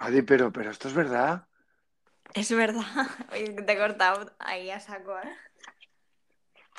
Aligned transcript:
Adi, 0.00 0.22
pero, 0.22 0.50
pero 0.50 0.70
esto 0.70 0.88
es 0.88 0.94
verdad. 0.94 1.46
Es 2.34 2.50
verdad. 2.50 2.82
Oye, 3.32 3.52
te 3.52 3.72
he 3.72 3.78
cortado 3.78 4.34
ahí 4.38 4.70
a 4.70 4.80
saco, 4.80 5.18
¿eh? 5.18 5.36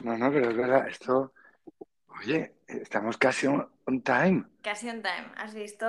No, 0.03 0.17
no, 0.17 0.31
pero 0.31 0.49
es 0.49 0.57
verdad. 0.57 0.87
Esto, 0.87 1.31
oye, 2.07 2.55
estamos 2.67 3.17
casi 3.17 3.45
on, 3.45 3.69
on 3.85 4.01
time. 4.01 4.45
Casi 4.63 4.89
on 4.89 5.03
time. 5.03 5.31
¿Has 5.35 5.53
visto? 5.53 5.85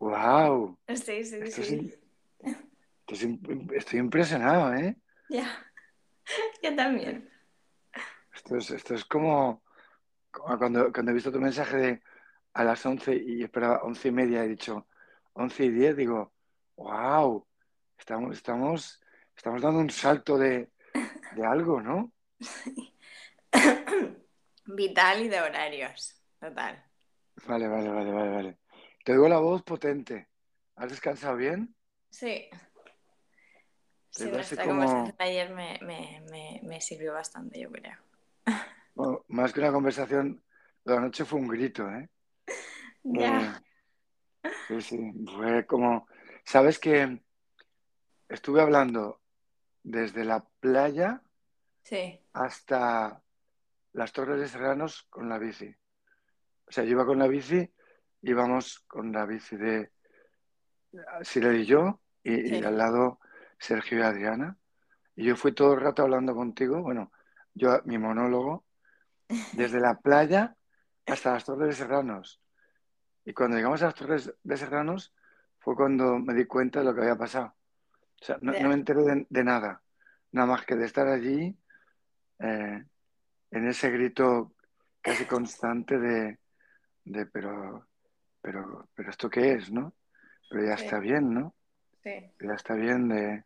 Wow. 0.00 0.78
Sí, 0.88 1.24
sí, 1.24 1.36
Esto 1.36 1.62
es 1.62 1.68
sí. 1.68 1.94
esto 2.42 3.14
es 3.14 3.26
estoy 3.72 4.00
impresionado, 4.00 4.74
¿eh? 4.74 4.96
Ya. 5.30 5.48
Yo 6.62 6.76
también. 6.76 7.30
Esto 8.34 8.56
es, 8.56 8.70
esto 8.70 8.94
es 8.94 9.04
como, 9.06 9.62
como 10.30 10.58
cuando, 10.58 10.92
cuando 10.92 11.10
he 11.10 11.14
visto 11.14 11.32
tu 11.32 11.40
mensaje 11.40 11.76
de 11.78 12.02
a 12.52 12.64
las 12.64 12.84
11 12.84 13.14
y 13.16 13.42
esperaba 13.42 13.82
11 13.82 14.08
y 14.08 14.12
media, 14.12 14.44
he 14.44 14.48
dicho 14.48 14.86
11 15.40 15.64
y 15.64 15.70
10, 15.70 15.96
digo, 15.96 16.32
wow, 16.76 17.46
estamos, 17.98 18.36
estamos, 18.36 19.00
estamos 19.34 19.62
dando 19.62 19.80
un 19.80 19.90
salto 19.90 20.36
de, 20.36 20.70
de 21.34 21.46
algo, 21.46 21.80
¿no? 21.80 22.12
Vital 24.66 25.22
y 25.22 25.28
de 25.28 25.40
horarios. 25.40 26.22
Total. 26.38 26.84
Vale, 27.46 27.68
vale, 27.68 27.88
vale, 27.88 28.12
vale, 28.12 28.30
vale. 28.30 28.58
Te 29.04 29.12
oigo 29.12 29.28
la 29.28 29.38
voz 29.38 29.62
potente. 29.62 30.28
¿Has 30.76 30.90
descansado 30.90 31.36
bien? 31.36 31.74
Sí. 32.10 32.48
Sí, 34.10 34.24
nuestra 34.30 34.64
como- 34.64 34.80
conversación 34.80 35.16
ayer 35.18 35.50
me, 35.50 35.78
me, 35.82 36.22
me, 36.30 36.60
me 36.64 36.80
sirvió 36.80 37.14
bastante, 37.14 37.60
yo 37.60 37.70
creo. 37.70 37.96
Bueno, 38.94 39.24
más 39.28 39.52
que 39.52 39.60
una 39.60 39.72
conversación, 39.72 40.42
la 40.84 41.00
noche 41.00 41.24
fue 41.24 41.38
un 41.40 41.48
grito, 41.48 41.88
¿eh? 41.88 42.08
Ya. 43.04 43.62
Eh, 43.64 43.69
sí, 44.68 44.80
sí, 44.80 45.12
fue 45.36 45.66
como, 45.66 46.06
¿sabes 46.44 46.78
que 46.78 47.22
estuve 48.28 48.60
hablando 48.60 49.20
desde 49.82 50.24
la 50.24 50.44
playa 50.60 51.22
Sí. 51.82 52.20
hasta 52.32 53.22
las 53.92 54.12
Torres 54.12 54.38
de 54.40 54.48
Serranos 54.48 55.06
con 55.10 55.28
la 55.28 55.38
bici? 55.38 55.74
O 56.66 56.72
sea, 56.72 56.84
yo 56.84 56.90
iba 56.90 57.06
con 57.06 57.18
la 57.18 57.26
bici, 57.26 57.72
íbamos 58.22 58.80
con 58.80 59.12
la 59.12 59.26
bici 59.26 59.56
de 59.56 59.90
Sirel 61.22 61.60
y 61.60 61.66
yo, 61.66 62.00
y, 62.22 62.56
y 62.56 62.64
al 62.64 62.78
lado 62.78 63.18
Sergio 63.58 63.98
y 63.98 64.02
Adriana. 64.02 64.56
Y 65.16 65.24
yo 65.24 65.36
fui 65.36 65.52
todo 65.52 65.74
el 65.74 65.80
rato 65.80 66.02
hablando 66.02 66.34
contigo, 66.34 66.82
bueno, 66.82 67.12
yo 67.54 67.80
mi 67.84 67.98
monólogo, 67.98 68.64
desde 69.52 69.80
la 69.80 69.98
playa 69.98 70.56
hasta 71.06 71.32
las 71.32 71.44
Torres 71.44 71.68
de 71.68 71.74
Serranos. 71.74 72.40
Y 73.24 73.32
cuando 73.32 73.56
llegamos 73.56 73.82
a 73.82 73.86
las 73.86 73.94
Torres 73.94 74.34
de 74.42 74.56
Serranos 74.56 75.14
fue 75.58 75.76
cuando 75.76 76.18
me 76.18 76.34
di 76.34 76.46
cuenta 76.46 76.80
de 76.80 76.86
lo 76.86 76.94
que 76.94 77.02
había 77.02 77.16
pasado. 77.16 77.54
O 78.20 78.24
sea, 78.24 78.38
no, 78.40 78.52
me 78.52 78.74
enteré 78.74 79.02
de, 79.02 79.26
de 79.28 79.44
nada, 79.44 79.82
nada 80.32 80.46
más 80.46 80.64
que 80.64 80.76
de 80.76 80.86
estar 80.86 81.06
allí 81.06 81.56
eh, 82.38 82.84
en 83.50 83.68
ese 83.68 83.90
grito 83.90 84.54
casi 85.00 85.24
constante 85.26 85.98
de, 85.98 86.38
de 87.04 87.26
pero, 87.26 87.86
pero, 88.42 88.88
pero 88.94 89.10
esto 89.10 89.28
qué 89.30 89.52
es, 89.54 89.70
¿no? 89.70 89.94
Pero 90.50 90.64
ya 90.66 90.76
Sí. 90.76 90.84
está 90.84 90.98
bien, 90.98 91.32
¿no? 91.32 91.54
Sí. 92.02 92.32
Ya 92.40 92.54
está 92.54 92.74
bien 92.74 93.08
de, 93.08 93.44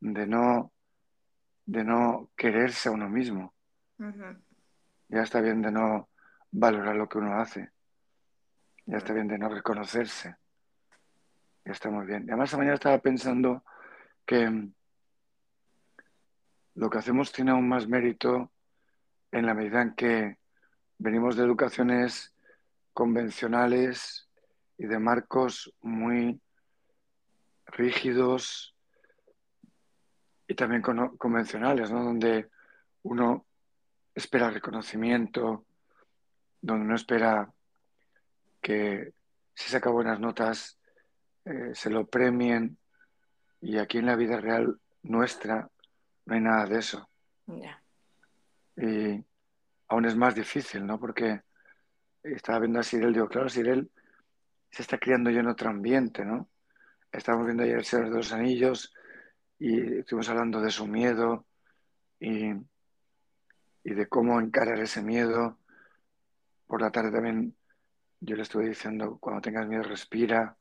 de 0.00 0.26
no, 0.26 0.72
de 1.66 1.84
no 1.84 2.30
quererse 2.36 2.88
a 2.88 2.92
uno 2.92 3.08
mismo. 3.08 3.54
Ya 5.08 5.22
está 5.22 5.40
bien 5.40 5.62
de 5.62 5.70
no 5.72 6.08
valorar 6.50 6.96
lo 6.96 7.08
que 7.08 7.18
uno 7.18 7.38
hace. 7.40 7.70
Ya 8.86 8.98
está 8.98 9.12
bien 9.12 9.28
de 9.28 9.38
no 9.38 9.48
reconocerse. 9.48 10.36
Ya 11.64 11.72
está 11.72 11.90
muy 11.90 12.06
bien. 12.06 12.24
Y 12.24 12.30
además, 12.30 12.48
esta 12.48 12.56
mañana 12.58 12.74
estaba 12.74 12.98
pensando 12.98 13.64
que 14.26 14.48
mm, 14.48 14.74
lo 16.74 16.90
que 16.90 16.98
hacemos 16.98 17.32
tiene 17.32 17.52
aún 17.52 17.68
más 17.68 17.86
mérito 17.86 18.50
en 19.30 19.46
la 19.46 19.54
medida 19.54 19.82
en 19.82 19.94
que 19.94 20.38
venimos 20.98 21.36
de 21.36 21.44
educaciones 21.44 22.34
convencionales 22.92 24.28
y 24.78 24.86
de 24.86 24.98
marcos 24.98 25.72
muy 25.80 26.40
rígidos 27.66 28.74
y 30.46 30.54
también 30.54 30.82
convencionales, 30.82 31.90
¿no? 31.90 32.04
Donde 32.04 32.50
uno 33.04 33.46
espera 34.14 34.50
reconocimiento, 34.50 35.64
donde 36.60 36.84
uno 36.84 36.94
espera 36.94 37.52
que 38.62 39.12
si 39.54 39.70
saca 39.70 39.90
buenas 39.90 40.18
notas 40.20 40.78
eh, 41.44 41.74
se 41.74 41.90
lo 41.90 42.06
premien 42.06 42.78
y 43.60 43.78
aquí 43.78 43.98
en 43.98 44.06
la 44.06 44.16
vida 44.16 44.40
real 44.40 44.80
nuestra 45.02 45.68
no 46.24 46.34
hay 46.34 46.40
nada 46.40 46.66
de 46.66 46.78
eso. 46.78 47.08
Ya. 47.46 47.82
Y 48.76 49.24
aún 49.88 50.04
es 50.06 50.16
más 50.16 50.34
difícil, 50.34 50.86
¿no? 50.86 50.98
Porque 50.98 51.42
estaba 52.22 52.60
viendo 52.60 52.78
a 52.78 52.84
Sirel, 52.84 53.12
digo, 53.12 53.28
claro, 53.28 53.48
Sirel 53.48 53.90
se 54.70 54.82
está 54.82 54.98
criando 54.98 55.30
ya 55.30 55.40
en 55.40 55.48
otro 55.48 55.68
ambiente, 55.68 56.24
¿no? 56.24 56.48
Estábamos 57.10 57.46
viendo 57.46 57.64
ayer 57.64 57.78
El 57.78 57.84
Señor 57.84 58.10
de 58.10 58.16
los 58.16 58.32
Anillos 58.32 58.94
y 59.58 59.98
estuvimos 59.98 60.28
hablando 60.28 60.60
de 60.60 60.70
su 60.70 60.86
miedo 60.86 61.46
y, 62.18 62.52
y 63.84 63.94
de 63.94 64.08
cómo 64.08 64.40
encarar 64.40 64.78
ese 64.78 65.02
miedo. 65.02 65.58
Por 66.66 66.80
la 66.80 66.90
tarde 66.90 67.10
también 67.10 67.54
yo 68.24 68.36
le 68.36 68.42
estuve 68.42 68.68
diciendo, 68.68 69.18
cuando 69.20 69.42
tengas 69.42 69.66
miedo, 69.66 69.82
respira, 69.82 70.56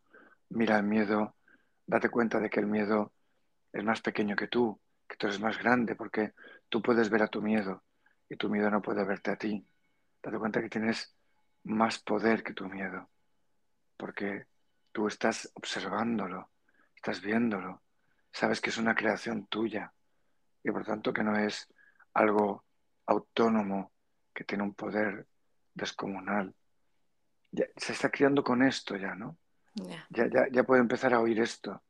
mira 0.49 0.77
el 0.77 0.83
miedo, 0.83 1.35
date 1.85 2.09
cuenta 2.09 2.39
de 2.39 2.49
que 2.49 2.59
el 2.59 2.65
miedo 2.65 3.13
es 3.71 3.83
más 3.83 4.01
pequeño 4.01 4.35
que 4.35 4.47
tú, 4.47 4.79
que 5.07 5.15
tú 5.15 5.27
eres 5.27 5.39
más 5.39 5.59
grande, 5.59 5.95
porque 5.95 6.33
tú 6.69 6.81
puedes 6.81 7.11
ver 7.11 7.21
a 7.21 7.27
tu 7.27 7.39
miedo 7.41 7.83
y 8.27 8.35
tu 8.35 8.49
miedo 8.49 8.71
no 8.71 8.81
puede 8.81 9.05
verte 9.05 9.29
a 9.29 9.35
ti. 9.35 9.63
Date 10.23 10.39
cuenta 10.39 10.59
que 10.59 10.69
tienes 10.69 11.15
más 11.63 11.99
poder 11.99 12.41
que 12.41 12.53
tu 12.53 12.67
miedo, 12.67 13.11
porque 13.95 14.47
tú 14.91 15.07
estás 15.07 15.51
observándolo, 15.53 16.49
estás 16.95 17.21
viéndolo, 17.21 17.83
sabes 18.31 18.59
que 18.59 18.71
es 18.71 18.77
una 18.77 18.95
creación 18.95 19.45
tuya 19.45 19.93
y 20.63 20.71
por 20.71 20.83
tanto 20.83 21.13
que 21.13 21.23
no 21.23 21.37
es 21.37 21.67
algo 22.13 22.65
autónomo 23.05 23.91
que 24.33 24.45
tiene 24.45 24.63
un 24.63 24.73
poder 24.73 25.27
descomunal. 25.75 26.55
Ya- 27.51 27.67
se 27.75 27.93
está 27.93 28.09
criando 28.09 28.43
con 28.43 28.63
esto 28.63 28.95
ya, 28.95 29.15
¿no? 29.15 29.37
Ya. 29.75 30.05
Ya, 30.09 30.27
ya, 30.27 30.47
ya 30.51 30.63
puede 30.63 30.81
empezar 30.81 31.13
a 31.13 31.19
oír 31.19 31.39
esto. 31.39 31.81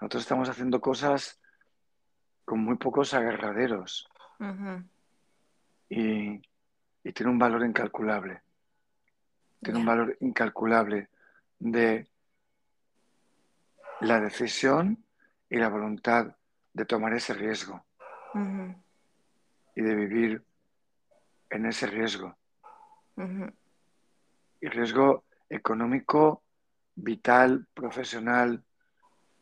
Nosotros 0.00 0.22
estamos 0.22 0.48
haciendo 0.48 0.80
cosas 0.80 1.40
con 2.44 2.60
muy 2.60 2.76
pocos 2.76 3.14
agarraderos 3.14 4.08
y, 5.88 6.42
y 7.02 7.12
tiene 7.12 7.30
un 7.32 7.38
valor 7.38 7.64
incalculable. 7.64 8.42
Tiene 9.62 9.78
un 9.78 9.86
valor 9.86 10.16
incalculable 10.20 11.08
de 11.58 12.06
la 14.00 14.20
decisión 14.20 15.02
y 15.48 15.56
la 15.56 15.68
voluntad 15.68 16.36
de 16.74 16.84
tomar 16.84 17.14
ese 17.14 17.32
riesgo 17.32 17.82
y 19.74 19.80
de 19.82 19.94
vivir 19.94 20.44
en 21.50 21.66
ese 21.66 21.86
riesgo. 21.86 22.36
Ujú. 23.16 23.50
Y 24.64 24.68
riesgo 24.68 25.26
económico, 25.50 26.42
vital, 26.94 27.66
profesional, 27.74 28.64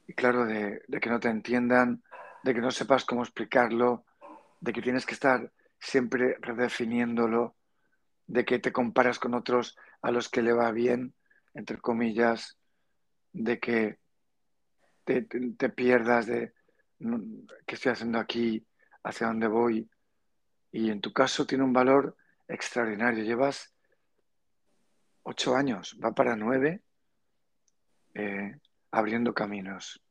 y 0.09 0.15
claro, 0.15 0.47
de, 0.47 0.83
que 1.01 1.11
no 1.11 1.21
te 1.21 1.29
entiendan, 1.29 2.03
de 2.43 2.53
que 2.53 2.61
no 2.61 2.73
sepas 2.73 3.05
cómo 3.05 3.23
explicarlo, 3.23 4.05
de 4.61 4.73
que 4.73 4.83
tienes 4.83 5.07
que 5.07 5.15
estar 5.15 5.53
siempre 5.79 6.39
redefiniéndolo, 6.41 7.55
de 8.27 8.45
que 8.45 8.59
te 8.59 8.73
comparas 8.73 9.21
con 9.21 9.35
otros 9.35 9.77
a 10.01 10.11
los 10.11 10.29
que 10.29 10.43
le 10.43 10.53
va 10.53 10.73
bien, 10.73 11.15
entre 11.55 11.79
comillas, 11.79 12.59
de 13.33 13.61
que 13.61 14.01
te, 15.05 15.23
pierdas 15.69 16.27
de 16.27 16.53
qué 16.99 17.77
estoy 17.77 17.93
haciendo 17.93 18.19
aquí, 18.19 18.67
hacia 19.05 19.29
dónde 19.29 19.47
voy. 19.47 19.89
Y 20.73 20.91
en 20.91 21.01
tu 21.01 21.13
caso 21.13 21.47
tiene 21.47 21.63
un 21.63 21.73
valor 21.73 22.17
extraordinario. 22.49 23.23
Llevas 23.23 23.72
ocho 25.23 25.55
años, 25.57 25.99
va 26.03 26.13
para 26.13 26.37
nueve, 26.37 26.83
eh, 28.15 28.57
abriendo 28.91 29.35
caminos. 29.35 30.03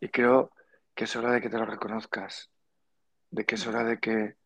Y 0.00 0.08
creo 0.08 0.52
que 0.94 1.04
es 1.04 1.16
hora 1.16 1.32
de 1.32 1.40
que 1.40 1.48
te 1.48 1.58
lo 1.58 1.66
reconozcas, 1.66 2.50
de 3.30 3.44
que 3.44 3.54
es 3.54 3.66
hora 3.66 3.84
de 3.84 3.98
que 3.98 4.36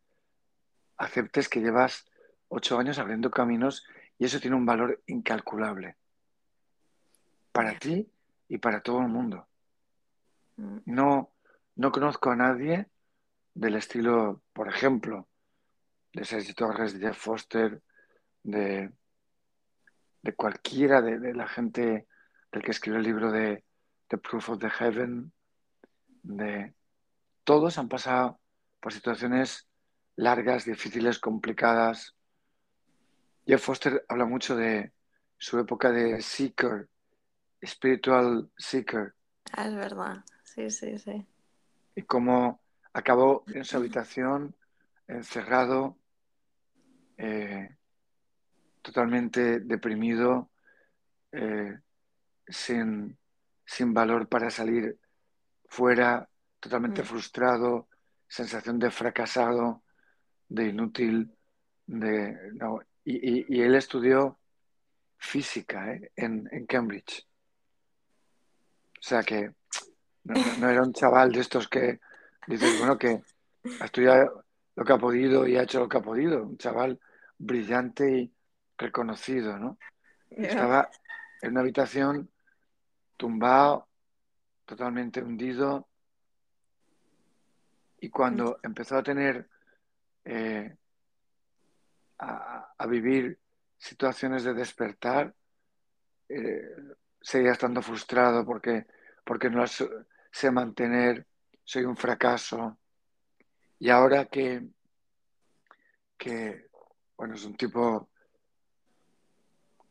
aceptes 0.96 1.49
que 1.49 1.61
llevas 1.61 2.06
ocho 2.49 2.78
años 2.78 2.99
abriendo 2.99 3.31
caminos 3.31 3.84
y 4.19 4.25
eso 4.25 4.40
tiene 4.40 4.56
un 4.56 4.67
valor 4.67 5.02
incalculable 5.06 5.96
para 7.52 7.79
ti 7.79 8.11
y 8.49 8.58
para 8.58 8.82
todo 8.82 9.00
el 9.00 9.08
mundo. 9.08 9.46
Mm. 10.56 10.79
No, 10.87 11.32
no 11.75 11.93
conozco 11.93 12.31
a 12.31 12.37
nadie 12.37 12.87
del 13.55 13.76
estilo, 13.76 14.43
por 14.52 14.69
ejemplo, 14.69 15.29
de 16.12 16.25
Sergio 16.25 16.55
Torres, 16.55 16.93
de 16.93 17.06
Jeff 17.06 17.19
Foster, 17.19 17.82
de, 18.43 18.93
de 20.26 20.34
cualquiera 20.34 21.00
de, 21.00 21.20
de 21.20 21.34
la 21.34 21.46
gente, 21.46 22.08
el 22.50 22.62
que 22.62 22.73
escribió 22.73 22.99
el 22.99 23.06
libro 23.06 23.31
de 23.31 23.64
The 24.08 24.19
Proof 24.19 24.50
of 24.50 24.58
the 24.58 24.69
Heaven, 24.69 25.32
de 26.25 26.75
todos 27.44 27.78
han 27.78 27.88
pasado 27.88 28.40
por 28.81 28.93
situaciones 28.93 29.69
largas, 30.17 30.64
difíciles, 30.64 31.20
complicadas. 31.20 32.17
Jeff 33.46 33.62
Foster 33.62 34.05
habla 34.08 34.26
mucho 34.26 34.56
de 34.56 34.93
su 35.38 35.61
época 35.61 35.93
de 35.93 36.20
seeker, 36.20 36.88
spiritual 37.64 38.50
seeker. 38.58 39.14
Ah, 39.52 39.69
es 39.69 39.76
verdad, 39.76 40.25
sí, 40.43 40.70
sí, 40.70 40.99
sí. 40.99 41.25
Y 41.94 42.02
cómo 42.02 42.61
acabó 42.93 43.44
en 43.46 43.64
su 43.64 43.76
habitación, 43.76 44.56
encerrado, 45.06 45.96
eh, 47.17 47.76
totalmente 48.87 49.59
deprimido, 49.59 50.49
eh, 51.33 51.77
sin, 52.47 53.19
sin, 53.65 53.93
valor 53.93 54.29
para 54.29 54.49
salir 54.49 54.97
fuera, 55.65 56.29
totalmente 56.61 57.03
mm. 57.03 57.05
frustrado, 57.05 57.88
sensación 58.29 58.79
de 58.79 58.93
fracasado, 58.93 59.83
de 60.49 60.69
inútil, 60.69 61.33
de, 61.85 62.53
no, 62.53 62.81
y, 63.05 63.61
él 63.61 63.75
estudió 63.75 64.38
física 65.19 65.93
¿eh? 65.93 66.12
en, 66.15 66.49
en, 66.53 66.65
Cambridge. 66.67 67.27
O 69.00 69.03
sea 69.03 69.25
que 69.25 69.50
no, 70.23 70.71
era 70.71 70.82
un 70.82 70.93
chaval 70.93 71.32
de 71.32 71.41
estos 71.41 71.67
que 71.67 71.99
dices, 72.47 72.79
bueno, 72.79 72.97
que 72.97 73.21
ha 73.81 73.85
estudiado 73.85 74.44
lo 74.77 74.85
que 74.85 74.93
ha 74.93 74.99
podido 74.99 75.44
y 75.44 75.56
ha 75.56 75.65
hecho 75.65 75.81
lo 75.81 75.89
que 75.89 75.99
ha 75.99 76.03
podido. 76.03 76.44
Un 76.44 76.56
chaval 76.56 77.00
brillante 77.37 78.19
y 78.19 78.36
reconocido, 78.78 79.58
¿no? 79.58 79.78
Estaba 80.31 80.90
en 81.43 81.52
una 81.52 81.61
habitación 81.61 82.31
tumbado, 83.17 83.88
totalmente 84.64 85.23
hundido, 85.23 85.88
y 88.00 88.11
cuando 88.11 88.58
empezó 88.62 88.96
a 88.96 89.02
tener 89.02 89.49
eh, 90.25 90.76
a, 92.19 92.87
vivir 92.88 93.38
situaciones 93.78 94.44
de 94.44 94.55
despertar, 94.55 95.34
eh, 96.29 96.76
seguía 97.20 97.52
estando 97.52 97.82
frustrado 97.82 98.44
porque, 98.44 98.87
porque 99.25 99.50
no 99.50 99.64
sé 99.67 100.50
mantener, 100.50 101.26
soy 101.64 101.84
un 101.84 101.96
fracaso. 101.96 102.79
Y 103.79 103.90
ahora 103.90 104.26
que, 104.26 104.69
que 106.17 106.69
bueno, 107.17 107.34
es 107.34 107.44
un 107.44 107.56
tipo, 107.56 108.11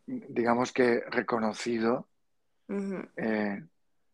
digamos 0.05 0.71
que 0.71 1.01
reconocido, 1.09 2.07
eh, 3.17 3.63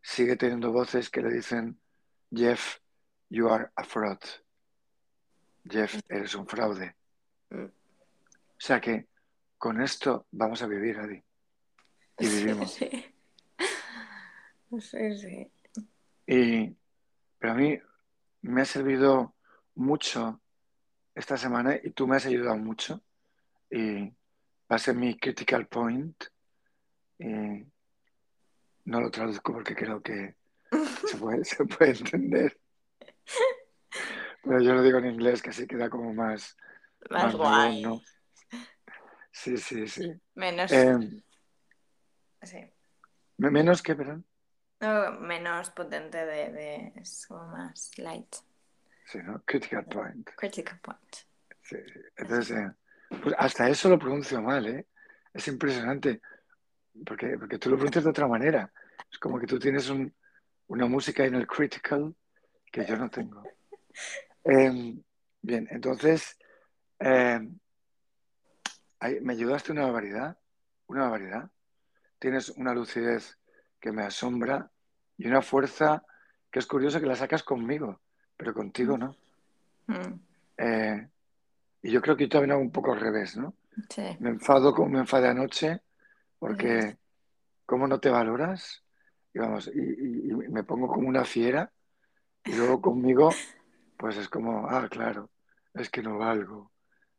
sigue 0.00 0.36
teniendo 0.36 0.72
voces 0.72 1.10
que 1.10 1.22
le 1.22 1.32
dicen, 1.32 1.78
Jeff, 2.30 2.78
you 3.28 3.48
are 3.48 3.70
a 3.76 3.84
fraud. 3.84 4.18
Jeff, 5.68 6.00
eres 6.08 6.34
un 6.34 6.46
fraude. 6.46 6.94
Mm. 7.50 7.64
O 7.64 8.64
sea 8.64 8.80
que 8.80 9.06
con 9.58 9.80
esto 9.80 10.26
vamos 10.32 10.62
a 10.62 10.66
vivir, 10.66 10.98
Adi. 10.98 11.22
Y 12.18 12.26
vivimos. 12.28 12.78
Sí, 14.80 15.18
sí. 15.18 15.52
Y, 16.26 16.74
pero 17.38 17.52
a 17.52 17.56
mí 17.56 17.78
me 18.40 18.62
ha 18.62 18.64
servido 18.64 19.34
mucho 19.74 20.40
esta 21.14 21.36
semana 21.36 21.78
y 21.82 21.90
tú 21.90 22.06
me 22.06 22.16
has 22.16 22.24
ayudado 22.24 22.56
mucho. 22.56 23.02
Y 23.70 24.14
va 24.72 24.76
a 24.76 24.78
ser 24.78 24.94
mi 24.94 25.18
critical 25.18 25.66
point. 25.66 26.24
Y 27.18 27.26
no 28.84 29.00
lo 29.00 29.10
traduzco 29.10 29.52
porque 29.52 29.74
creo 29.74 30.02
que 30.02 30.34
se 31.06 31.16
puede, 31.18 31.44
se 31.44 31.64
puede 31.66 31.90
entender. 31.90 32.58
Pero 34.42 34.60
yo 34.60 34.72
lo 34.72 34.82
digo 34.82 34.98
en 34.98 35.06
inglés, 35.06 35.42
que 35.42 35.50
así 35.50 35.66
queda 35.66 35.90
como 35.90 36.14
más, 36.14 36.56
más, 37.10 37.36
guay. 37.36 37.82
¿no? 37.82 38.00
Sí, 39.30 39.56
sí, 39.58 39.86
sí. 39.86 40.12
Menos. 40.34 40.72
Eh, 40.72 40.98
sí. 42.42 42.58
Menos 43.36 43.82
que, 43.82 43.94
perdón. 43.94 44.26
No, 44.80 45.12
menos 45.12 45.70
potente 45.70 46.18
de, 46.18 46.50
de, 46.50 46.92
Es 46.96 47.26
como 47.26 47.46
más 47.48 47.96
light. 47.98 48.34
Sí, 49.06 49.18
¿no? 49.18 49.42
Critical 49.44 49.84
point. 49.84 50.28
Critical 50.36 50.80
point. 50.80 51.14
Sí, 51.60 51.76
sí. 51.76 52.00
Entonces, 52.16 52.56
eh, 52.56 52.72
pues 53.22 53.34
hasta 53.38 53.68
eso 53.68 53.88
lo 53.88 53.98
pronuncio 53.98 54.40
mal, 54.40 54.66
¿eh? 54.66 54.86
Es 55.32 55.48
impresionante. 55.48 56.20
Porque, 57.06 57.36
porque 57.38 57.58
tú 57.58 57.70
lo 57.70 57.76
pronuncias 57.76 58.04
de 58.04 58.10
otra 58.10 58.28
manera. 58.28 58.72
Es 59.10 59.18
como 59.18 59.38
que 59.38 59.46
tú 59.46 59.58
tienes 59.58 59.88
un, 59.88 60.14
una 60.68 60.86
música 60.86 61.24
en 61.24 61.34
el 61.34 61.46
critical 61.46 62.14
que 62.70 62.84
yo 62.86 62.96
no 62.96 63.10
tengo. 63.10 63.42
Em, 64.44 65.02
bien, 65.40 65.68
entonces, 65.70 66.36
em, 66.98 67.58
me 69.20 69.32
ayudaste 69.32 69.72
una 69.72 69.84
barbaridad, 69.84 70.38
una 70.86 71.02
barbaridad. 71.02 71.50
Tienes 72.18 72.50
una 72.50 72.74
lucidez 72.74 73.38
que 73.80 73.92
me 73.92 74.02
asombra 74.02 74.70
y 75.18 75.26
una 75.26 75.42
fuerza 75.42 76.04
que 76.50 76.58
es 76.58 76.66
curioso 76.66 77.00
que 77.00 77.06
la 77.06 77.16
sacas 77.16 77.42
conmigo, 77.42 78.00
pero 78.36 78.54
contigo 78.54 78.96
no. 78.96 79.16
Mm. 79.86 80.20
Eh, 80.58 81.08
y 81.82 81.90
yo 81.90 82.00
creo 82.00 82.16
que 82.16 82.24
yo 82.24 82.30
también 82.30 82.52
hago 82.52 82.60
un 82.60 82.72
poco 82.72 82.92
al 82.92 83.00
revés, 83.00 83.36
¿no? 83.36 83.54
Sí. 83.88 84.02
Me 84.20 84.30
enfado 84.30 84.74
como 84.74 84.90
me 84.90 84.98
enfadé 85.00 85.28
anoche, 85.28 85.80
porque 86.38 86.96
¿cómo 87.66 87.86
no 87.86 87.98
te 87.98 88.10
valoras? 88.10 88.82
Y 89.34 89.38
vamos, 89.38 89.70
y 89.74 90.32
me 90.50 90.62
pongo 90.62 90.88
como 90.88 91.08
una 91.08 91.24
fiera 91.24 91.72
y 92.44 92.54
luego 92.54 92.80
conmigo, 92.80 93.30
pues 93.96 94.16
es 94.16 94.28
como, 94.28 94.68
ah, 94.68 94.88
claro, 94.90 95.30
es 95.74 95.88
que 95.88 96.02
no 96.02 96.18
valgo, 96.18 96.72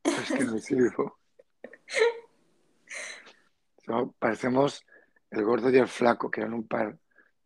es 0.03 0.31
que 0.31 0.43
no 0.43 0.57
sirvo. 0.59 1.19
parecemos 4.19 4.85
el 5.31 5.43
gordo 5.43 5.69
y 5.69 5.77
el 5.77 5.87
flaco, 5.87 6.29
que 6.29 6.41
eran 6.41 6.53
un 6.53 6.67
par 6.67 6.97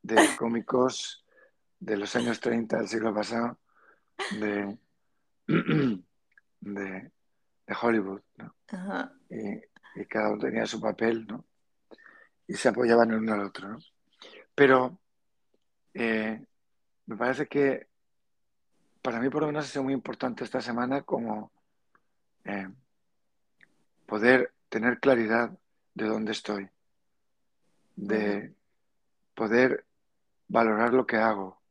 de 0.02 0.16
cómicos 0.38 1.26
de 1.80 1.98
los 1.98 2.16
años 2.16 2.40
30 2.40 2.78
del 2.78 2.88
siglo 2.88 3.14
pasado, 3.14 3.60
de, 4.40 4.78
de, 6.62 7.12
Hollywood, 7.82 8.22
¿no? 8.38 8.56
Y, 9.30 9.62
cada 10.06 10.30
uno 10.30 10.40
tenía 10.40 10.66
su 10.66 10.80
papel, 10.80 11.26
¿no? 11.26 11.44
Y 12.48 12.54
se 12.54 12.70
apoyaban 12.70 13.12
el 13.12 13.18
uno 13.18 13.34
al 13.34 13.42
otro, 13.42 13.68
¿no? 13.68 13.80
Pero 14.54 15.00
eh, 15.94 16.46
me 17.08 17.18
parece 17.18 17.48
que 17.48 17.88
para 19.02 19.20
mí 19.20 19.30
por 19.30 19.42
lo 19.42 19.48
menos 19.48 19.66
ha 19.66 19.68
sido 19.68 19.84
muy 19.84 19.94
importante 19.94 20.44
esta 20.44 20.62
semana 20.62 21.02
como 21.02 21.52
eh, 22.46 22.70
poder 24.06 24.54
tener 24.70 25.00
claridad 25.00 25.58
de 25.94 26.06
dónde 26.06 26.32
estoy, 26.32 26.70
de 27.96 28.54
poder 29.34 29.86
valorar 30.48 30.94
lo 30.94 31.06
que 31.06 31.18
hago, 31.18 31.62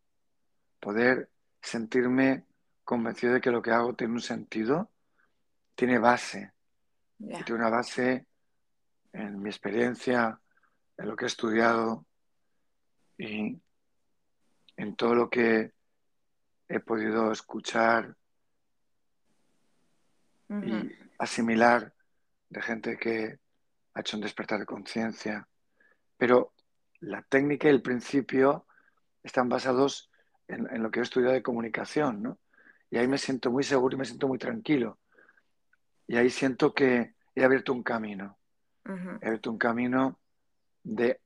poder 0.80 1.30
sentirme 1.61 2.44
convencido 2.87 3.35
de 3.35 3.40
que 3.40 3.50
lo 3.50 3.61
que 3.61 3.73
hago 3.73 3.95
tiene 3.95 4.14
un 4.14 4.21
sentido, 4.21 4.93
tiene 5.75 5.99
base, 5.99 6.52
y 7.19 7.43
tiene 7.43 7.61
una 7.61 7.69
base 7.69 8.26
en 9.12 9.43
mi 9.43 9.50
experiencia, 9.50 10.40
en 10.97 11.09
lo 11.09 11.16
que 11.16 11.25
he 11.25 11.26
estudiado 11.26 12.07
y 13.19 13.61
en 14.76 14.97
todo 14.97 15.16
lo 15.16 15.28
que 15.28 15.73
he 16.69 16.81
podido 16.81 17.33
escuchar 17.33 18.16
y 20.49 20.93
asimilar 21.19 21.93
de 22.49 22.62
gente 22.62 22.97
que 22.97 23.40
ha 23.95 24.00
hecho 24.00 24.16
un 24.16 24.23
despertar 24.23 24.61
de 24.61 24.66
conciencia. 24.66 25.49
Pero 26.16 26.55
la 27.00 27.23
técnica 27.23 27.66
y 27.66 27.73
el 27.73 27.83
principio 27.83 28.66
están 29.25 29.49
basados 29.49 30.09
en, 30.47 30.83
lo 30.83 30.90
que 30.93 31.00
he 31.00 31.02
estudiado 31.02 31.35
de 31.35 31.43
comunicación, 31.43 32.23
¿no? 32.23 32.38
Y 32.90 32.99
ahí 32.99 33.09
me 33.09 33.19
siento 33.19 33.50
muy 33.50 33.64
seguro 33.64 33.97
y 33.97 33.99
me 33.99 34.05
siento 34.05 34.28
muy 34.28 34.38
tranquilo. 34.38 34.99
Y 36.07 36.16
ahí 36.16 36.31
siento 36.31 36.73
que 36.73 37.14
he 37.35 37.45
abierto 37.45 37.73
un 37.73 37.83
camino. 37.83 38.38
He 38.85 39.26
abierto 39.26 39.50
un 39.50 39.59
camino 39.59 40.21
de 40.85 41.21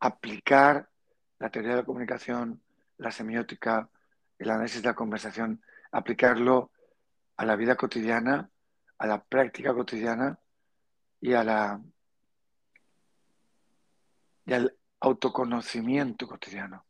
aplicar 0.00 0.88
la 1.38 1.50
teoría 1.50 1.72
de 1.72 1.76
la 1.76 1.84
comunicación 1.84 2.62
la 2.98 3.10
semiótica, 3.10 3.90
el 4.38 4.50
análisis 4.50 4.82
de 4.82 4.88
la 4.88 4.94
conversación, 4.94 5.62
aplicarlo 5.92 6.70
a 7.36 7.44
la 7.44 7.56
vida 7.56 7.76
cotidiana, 7.76 8.50
a 8.98 9.06
la 9.06 9.22
práctica 9.22 9.74
cotidiana 9.74 10.38
y 11.20 11.34
a 11.34 11.44
la 11.44 11.80
y 14.46 14.52
al 14.52 14.76
autoconocimiento 15.00 16.26
cotidiano. 16.28 16.86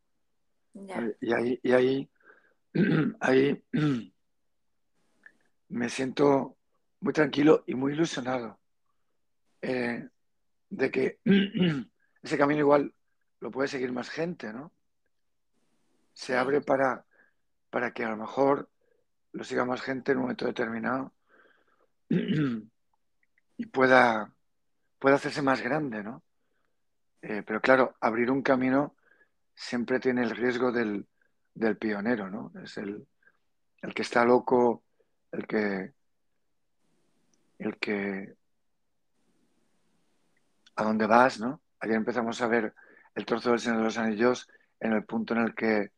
Y 1.20 1.32
ahí, 1.32 1.58
y 1.62 1.72
ahí, 1.72 2.10
ahí 3.20 3.62
me 5.68 5.88
siento 5.88 6.56
muy 7.00 7.12
tranquilo 7.12 7.64
y 7.66 7.74
muy 7.74 7.92
ilusionado 7.92 8.58
eh, 9.62 10.08
de 10.70 10.90
que 10.90 11.20
ese 12.22 12.38
camino 12.38 12.60
igual 12.60 12.94
lo 13.40 13.50
puede 13.50 13.68
seguir 13.68 13.92
más 13.92 14.10
gente, 14.10 14.52
¿no? 14.52 14.72
Se 16.12 16.36
abre 16.36 16.60
para, 16.60 17.04
para 17.70 17.92
que 17.92 18.04
a 18.04 18.08
lo 18.08 18.16
mejor 18.16 18.70
lo 19.32 19.44
siga 19.44 19.64
más 19.64 19.82
gente 19.82 20.12
en 20.12 20.18
un 20.18 20.22
momento 20.22 20.46
determinado 20.46 21.12
y 22.08 23.66
pueda, 23.66 24.32
pueda 24.98 25.16
hacerse 25.16 25.42
más 25.42 25.60
grande, 25.60 26.02
¿no? 26.02 26.22
Eh, 27.20 27.42
pero 27.46 27.60
claro, 27.60 27.96
abrir 28.00 28.30
un 28.30 28.42
camino 28.42 28.96
siempre 29.54 29.98
tiene 29.98 30.22
el 30.22 30.30
riesgo 30.30 30.72
del, 30.72 31.06
del 31.56 31.78
pionero, 31.78 32.30
¿no? 32.30 32.52
Es 32.62 32.76
el, 32.76 33.06
el 33.80 33.94
que 33.94 34.02
está 34.02 34.24
loco, 34.24 34.84
el 35.32 35.46
que, 35.46 35.94
el 37.58 37.78
que, 37.78 38.34
a 40.76 40.84
dónde 40.84 41.06
vas, 41.06 41.40
¿no? 41.40 41.62
Ayer 41.80 41.96
empezamos 41.96 42.40
a 42.42 42.46
ver 42.46 42.74
el 43.14 43.24
trozo 43.24 43.50
del 43.50 43.60
Señor 43.60 43.78
de 43.78 43.84
los 43.84 43.98
Anillos 43.98 44.48
en 44.80 44.92
el 44.92 45.04
punto 45.04 45.34
en 45.34 45.40
el 45.40 45.54
que 45.54 45.90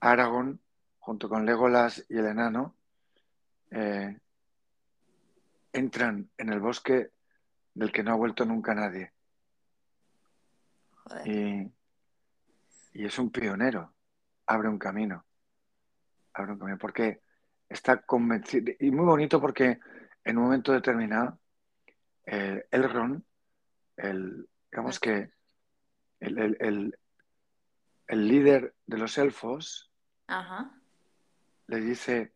Aragorn, 0.00 0.60
junto 0.98 1.28
con 1.30 1.46
Legolas 1.46 2.04
y 2.08 2.18
el 2.18 2.26
enano, 2.26 2.76
eh, 3.70 4.18
entran 5.72 6.30
en 6.36 6.52
el 6.52 6.60
bosque 6.60 7.12
del 7.72 7.92
que 7.92 8.02
no 8.02 8.12
ha 8.12 8.16
vuelto 8.16 8.44
nunca 8.44 8.74
nadie. 8.74 9.12
Joder. 10.92 11.26
Y, 11.26 11.77
y 12.92 13.04
es 13.06 13.18
un 13.18 13.30
pionero, 13.30 13.94
abre 14.46 14.68
un 14.68 14.78
camino, 14.78 15.24
abre 16.34 16.52
un 16.52 16.58
camino, 16.58 16.78
porque 16.78 17.20
está 17.68 18.00
convencido, 18.02 18.72
y 18.78 18.90
muy 18.90 19.04
bonito 19.06 19.40
porque 19.40 19.78
en 20.24 20.38
un 20.38 20.44
momento 20.44 20.72
determinado, 20.72 21.38
eh, 22.26 22.66
Elrond, 22.70 23.22
el, 23.96 24.48
digamos 24.70 25.00
que 25.00 25.30
el, 26.20 26.38
el- 26.38 26.56
el- 26.60 26.98
el 28.08 28.28
líder 28.28 28.74
de 28.86 28.98
los 28.98 29.18
elfos, 29.18 29.90
Ajá. 30.26 30.70
le 31.66 31.80
dice, 31.80 32.32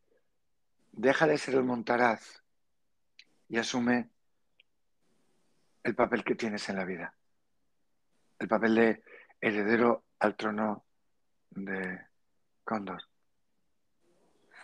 deja 0.92 1.26
de 1.26 1.38
ser 1.38 1.54
el 1.54 1.64
Montaraz 1.64 2.42
y 3.48 3.56
asume 3.58 4.10
el 5.82 5.94
papel 5.94 6.24
que 6.24 6.34
tienes 6.34 6.68
en 6.68 6.76
la 6.76 6.84
vida, 6.84 7.14
el 8.38 8.48
papel 8.48 8.74
de 8.74 9.02
heredero 9.40 10.04
al 10.22 10.36
trono 10.36 10.84
de 11.50 12.00
Condor. 12.64 13.02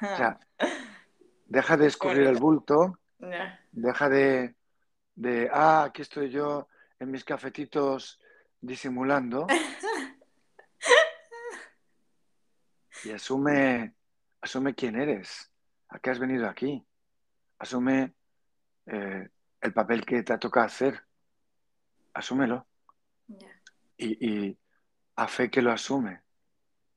O 0.01 0.17
sea, 0.17 0.39
deja 1.47 1.77
de 1.77 1.89
escurrir 1.89 2.29
el 2.29 2.39
bulto, 2.39 3.01
deja 3.73 4.09
de, 4.09 4.55
de, 5.17 5.51
ah, 5.53 5.83
aquí 5.83 6.03
estoy 6.03 6.31
yo 6.31 6.69
en 7.01 7.11
mis 7.11 7.25
cafetitos 7.25 8.21
disimulando 8.61 9.49
y 13.05 13.11
asume, 13.11 13.95
asume 14.41 14.77
quién 14.77 14.95
eres, 14.95 15.51
a 15.89 15.99
qué 15.99 16.11
has 16.11 16.21
venido 16.21 16.49
aquí, 16.49 16.87
asume 17.59 18.15
eh, 18.87 19.29
el 19.61 19.73
papel 19.73 20.07
que 20.07 20.23
te 20.23 20.39
toca 20.39 20.63
hacer, 20.63 21.03
asúmelo. 22.15 22.65
Y, 23.97 24.25
y 24.25 24.57
a 25.19 25.27
fe 25.27 25.51
que 25.51 25.63
lo 25.63 25.73
asume 25.73 26.23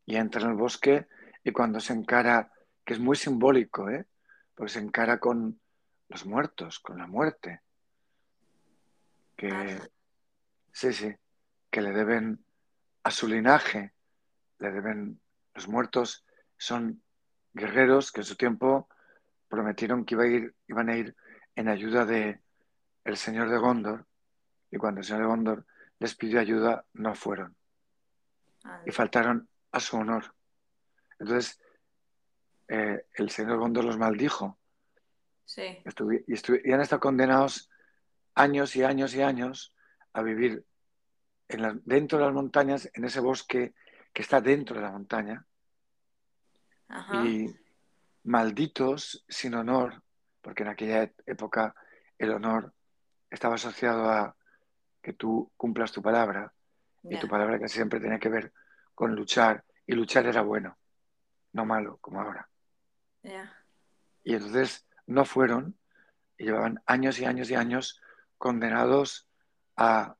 y 0.05 0.15
entra 0.15 0.43
en 0.43 0.51
el 0.51 0.55
bosque 0.55 1.07
y 1.43 1.51
cuando 1.51 1.79
se 1.79 1.93
encara, 1.93 2.51
que 2.85 2.93
es 2.93 2.99
muy 2.99 3.15
simbólico, 3.15 3.89
¿eh? 3.89 4.05
porque 4.53 4.73
se 4.73 4.79
encara 4.79 5.19
con 5.19 5.59
los 6.07 6.27
muertos, 6.27 6.79
con 6.79 6.99
la 6.99 7.07
muerte, 7.07 7.61
que 9.35 9.49
Ajá. 9.49 9.87
sí, 10.71 10.93
sí, 10.93 11.15
que 11.71 11.81
le 11.81 11.93
deben 11.93 12.45
a 13.01 13.09
su 13.09 13.27
linaje, 13.27 13.91
le 14.59 14.71
deben, 14.71 15.19
los 15.55 15.67
muertos 15.67 16.23
son 16.57 17.01
guerreros 17.53 18.11
que 18.11 18.21
en 18.21 18.25
su 18.25 18.35
tiempo 18.35 18.87
prometieron 19.47 20.05
que 20.05 20.13
iba 20.13 20.25
a 20.25 20.27
ir, 20.27 20.55
iban 20.67 20.89
a 20.89 20.95
ir 20.95 21.15
en 21.55 21.69
ayuda 21.69 22.05
de 22.05 22.39
el 23.03 23.17
señor 23.17 23.49
de 23.49 23.57
Gondor 23.57 24.05
y 24.69 24.77
cuando 24.77 24.99
el 24.99 25.05
señor 25.05 25.23
de 25.23 25.27
Gondor 25.27 25.65
les 25.97 26.13
pidió 26.13 26.39
ayuda 26.39 26.85
no 26.93 27.15
fueron 27.15 27.55
Y 28.85 28.91
faltaron 28.91 29.47
a 29.71 29.79
su 29.79 29.97
honor. 29.97 30.33
Entonces, 31.19 31.59
eh, 32.67 33.05
el 33.15 33.29
señor 33.29 33.57
Gondor 33.57 33.83
los 33.85 33.97
maldijo 33.97 34.57
Sí. 35.45 35.81
estuvi- 35.83 36.23
y, 36.27 36.33
estuvi- 36.33 36.61
y 36.63 36.71
han 36.71 36.81
estado 36.81 36.99
condenados 37.01 37.69
años 38.35 38.75
y 38.75 38.83
años 38.83 39.13
y 39.13 39.21
años 39.21 39.75
a 40.13 40.21
vivir 40.21 40.63
en 41.49 41.61
la- 41.61 41.77
dentro 41.83 42.17
de 42.17 42.25
las 42.25 42.33
montañas, 42.33 42.89
en 42.93 43.03
ese 43.03 43.19
bosque 43.19 43.73
que 44.13 44.21
está 44.21 44.39
dentro 44.41 44.75
de 44.77 44.81
la 44.83 44.91
montaña, 44.91 45.45
Ajá. 46.87 47.25
y 47.25 47.53
malditos 48.23 49.25
sin 49.27 49.55
honor, 49.55 50.01
porque 50.41 50.63
en 50.63 50.69
aquella 50.69 51.03
e- 51.03 51.15
época 51.25 51.75
el 52.17 52.31
honor 52.31 52.73
estaba 53.29 53.55
asociado 53.55 54.09
a 54.09 54.35
que 55.01 55.13
tú 55.13 55.51
cumplas 55.57 55.91
tu 55.91 56.01
palabra, 56.01 56.53
y 57.03 57.19
tu 57.19 57.27
palabra 57.27 57.59
que 57.59 57.67
siempre 57.67 57.99
tenía 57.99 58.19
que 58.19 58.29
ver 58.29 58.53
con 58.93 59.15
luchar, 59.15 59.63
y 59.85 59.93
luchar 59.93 60.25
era 60.27 60.41
bueno, 60.41 60.77
no 61.53 61.65
malo, 61.65 61.97
como 61.97 62.21
ahora. 62.21 62.49
Y 64.23 64.33
entonces 64.33 64.85
no 65.07 65.25
fueron 65.25 65.77
y 66.37 66.45
llevaban 66.45 66.81
años 66.85 67.19
y 67.19 67.25
años 67.25 67.49
y 67.49 67.55
años 67.55 68.01
condenados 68.37 69.27
a 69.75 70.15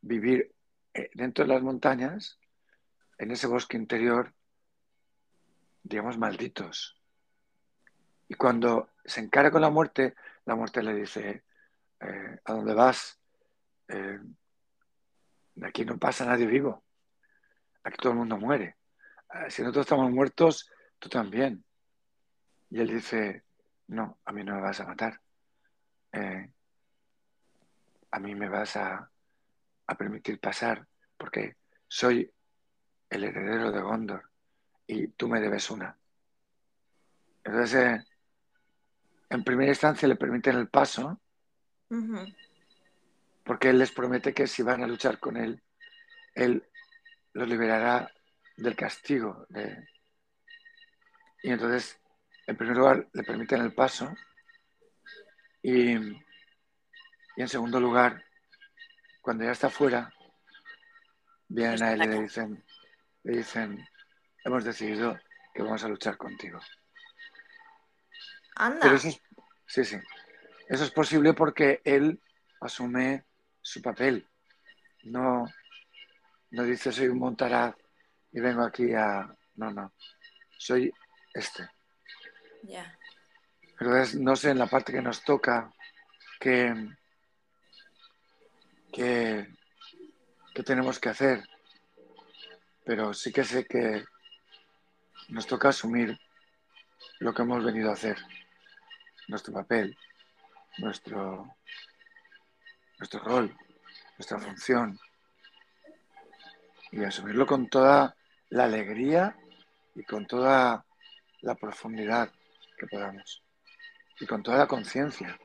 vivir 0.00 0.54
eh, 0.94 1.10
dentro 1.14 1.44
de 1.44 1.52
las 1.52 1.62
montañas, 1.62 2.38
en 3.18 3.30
ese 3.30 3.46
bosque 3.46 3.76
interior, 3.76 4.32
digamos, 5.82 6.18
malditos. 6.18 6.98
Y 8.28 8.34
cuando 8.34 8.90
se 9.04 9.20
encara 9.20 9.50
con 9.50 9.60
la 9.60 9.70
muerte, 9.70 10.14
la 10.46 10.54
muerte 10.54 10.82
le 10.82 10.94
dice, 10.94 11.44
eh, 12.00 12.40
¿a 12.44 12.52
dónde 12.52 12.74
vas? 12.74 13.20
Eh, 13.88 14.20
aquí 15.64 15.84
no 15.84 15.98
pasa 15.98 16.24
nadie 16.24 16.46
vivo. 16.46 16.84
Aquí 17.82 17.96
todo 17.96 18.12
el 18.12 18.18
mundo 18.18 18.36
muere. 18.36 18.76
Eh, 19.32 19.50
si 19.50 19.62
nosotros 19.62 19.86
estamos 19.86 20.10
muertos, 20.10 20.70
tú 20.98 21.08
también. 21.08 21.64
Y 22.70 22.80
él 22.80 22.88
dice, 22.88 23.44
no, 23.88 24.18
a 24.24 24.32
mí 24.32 24.44
no 24.44 24.54
me 24.54 24.60
vas 24.60 24.80
a 24.80 24.86
matar. 24.86 25.20
Eh, 26.12 26.52
a 28.10 28.18
mí 28.18 28.34
me 28.34 28.48
vas 28.48 28.76
a, 28.76 29.06
permitir 29.98 30.38
pasar 30.38 30.86
porque 31.16 31.56
soy 31.88 32.32
el 33.08 33.24
heredero 33.24 33.72
de 33.72 33.80
Gondor 33.80 34.30
y 34.86 35.08
tú 35.08 35.26
me 35.26 35.40
debes 35.40 35.68
una. 35.68 35.98
Entonces, 37.42 37.74
eh, 37.74 38.04
en 39.30 39.42
primera 39.42 39.72
instancia 39.72 40.06
le 40.06 40.14
permiten 40.14 40.56
el 40.56 40.68
paso. 40.68 41.20
Porque 43.50 43.70
él 43.70 43.80
les 43.80 43.90
promete 43.90 44.32
que 44.32 44.46
si 44.46 44.62
van 44.62 44.80
a 44.84 44.86
luchar 44.86 45.18
con 45.18 45.36
él, 45.36 45.60
él 46.36 46.64
los 47.32 47.48
liberará 47.48 48.08
del 48.56 48.76
castigo. 48.76 49.44
de- 49.48 49.88
Y 51.42 51.50
entonces, 51.50 51.98
en 52.46 52.56
primer 52.56 52.76
lugar, 52.76 53.08
le 53.12 53.24
permiten 53.24 53.60
el 53.62 53.74
paso 53.74 54.16
y, 55.62 55.94
y 55.96 56.22
en 57.38 57.48
segundo 57.48 57.80
lugar, 57.80 58.24
cuando 59.20 59.42
ya 59.42 59.50
está 59.50 59.68
fuera, 59.68 60.14
vienen 61.48 61.82
a 61.82 61.92
él 61.94 62.04
y 62.04 62.06
le 62.06 62.22
dicen, 62.22 62.64
le 63.24 63.36
dicen, 63.38 63.84
hemos 64.44 64.62
decidido 64.62 65.20
que 65.52 65.62
vamos 65.64 65.82
a 65.82 65.88
luchar 65.88 66.16
contigo. 66.16 66.60
Anda. 68.54 68.78
Pero 68.80 68.94
eso 68.94 69.08
es, 69.08 69.20
sí, 69.66 69.84
sí, 69.84 69.96
eso 70.68 70.84
es 70.84 70.90
posible 70.92 71.34
porque 71.34 71.80
él 71.82 72.22
asume 72.60 73.24
su 73.60 73.80
papel. 73.82 74.26
No, 75.04 75.46
no 76.50 76.64
dice 76.64 76.92
soy 76.92 77.08
un 77.08 77.18
montaraz 77.18 77.74
y 78.32 78.40
vengo 78.40 78.62
aquí 78.62 78.92
a... 78.94 79.34
No, 79.56 79.70
no, 79.70 79.92
soy 80.58 80.92
este. 81.34 81.68
Ya. 82.62 82.96
Entonces, 83.78 84.14
no 84.20 84.36
sé 84.36 84.50
en 84.50 84.58
la 84.58 84.66
parte 84.66 84.92
que 84.92 85.02
nos 85.02 85.22
toca 85.24 85.72
qué, 86.38 86.74
qué, 88.92 89.46
qué 90.54 90.62
tenemos 90.62 90.98
que 90.98 91.08
hacer, 91.08 91.42
pero 92.84 93.14
sí 93.14 93.32
que 93.32 93.44
sé 93.44 93.64
que 93.64 94.04
nos 95.28 95.46
toca 95.46 95.68
asumir 95.68 96.18
lo 97.20 97.32
que 97.32 97.42
hemos 97.42 97.64
venido 97.64 97.90
a 97.90 97.94
hacer, 97.94 98.18
nuestro 99.28 99.54
papel, 99.54 99.96
nuestro, 100.78 101.56
nuestro 103.00 103.20
rol, 103.20 103.56
nuestra 104.18 104.38
función, 104.38 105.00
y 106.92 107.02
asumirlo 107.02 107.46
con 107.46 107.68
toda 107.68 108.14
la 108.50 108.64
alegría 108.64 109.34
y 109.94 110.04
con 110.04 110.26
toda 110.26 110.84
la 111.40 111.54
profundidad 111.54 112.30
que 112.78 112.86
podamos, 112.86 113.42
y 114.20 114.26
con 114.26 114.42
toda 114.42 114.58
la 114.58 114.66
conciencia. 114.66 115.38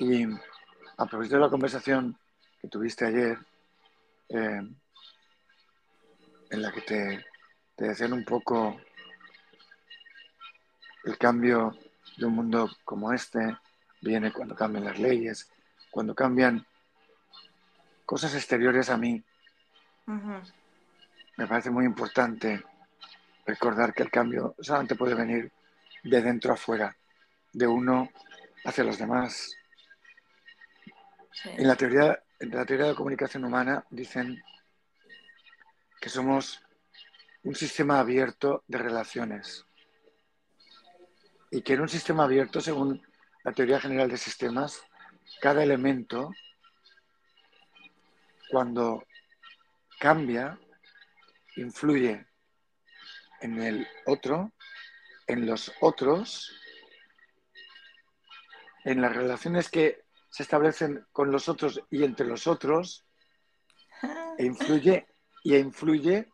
Y 0.00 0.24
a 0.24 1.06
propósito 1.06 1.36
de 1.36 1.42
la 1.42 1.50
conversación 1.50 2.18
que 2.60 2.66
tuviste 2.66 3.06
ayer, 3.06 3.38
eh, 4.28 4.60
en 6.50 6.62
la 6.62 6.72
que 6.72 6.80
te 6.80 7.24
decían 7.76 8.12
un 8.12 8.24
poco 8.24 8.76
el 11.04 11.16
cambio 11.16 11.78
de 12.16 12.26
un 12.26 12.34
mundo 12.34 12.68
como 12.84 13.12
este 13.12 13.56
viene 14.00 14.32
cuando 14.32 14.56
cambian 14.56 14.84
las 14.84 14.98
leyes, 14.98 15.51
cuando 15.92 16.14
cambian 16.14 16.66
cosas 18.06 18.34
exteriores 18.34 18.88
a 18.88 18.96
mí. 18.96 19.22
Me 21.36 21.46
parece 21.46 21.70
muy 21.70 21.84
importante 21.84 22.64
recordar 23.46 23.92
que 23.92 24.02
el 24.02 24.10
cambio 24.10 24.54
solamente 24.58 24.94
puede 24.94 25.14
venir 25.14 25.52
de 26.02 26.22
dentro 26.22 26.54
a 26.54 26.56
fuera, 26.56 26.96
de 27.52 27.66
uno 27.66 28.10
hacia 28.64 28.84
los 28.84 28.98
demás. 28.98 29.54
En, 31.44 31.68
la 31.68 31.76
teoría, 31.76 32.22
en 32.40 32.50
la 32.50 32.64
teoría 32.64 32.86
de 32.86 32.94
comunicación 32.94 33.44
humana 33.44 33.84
dicen 33.90 34.42
que 36.00 36.08
somos 36.08 36.62
un 37.42 37.54
sistema 37.54 38.00
abierto 38.00 38.64
de 38.66 38.78
relaciones 38.78 39.66
y 41.50 41.60
que 41.60 41.74
en 41.74 41.82
un 41.82 41.88
sistema 41.90 42.24
abierto, 42.24 42.62
según 42.62 43.02
la 43.44 43.52
teoría 43.52 43.78
general 43.78 44.08
de 44.08 44.16
sistemas, 44.16 44.82
cada 45.40 45.62
elemento, 45.62 46.30
cuando 48.50 49.04
cambia, 49.98 50.58
influye 51.56 52.26
en 53.40 53.60
el 53.60 53.86
otro, 54.06 54.52
en 55.26 55.46
los 55.46 55.72
otros, 55.80 56.52
en 58.84 59.00
las 59.00 59.14
relaciones 59.14 59.68
que 59.68 60.04
se 60.30 60.42
establecen 60.42 61.06
con 61.12 61.30
los 61.30 61.48
otros 61.48 61.80
y 61.90 62.04
entre 62.04 62.26
los 62.26 62.46
otros, 62.46 63.04
e 64.38 64.44
influye 64.44 65.06
y 65.44 65.56
influye 65.56 66.28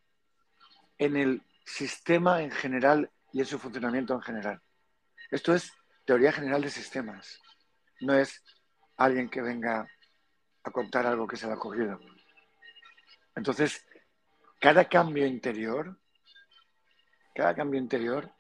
en 0.99 1.17
el 1.17 1.43
sistema 1.65 2.43
en 2.43 2.51
general 2.51 3.11
y 3.33 3.41
en 3.41 3.47
su 3.47 3.59
funcionamiento 3.59 4.15
en 4.15 4.23
general. 4.23 4.63
Esto 5.31 5.55
es 5.55 5.73
teoría 6.05 6.33
general 6.33 6.63
de 6.63 6.71
sistemas. 6.71 7.41
No 8.01 8.15
es 8.15 8.43
alguien 8.99 9.31
que 9.31 9.41
venga 9.41 9.89
a 10.65 10.71
contar 10.71 11.07
algo 11.07 11.27
que 11.27 11.37
se 11.37 11.47
le 11.47 11.53
ha 11.53 11.57
ocurrido. 11.57 11.99
Entonces, 13.35 13.87
cada 14.61 14.89
cambio 14.89 15.27
interior, 15.27 15.97
cada 17.35 17.55
cambio 17.55 17.81
interior 17.81 18.31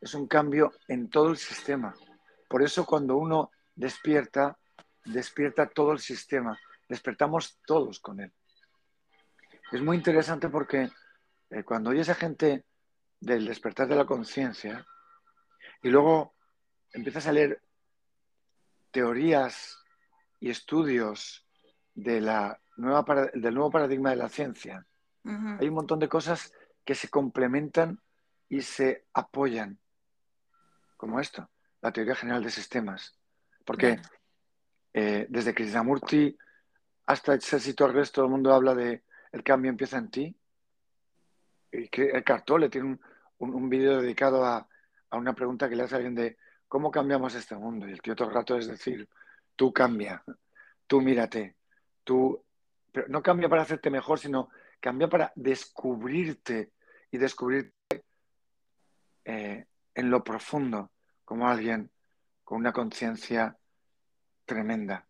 es 0.00 0.14
un 0.14 0.26
cambio 0.26 0.72
en 0.88 1.10
todo 1.10 1.30
el 1.30 1.36
sistema. 1.36 1.94
Por 2.48 2.62
eso 2.62 2.86
cuando 2.86 3.16
uno 3.16 3.50
despierta, 3.74 4.56
despierta 5.04 5.68
todo 5.68 5.92
el 5.92 5.98
sistema. 5.98 6.58
Despertamos 6.88 7.58
todos 7.66 7.98
con 8.00 8.20
él. 8.20 8.32
Es 9.72 9.80
muy 9.80 9.96
interesante 9.96 10.48
porque 10.48 10.90
eh, 11.50 11.64
cuando 11.64 11.90
oyes 11.90 12.08
a 12.08 12.14
gente 12.14 12.64
del 13.18 13.46
despertar 13.46 13.88
de 13.88 13.96
la 13.96 14.04
conciencia 14.04 14.86
y 15.82 15.88
luego 15.88 16.34
empiezas 16.92 17.26
a 17.26 17.32
leer 17.32 17.60
teorías 18.92 19.78
y 20.38 20.50
estudios 20.50 21.46
de 21.94 22.20
la 22.20 22.60
nueva, 22.76 23.04
del 23.34 23.54
nuevo 23.54 23.70
paradigma 23.70 24.10
de 24.10 24.16
la 24.16 24.28
ciencia, 24.28 24.86
hay 25.24 25.68
un 25.68 25.74
montón 25.74 26.00
de 26.00 26.08
cosas 26.08 26.52
que 26.84 26.94
se 26.94 27.08
complementan 27.08 28.00
y 28.48 28.62
se 28.62 29.06
apoyan, 29.14 29.78
como 30.96 31.20
esto, 31.20 31.48
la 31.80 31.92
teoría 31.92 32.14
general 32.14 32.42
de 32.42 32.50
sistemas. 32.50 33.16
Porque 33.64 34.00
eh, 34.92 35.26
desde 35.28 35.54
Krishnamurti 35.54 36.36
hasta 37.06 37.40
Ceci 37.40 37.74
Torres, 37.74 38.10
todo 38.10 38.24
el 38.24 38.30
mundo 38.30 38.52
habla 38.52 38.74
de 38.74 39.04
el 39.30 39.42
cambio 39.42 39.70
empieza 39.70 39.98
en 39.98 40.10
ti. 40.10 40.36
Y 41.70 41.88
que 41.88 42.10
el 42.10 42.24
Cartole 42.24 42.68
tiene 42.68 42.88
un, 42.88 43.00
un, 43.38 43.68
vídeo 43.70 44.02
dedicado 44.02 44.44
a, 44.44 44.68
a, 45.08 45.16
una 45.16 45.34
pregunta 45.34 45.68
que 45.68 45.76
le 45.76 45.84
hace 45.84 45.94
a 45.94 45.96
alguien 45.96 46.14
de 46.14 46.36
cómo 46.72 46.90
cambiamos 46.90 47.34
este 47.34 47.54
mundo. 47.54 47.86
Y 47.86 47.92
el 47.92 48.00
tío 48.00 48.16
todo 48.16 48.28
el 48.28 48.34
rato 48.34 48.56
es 48.56 48.66
decir, 48.66 49.06
tú 49.56 49.74
cambia, 49.74 50.24
tú 50.86 51.02
mírate, 51.02 51.56
tú... 52.02 52.42
Pero 52.90 53.08
no 53.08 53.22
cambia 53.22 53.46
para 53.50 53.60
hacerte 53.60 53.90
mejor, 53.90 54.18
sino 54.18 54.48
cambia 54.80 55.06
para 55.06 55.32
descubrirte 55.34 56.72
y 57.10 57.18
descubrirte 57.18 57.74
eh, 59.26 59.66
en 59.94 60.10
lo 60.10 60.24
profundo 60.24 60.92
como 61.26 61.46
alguien 61.46 61.90
con 62.42 62.60
una 62.60 62.72
conciencia 62.72 63.54
tremenda. 64.46 65.06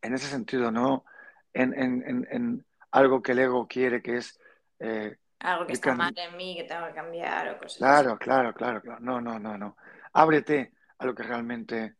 En 0.00 0.14
ese 0.14 0.28
sentido, 0.28 0.70
no 0.70 1.04
en, 1.52 1.74
en, 1.74 2.28
en, 2.30 2.64
algo 2.92 3.20
que 3.22 3.32
el 3.32 3.40
ego 3.40 3.66
quiere, 3.66 4.02
que 4.02 4.18
es... 4.18 4.38
Eh, 4.78 5.16
algo 5.40 5.66
que 5.66 5.72
está 5.72 5.96
mal 5.96 6.14
en 6.16 6.36
mí, 6.36 6.54
que 6.54 6.62
tengo 6.62 6.86
que 6.86 6.94
cambiar 6.94 7.48
o 7.48 7.58
cosas 7.58 7.78
claro, 7.78 8.10
así. 8.10 8.18
Claro, 8.20 8.54
claro, 8.54 8.80
claro. 8.80 9.00
No, 9.00 9.20
no, 9.20 9.36
no, 9.40 9.58
no. 9.58 9.76
Ábrete 10.12 10.72
a 10.98 11.06
lo 11.06 11.14
que 11.14 11.22
realmente 11.22 11.96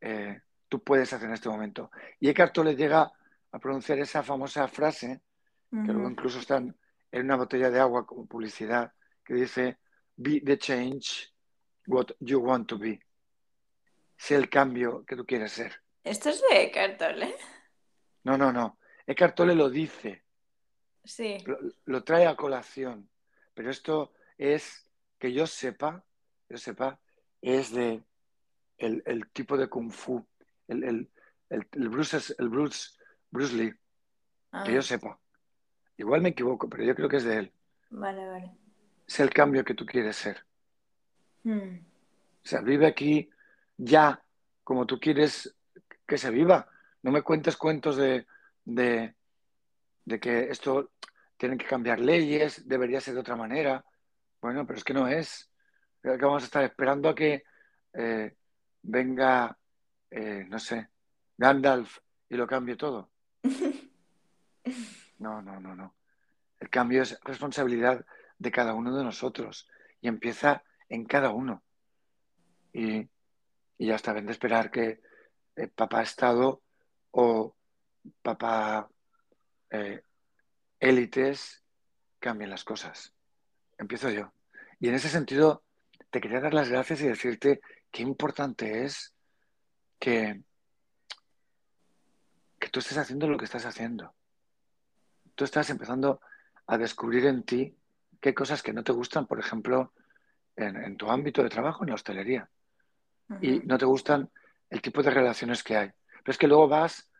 eh, 0.00 0.40
tú 0.68 0.82
puedes 0.82 1.12
hacer 1.12 1.28
en 1.28 1.34
este 1.34 1.48
momento. 1.48 1.90
Y 2.20 2.28
Eckhart 2.28 2.52
Tolle 2.52 2.76
llega 2.76 3.12
a 3.52 3.58
pronunciar 3.58 3.98
esa 3.98 4.22
famosa 4.22 4.66
frase, 4.68 5.22
que 5.70 5.92
luego 5.92 6.08
incluso 6.08 6.38
está 6.38 6.58
en 6.58 6.74
una 7.12 7.36
botella 7.36 7.70
de 7.70 7.80
agua 7.80 8.06
como 8.06 8.26
publicidad, 8.26 8.92
que 9.24 9.34
dice, 9.34 9.78
be 10.16 10.40
the 10.40 10.58
change 10.58 11.32
what 11.86 12.12
you 12.20 12.38
want 12.38 12.68
to 12.68 12.78
be. 12.78 13.00
Sé 14.16 14.36
el 14.36 14.48
cambio 14.48 15.04
que 15.04 15.16
tú 15.16 15.24
quieres 15.24 15.52
ser. 15.52 15.82
¿Esto 16.02 16.30
es 16.30 16.42
de 16.48 16.62
Eckhart 16.62 16.98
Tolle? 16.98 17.34
No, 18.24 18.38
no, 18.38 18.52
no. 18.52 18.78
Eckhart 19.06 19.34
Tolle 19.34 19.54
lo 19.54 19.68
dice. 19.68 20.24
Sí. 21.02 21.38
Lo, 21.46 21.58
lo, 21.84 22.04
trae 22.04 22.26
a 22.26 22.36
colación. 22.36 23.10
Pero 23.52 23.70
esto 23.70 24.12
es 24.38 24.90
que 25.18 25.32
yo 25.32 25.46
sepa, 25.46 26.04
yo 26.48 26.56
sepa, 26.56 27.00
es 27.52 27.72
de 27.72 28.02
el, 28.78 29.02
el 29.06 29.28
tipo 29.28 29.56
de 29.56 29.68
kung 29.68 29.90
fu, 29.90 30.26
el, 30.66 30.82
el, 30.84 31.10
el 31.50 31.88
Bruce, 31.88 32.34
el 32.38 32.48
Bruce, 32.48 32.90
Bruce 33.30 33.54
Lee, 33.54 33.74
ah. 34.52 34.64
que 34.64 34.74
yo 34.74 34.82
sepa. 34.82 35.18
Igual 35.96 36.22
me 36.22 36.30
equivoco, 36.30 36.68
pero 36.68 36.82
yo 36.84 36.94
creo 36.94 37.08
que 37.08 37.18
es 37.18 37.24
de 37.24 37.38
él. 37.38 37.52
Vale, 37.90 38.26
vale. 38.26 38.50
Es 39.06 39.20
el 39.20 39.30
cambio 39.30 39.64
que 39.64 39.74
tú 39.74 39.84
quieres 39.84 40.16
ser. 40.16 40.44
Hmm. 41.44 41.76
O 41.76 42.46
sea, 42.46 42.60
vive 42.62 42.86
aquí 42.86 43.30
ya 43.76 44.22
como 44.64 44.86
tú 44.86 44.98
quieres 44.98 45.54
que 46.06 46.18
se 46.18 46.30
viva. 46.30 46.68
No 47.02 47.10
me 47.10 47.22
cuentes 47.22 47.56
cuentos 47.56 47.96
de, 47.96 48.26
de, 48.64 49.14
de 50.04 50.20
que 50.20 50.48
esto 50.50 50.92
tienen 51.36 51.58
que 51.58 51.66
cambiar 51.66 52.00
leyes, 52.00 52.66
debería 52.66 53.00
ser 53.00 53.14
de 53.14 53.20
otra 53.20 53.36
manera. 53.36 53.84
Bueno, 54.40 54.66
pero 54.66 54.78
es 54.78 54.84
que 54.84 54.94
no 54.94 55.06
es. 55.06 55.50
Que 56.04 56.16
vamos 56.16 56.42
a 56.42 56.46
estar 56.46 56.62
esperando 56.62 57.08
a 57.08 57.14
que 57.14 57.44
eh, 57.94 58.36
venga, 58.82 59.56
eh, 60.10 60.44
no 60.46 60.58
sé, 60.58 60.88
Gandalf 61.38 61.98
y 62.28 62.36
lo 62.36 62.46
cambie 62.46 62.76
todo. 62.76 63.10
No, 65.16 65.40
no, 65.40 65.58
no, 65.60 65.74
no. 65.76 65.94
El 66.58 66.68
cambio 66.68 67.02
es 67.02 67.18
responsabilidad 67.22 68.04
de 68.38 68.50
cada 68.50 68.74
uno 68.74 68.94
de 68.94 69.04
nosotros 69.04 69.70
y 70.00 70.08
empieza 70.08 70.64
en 70.88 71.06
cada 71.06 71.30
uno. 71.30 71.62
Y, 72.72 73.08
y 73.78 73.86
ya 73.86 73.94
está 73.94 74.12
bien 74.12 74.26
de 74.26 74.32
esperar 74.32 74.70
que 74.70 75.00
eh, 75.56 75.68
papá 75.68 76.02
Estado 76.02 76.62
o 77.12 77.54
papá 78.22 78.90
eh, 79.70 80.02
élites 80.80 81.62
cambien 82.18 82.50
las 82.50 82.64
cosas. 82.64 83.14
Empiezo 83.78 84.10
yo. 84.10 84.32
Y 84.80 84.88
en 84.88 84.94
ese 84.94 85.08
sentido, 85.08 85.62
te 86.14 86.20
quería 86.20 86.40
dar 86.40 86.54
las 86.54 86.68
gracias 86.68 87.00
y 87.00 87.08
decirte 87.08 87.60
qué 87.90 88.02
importante 88.02 88.84
es 88.84 89.16
que, 89.98 90.44
que 92.56 92.68
tú 92.68 92.78
estés 92.78 92.98
haciendo 92.98 93.26
lo 93.26 93.36
que 93.36 93.46
estás 93.46 93.66
haciendo. 93.66 94.14
Tú 95.34 95.42
estás 95.42 95.70
empezando 95.70 96.20
a 96.68 96.78
descubrir 96.78 97.26
en 97.26 97.42
ti 97.42 97.76
qué 98.20 98.32
cosas 98.32 98.62
que 98.62 98.72
no 98.72 98.84
te 98.84 98.92
gustan, 98.92 99.26
por 99.26 99.40
ejemplo, 99.40 99.92
en, 100.54 100.76
en 100.76 100.96
tu 100.96 101.10
ámbito 101.10 101.42
de 101.42 101.48
trabajo, 101.48 101.82
en 101.82 101.88
la 101.88 101.96
hostelería. 101.96 102.48
Uh 103.30 103.34
-huh. 103.34 103.38
Y 103.42 103.66
no 103.66 103.76
te 103.76 103.84
gustan 103.84 104.30
el 104.70 104.80
tipo 104.80 105.02
de 105.02 105.10
relaciones 105.10 105.64
que 105.64 105.76
hay. 105.76 105.88
Pero 105.88 106.30
es 106.30 106.38
que 106.38 106.46
luego 106.46 106.68
vas 106.68 107.10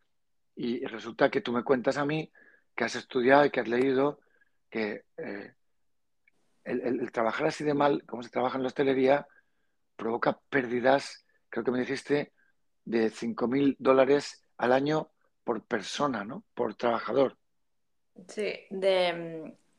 y 0.54 0.87
resulta 0.87 1.33
que 1.33 1.40
tú 1.40 1.50
me 1.50 1.64
cuentas 1.64 1.96
a 1.96 2.04
mí 2.04 2.30
que 2.76 2.85
has 2.85 2.94
estudiado 2.94 3.44
y 3.44 3.50
que 3.50 3.59
has 3.59 3.66
leído 3.66 4.20
que 4.70 5.02
eh, 5.16 5.52
el, 6.64 6.81
el, 6.81 7.00
el, 7.00 7.12
trabajar 7.12 7.46
así 7.46 7.64
de 7.64 7.74
mal, 7.74 8.05
como 8.05 8.22
se 8.22 8.31
trabaja 8.31 8.57
en 8.57 8.62
la 8.62 8.68
hostelería, 8.68 9.27
provoca 9.96 10.40
pérdidas, 10.48 11.24
creo 11.48 11.64
que 11.64 11.70
me 11.70 11.81
dijiste, 11.81 12.33
de 12.85 13.11
5 13.11 13.46
mil 13.48 13.77
dólares 13.79 14.44
al 14.57 14.72
año 14.72 15.11
por 15.44 15.62
persona, 15.64 16.24
¿no? 16.24 16.44
Por 16.55 16.74
trabajador. 16.74 17.37
Sí, 18.29 18.53
de 18.70 19.12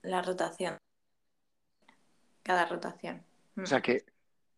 mm, 0.03 0.07
la 0.07 0.21
rotación. 0.21 0.77
Cada 2.43 2.65
rotación. 2.65 3.25
Mm. 3.55 3.63
O 3.63 3.65
sea 3.65 3.81
que 3.81 4.05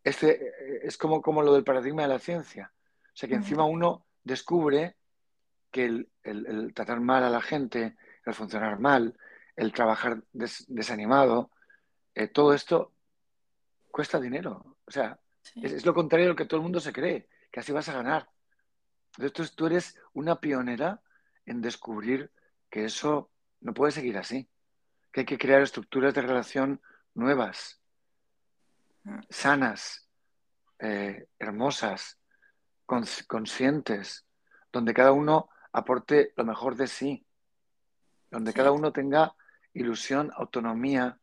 este 0.03 0.87
es 0.87 0.97
como, 0.97 1.21
como 1.21 1.41
lo 1.41 1.53
del 1.53 1.63
paradigma 1.63 2.03
de 2.03 2.07
la 2.07 2.19
ciencia. 2.19 2.71
O 3.13 3.15
sea 3.15 3.27
que 3.27 3.35
encima 3.35 3.65
uno 3.65 4.05
descubre 4.23 4.95
que 5.71 6.05
el, 6.23 6.73
tratar 6.73 6.99
mal 6.99 7.23
a 7.23 7.29
la 7.29 7.41
gente, 7.41 7.95
el 8.25 8.33
funcionar 8.33 8.79
mal, 8.79 9.17
el 9.55 9.73
trabajar 9.73 10.23
desanimado, 10.31 11.51
eh, 12.17 12.27
todo 12.27 12.51
esto 12.51 12.95
cuesta 13.91 14.19
dinero. 14.19 14.77
O 14.87 14.91
sea, 14.91 15.19
es, 15.61 15.85
lo 15.85 15.93
contrario 15.93 16.25
de 16.25 16.29
lo 16.31 16.35
que 16.35 16.45
todo 16.45 16.57
el 16.59 16.63
mundo 16.63 16.79
se 16.79 16.91
cree, 16.91 17.29
que 17.51 17.59
así 17.59 17.71
vas 17.71 17.89
a 17.89 17.93
ganar. 17.93 18.27
Entonces 19.19 19.55
tú 19.55 19.67
eres 19.67 19.95
una 20.13 20.39
pionera 20.39 20.99
en 21.45 21.61
descubrir 21.61 22.31
que 22.71 22.85
eso 22.85 23.29
no 23.61 23.75
puede 23.75 23.91
seguir 23.91 24.17
así, 24.17 24.49
que 25.11 25.21
hay 25.21 25.25
que 25.27 25.37
crear 25.37 25.61
estructuras 25.61 26.15
de 26.15 26.23
relación 26.23 26.81
nuevas, 27.13 27.81
mm. 29.03 29.19
sanas, 29.29 30.09
eh, 30.79 31.27
hermosas, 31.37 32.19
conscientes, 33.27 34.25
donde 34.71 34.95
cada 34.95 35.11
uno 35.11 35.49
aporte 35.71 36.33
lo 36.35 36.45
mejor 36.45 36.75
de 36.77 36.87
sí, 36.87 37.27
donde 38.31 38.53
cada 38.53 38.71
uno 38.71 38.91
tenga 38.91 39.35
ilusión, 39.73 40.31
autonomía, 40.35 41.19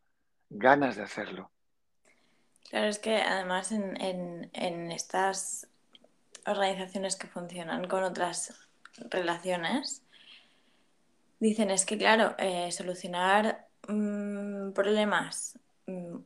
ganas 0.51 0.97
de 0.97 1.03
hacerlo. 1.03 1.51
Claro, 2.71 2.89
es 2.89 2.99
que 2.99 3.17
además 3.17 3.73
en, 3.73 4.51
estas 4.93 5.69
organizaciones 6.47 7.17
que 7.17 7.27
funcionan 7.27 7.87
con 7.87 8.03
otras 8.03 8.53
relaciones, 9.11 10.03
dicen 11.41 11.71
es 11.71 11.85
que, 11.85 11.99
claro, 11.99 12.35
eh, 12.39 12.71
solucionar 12.73 13.69
mm, 13.89 14.73
problemas 14.73 15.59
mm, 15.87 16.17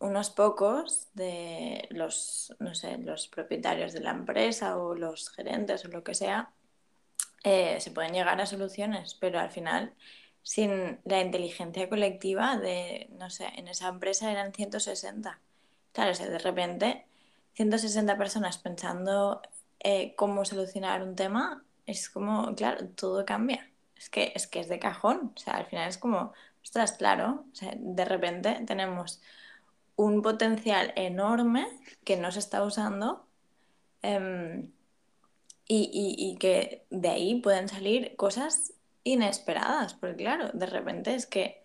unos 0.00 0.30
pocos 0.30 1.08
de 1.14 1.86
los, 1.90 2.54
no 2.58 2.74
sé, 2.74 2.98
los 2.98 3.28
propietarios 3.28 3.92
de 3.92 4.00
la 4.00 4.10
empresa 4.10 4.76
o 4.78 4.94
los 4.94 5.30
gerentes 5.30 5.84
o 5.84 5.88
lo 5.88 6.02
que 6.02 6.14
sea, 6.14 6.50
eh, 7.44 7.80
se 7.80 7.90
pueden 7.90 8.12
llegar 8.12 8.40
a 8.40 8.46
soluciones, 8.46 9.14
pero 9.14 9.38
al 9.38 9.50
final, 9.50 9.94
sin 10.42 11.00
la 11.04 11.20
inteligencia 11.20 11.88
colectiva 11.88 12.56
de, 12.58 13.08
no 13.18 13.30
sé, 13.30 13.46
en 13.56 13.68
esa 13.68 13.88
empresa 13.88 14.30
eran 14.32 14.52
160. 14.52 15.40
Claro, 15.92 16.18
de 16.18 16.38
repente, 16.38 17.06
160 17.54 18.16
personas 18.18 18.58
pensando 18.58 19.42
eh, 19.80 20.14
cómo 20.16 20.44
solucionar 20.44 21.02
un 21.02 21.16
tema, 21.16 21.64
es 21.86 22.08
como, 22.10 22.54
claro, 22.54 22.88
todo 22.88 23.24
cambia. 23.24 23.70
Es 23.96 24.10
que, 24.10 24.32
es 24.34 24.46
que 24.46 24.60
es 24.60 24.68
de 24.68 24.78
cajón. 24.78 25.32
O 25.36 25.38
sea, 25.38 25.54
al 25.54 25.66
final 25.66 25.88
es 25.88 25.98
como, 25.98 26.32
ostras, 26.62 26.92
claro, 26.92 27.44
o 27.52 27.54
sea, 27.54 27.72
de 27.76 28.04
repente 28.04 28.62
tenemos 28.66 29.20
un 29.96 30.22
potencial 30.22 30.92
enorme 30.96 31.66
que 32.04 32.16
no 32.16 32.32
se 32.32 32.38
está 32.40 32.64
usando 32.64 33.26
em, 34.02 34.72
y, 35.68 36.36
que 36.38 36.84
de 36.90 37.08
ahí 37.08 37.40
pueden 37.40 37.68
salir 37.68 38.16
cosas 38.16 38.74
inesperadas, 39.04 39.94
porque 39.94 40.24
claro, 40.24 40.50
de 40.52 40.66
repente 40.66 41.14
es 41.14 41.26
que 41.26 41.62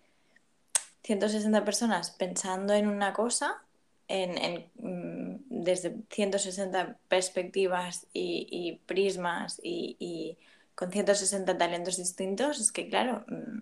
160 1.04 1.64
personas 1.64 2.10
pensando 2.10 2.74
en 2.74 2.88
una 2.88 3.12
cosa, 3.12 3.62
en, 4.08 4.70
mm, 4.76 5.44
desde 5.48 5.96
160 6.10 6.98
perspectivas 7.08 8.06
y, 8.12 8.80
prismas 8.86 9.60
y, 9.62 10.36
con 10.74 10.92
160 10.92 11.58
talentos 11.58 11.96
distintos, 11.96 12.60
es 12.60 12.72
que 12.72 12.88
claro, 12.88 13.24
mm, 13.28 13.58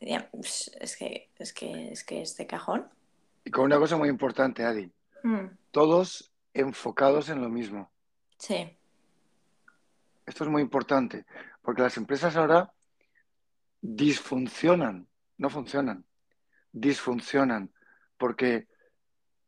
es 0.00 0.96
que 0.98 1.30
es 1.38 1.52
que 1.52 1.92
es 1.92 2.04
que 2.04 2.22
es 2.22 2.36
de 2.36 2.46
cajón. 2.46 2.88
Y 3.44 3.50
con 3.50 3.64
una 3.64 3.78
cosa 3.78 3.96
muy 3.96 4.08
importante, 4.08 4.64
Adi. 4.64 4.90
Mm. 5.22 5.46
Todos 5.70 6.32
enfocados 6.54 7.28
en 7.28 7.40
lo 7.40 7.48
mismo. 7.48 7.90
Sí. 8.38 8.76
Esto 10.26 10.44
es 10.44 10.50
muy 10.50 10.62
importante, 10.62 11.24
porque 11.62 11.82
las 11.82 11.96
empresas 11.96 12.36
ahora 12.36 12.72
disfuncionan, 13.82 15.08
no 15.36 15.50
funcionan, 15.50 16.06
disfuncionan, 16.72 17.70
porque 18.16 18.68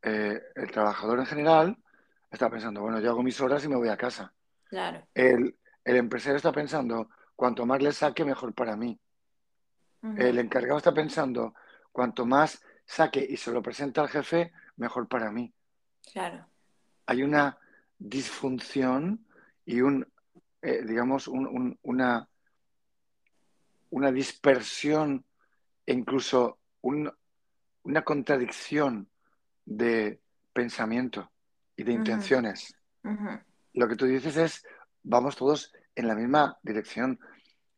eh, 0.02 0.42
el 0.56 0.70
trabajador 0.70 1.20
en 1.20 1.26
general 1.26 1.78
está 2.30 2.50
pensando, 2.50 2.82
bueno, 2.82 3.00
yo 3.00 3.10
hago 3.10 3.22
mis 3.22 3.40
horas 3.40 3.64
y 3.64 3.68
me 3.68 3.76
voy 3.76 3.88
a 3.88 3.96
casa. 3.96 4.34
Claro. 4.68 5.06
El, 5.14 5.56
empresario 5.84 6.36
está 6.36 6.52
pensando, 6.52 7.08
cuanto 7.36 7.64
más 7.64 7.80
le 7.80 7.92
saque, 7.92 8.24
mejor 8.24 8.52
para 8.52 8.76
mí. 8.76 8.98
El 10.18 10.38
encargado 10.38 10.76
está 10.76 10.92
pensando, 10.92 11.54
cuanto 11.90 12.26
más 12.26 12.62
saque 12.84 13.26
y 13.26 13.38
se 13.38 13.50
lo 13.50 13.62
presenta 13.62 14.02
al 14.02 14.08
jefe, 14.08 14.52
mejor 14.76 15.08
para 15.08 15.30
mí. 15.30 15.54
Claro. 16.12 16.46
Hay 17.06 17.22
una 17.22 17.56
disfunción 17.98 19.26
y 19.64 19.80
un, 19.80 20.06
eh, 20.60 20.82
digamos, 20.84 21.28
una, 21.28 22.28
una 23.94 24.11
dispersión 24.11 25.24
e 25.87 25.92
incluso 25.92 26.59
una 26.83 28.02
contradicción 28.02 29.09
de 29.64 30.20
pensamiento 30.52 31.30
y 31.76 31.85
de 31.85 31.92
intenciones. 31.92 32.76
Lo 33.72 33.87
que 33.87 33.94
tú 33.94 34.07
dices 34.07 34.37
es, 34.37 34.66
vamos 35.04 35.37
todos 35.37 35.72
en 35.94 36.09
la 36.09 36.16
misma 36.16 36.59
dirección. 36.64 37.20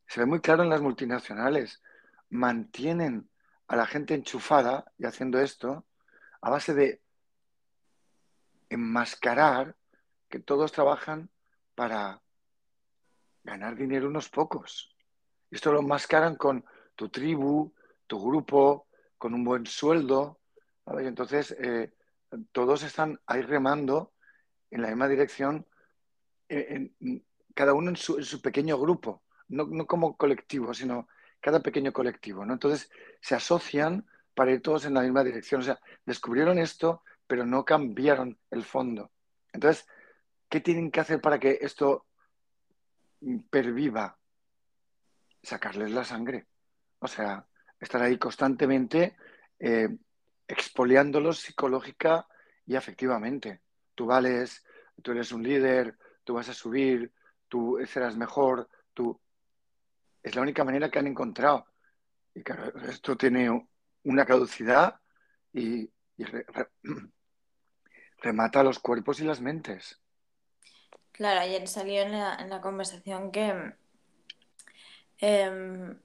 Se 0.07 0.19
ve 0.19 0.25
muy 0.25 0.41
claro 0.41 0.63
en 0.63 0.71
las 0.71 0.81
multinacionales. 0.81 1.83
Mantienen 2.31 3.29
a 3.67 3.75
la 3.75 3.85
gente 3.85 4.15
enchufada 4.15 4.91
y 4.97 5.05
haciendo 5.05 5.39
esto 5.39 5.85
a 6.41 6.49
base 6.49 6.73
de 6.73 6.99
enmascarar 8.69 9.75
que 10.29 10.39
todos 10.39 10.71
trabajan 10.71 11.29
para 11.75 12.23
ganar 13.43 13.75
dinero 13.75 14.07
unos 14.07 14.29
pocos. 14.29 14.96
Esto 15.49 15.71
lo 15.71 15.79
enmascaran 15.79 16.35
con 16.35 16.65
tu 16.95 17.09
tribu, 17.09 17.73
tu 18.05 18.23
grupo, 18.23 18.87
con 19.17 19.33
un 19.33 19.43
buen 19.43 19.65
sueldo. 19.65 20.39
Y 21.01 21.05
entonces 21.05 21.55
eh, 21.59 21.91
todos 22.51 22.83
están 22.83 23.19
ahí 23.25 23.41
remando 23.41 24.13
en 24.71 24.81
la 24.81 24.89
misma 24.89 25.07
dirección, 25.07 25.65
cada 27.53 27.73
uno 27.73 27.89
en 27.89 27.95
su, 27.95 28.41
pequeño 28.41 28.77
grupo, 28.77 29.23
no, 29.49 29.85
como 29.85 30.15
colectivo, 30.17 30.73
sino 30.73 31.07
cada 31.39 31.61
pequeño 31.61 31.91
colectivo. 31.93 32.43
Entonces 32.43 32.89
se 33.21 33.35
asocian 33.35 34.05
para 34.33 34.51
ir 34.51 34.61
todos 34.61 34.85
en 34.85 34.93
la 34.93 35.01
misma 35.01 35.23
dirección. 35.23 35.61
O 35.61 35.63
sea, 35.63 35.79
descubrieron 36.05 36.59
esto, 36.59 37.03
pero 37.25 37.45
no 37.45 37.65
cambiaron 37.65 38.37
el 38.51 38.63
fondo. 38.63 39.11
Entonces, 39.51 39.87
¿qué 40.49 40.61
tienen 40.61 40.91
que 40.91 40.99
hacer 40.99 41.21
para 41.21 41.39
que 41.39 41.57
esto 41.61 42.05
perviva? 43.49 44.17
Sacarles 45.47 45.91
la 45.91 46.03
sangre. 46.03 46.45
O 46.99 47.07
sea, 47.07 47.47
estar 47.79 48.01
ahí 48.01 48.17
constantemente 48.17 49.15
eh, 49.57 49.87
expoliándolos 50.45 51.39
psicológica 51.39 52.27
y 52.65 52.75
afectivamente. 52.75 53.61
Tú 53.95 54.07
vales, 54.07 54.65
tú 55.01 55.11
eres 55.11 55.31
un 55.31 55.43
líder, 55.43 55.97
tú 56.25 56.33
vas 56.33 56.49
a 56.49 56.53
subir, 56.53 57.13
tú 57.47 57.79
serás 57.87 58.17
mejor, 58.17 58.67
tú 58.93 59.21
es 60.21 60.35
la 60.35 60.41
única 60.41 60.65
manera 60.65 60.91
que 60.91 60.99
han 60.99 61.07
encontrado. 61.07 61.65
Y 62.33 62.43
claro, 62.43 62.77
esto 62.81 63.15
tiene 63.15 63.69
una 64.03 64.25
caducidad 64.25 64.99
y, 65.53 65.89
remata 68.17 68.63
los 68.63 68.79
cuerpos 68.79 69.21
y 69.21 69.23
las 69.23 69.39
mentes. 69.39 69.97
Claro, 71.13 71.39
ayer 71.39 71.65
salió 71.69 72.01
en 72.01 72.11
la, 72.11 72.59
conversación 72.61 73.31
que, 73.31 73.77
em, 75.19 75.97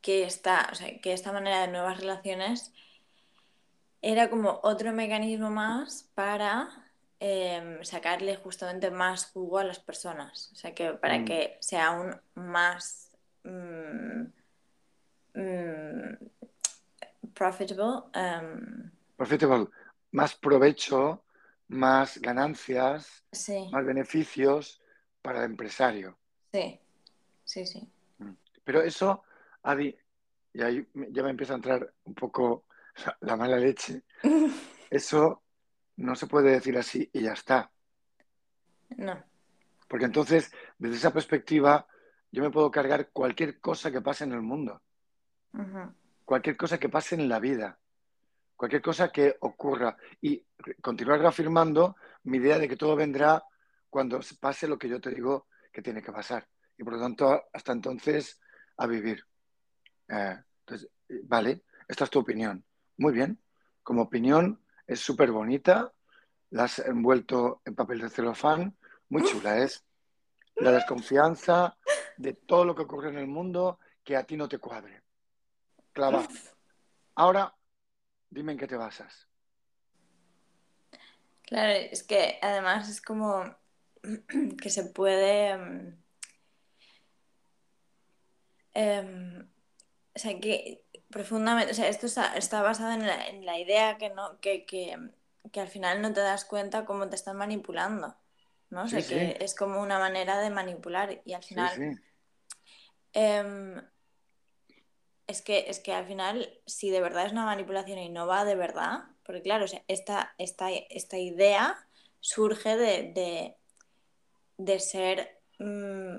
que, 0.00 0.24
esta, 0.24 0.70
que 1.02 1.12
esta 1.12 1.32
manera 1.32 1.62
de 1.62 1.68
nuevas 1.68 1.98
relaciones 2.00 2.72
era 4.02 4.30
como 4.30 4.60
otro 4.62 4.92
mecanismo 4.92 5.50
más 5.50 6.08
para 6.14 6.68
em, 7.20 7.82
sacarle 7.84 8.36
justamente 8.36 8.90
más 8.90 9.26
jugo 9.26 9.58
a 9.58 9.64
las 9.64 9.78
personas. 9.78 10.50
O 10.52 10.56
sea, 10.56 10.74
que 10.74 10.92
para 10.92 11.18
mm. 11.18 11.24
que 11.24 11.56
sea 11.60 11.88
aún 11.88 12.14
más 12.34 13.06
Mm, 13.46 14.32
mm, 15.34 16.16
profitable. 17.32 18.02
Um, 18.14 18.90
profitable, 19.16 19.68
más 20.12 20.34
provecho, 20.34 21.22
más 21.68 22.18
ganancias, 22.18 23.24
más 23.70 23.84
beneficios 23.84 24.80
para 25.22 25.40
el 25.40 25.52
empresario. 25.52 26.18
Sí, 26.52 26.80
sí, 27.44 27.66
sí. 27.66 27.88
Pero 28.66 28.82
eso, 28.82 29.22
Adi, 29.62 29.96
y 30.52 30.60
ahí 30.60 30.88
ya 31.12 31.22
me 31.22 31.30
empieza 31.30 31.52
a 31.52 31.56
entrar 31.56 31.94
un 32.02 32.14
poco 32.16 32.64
la 33.20 33.36
mala 33.36 33.58
leche. 33.58 34.02
Eso 34.90 35.44
no 35.98 36.16
se 36.16 36.26
puede 36.26 36.50
decir 36.50 36.76
así 36.76 37.08
y 37.12 37.22
ya 37.22 37.34
está. 37.34 37.70
No. 38.96 39.22
Porque 39.86 40.06
entonces, 40.06 40.50
desde 40.78 40.96
esa 40.96 41.12
perspectiva, 41.12 41.86
yo 42.32 42.42
me 42.42 42.50
puedo 42.50 42.68
cargar 42.72 43.10
cualquier 43.12 43.60
cosa 43.60 43.92
que 43.92 44.00
pase 44.00 44.24
en 44.24 44.32
el 44.32 44.42
mundo, 44.42 44.82
cualquier 46.24 46.56
cosa 46.56 46.78
que 46.78 46.88
pase 46.88 47.14
en 47.14 47.28
la 47.28 47.38
vida, 47.38 47.78
cualquier 48.56 48.82
cosa 48.82 49.12
que 49.12 49.36
ocurra 49.40 49.96
y 50.20 50.44
continuar 50.82 51.20
reafirmando 51.20 51.94
mi 52.24 52.38
idea 52.38 52.58
de 52.58 52.68
que 52.68 52.76
todo 52.76 52.96
vendrá 52.96 53.44
cuando 53.88 54.18
pase 54.40 54.66
lo 54.66 54.76
que 54.76 54.88
yo 54.88 55.00
te 55.00 55.10
digo 55.10 55.46
que 55.72 55.82
tiene 55.82 56.02
que 56.02 56.10
pasar, 56.10 56.48
y 56.76 56.82
por 56.82 56.94
lo 56.94 57.00
tanto 57.00 57.44
hasta 57.52 57.72
entonces 57.72 58.40
a 58.76 58.86
vivir. 58.86 59.24
Eh, 60.08 60.38
entonces, 60.60 60.90
vale, 61.24 61.62
esta 61.88 62.04
es 62.04 62.10
tu 62.10 62.18
opinión. 62.18 62.64
Muy 62.98 63.12
bien, 63.12 63.40
como 63.82 64.02
opinión 64.02 64.60
es 64.86 65.00
súper 65.00 65.30
bonita, 65.30 65.92
la 66.50 66.64
has 66.64 66.78
envuelto 66.78 67.60
en 67.64 67.74
papel 67.74 68.00
de 68.00 68.10
celofán, 68.10 68.76
muy 69.08 69.24
chula 69.24 69.58
es. 69.58 69.84
La 70.56 70.72
desconfianza 70.72 71.76
de 72.16 72.32
todo 72.32 72.64
lo 72.64 72.74
que 72.74 72.82
ocurre 72.82 73.10
en 73.10 73.18
el 73.18 73.26
mundo 73.26 73.78
que 74.02 74.16
a 74.16 74.24
ti 74.24 74.36
no 74.36 74.48
te 74.48 74.58
cuadre. 74.58 75.02
Clava. 75.92 76.26
Ahora, 77.14 77.54
dime 78.30 78.52
en 78.52 78.58
qué 78.58 78.66
te 78.66 78.76
basas. 78.76 79.28
Claro, 81.42 81.72
es 81.72 82.02
que 82.02 82.38
además 82.42 82.88
es 82.88 83.00
como 83.00 83.44
que 84.60 84.70
se 84.70 84.84
puede... 84.84 85.96
Em, 88.78 89.48
o 90.14 90.18
sea, 90.18 90.38
que 90.38 90.84
profundamente, 91.08 91.72
o 91.72 91.74
sea, 91.74 91.88
esto 91.88 92.04
está, 92.04 92.60
basado 92.60 92.92
en 92.92 93.46
la, 93.46 93.58
idea 93.58 93.96
que, 93.96 94.10
no, 94.10 94.38
que, 94.38 94.94
al 95.54 95.68
final 95.68 96.02
no 96.02 96.12
te 96.12 96.20
das 96.20 96.44
cuenta 96.44 96.84
cómo 96.84 97.08
te 97.08 97.16
están 97.16 97.38
manipulando, 97.38 98.14
¿no? 98.68 98.82
O 98.82 98.86
sea, 98.86 99.00
que 99.00 99.38
es 99.40 99.54
como 99.54 99.80
una 99.80 99.98
manera 99.98 100.38
de 100.40 100.50
manipular 100.50 101.22
y 101.24 101.32
al 101.32 101.42
final... 101.42 102.02
Em, 103.14 103.82
es, 105.26 105.40
que, 105.40 105.64
es 105.68 105.80
que 105.80 105.94
al 105.94 106.06
final, 106.06 106.60
si 106.66 106.90
de 106.90 107.00
verdad 107.00 107.24
es 107.24 107.32
una 107.32 107.46
manipulación 107.46 107.98
y 107.98 108.10
no 108.10 108.26
va 108.26 108.44
de 108.44 108.56
verdad, 108.56 109.04
porque 109.24 109.40
claro, 109.40 109.64
esta, 109.88 110.34
esta, 110.36 110.68
esta 110.70 111.18
idea 111.18 111.88
surge 112.20 112.76
de, 112.76 113.56
de, 114.58 114.80
ser 114.80 115.40
mm, 115.58 116.18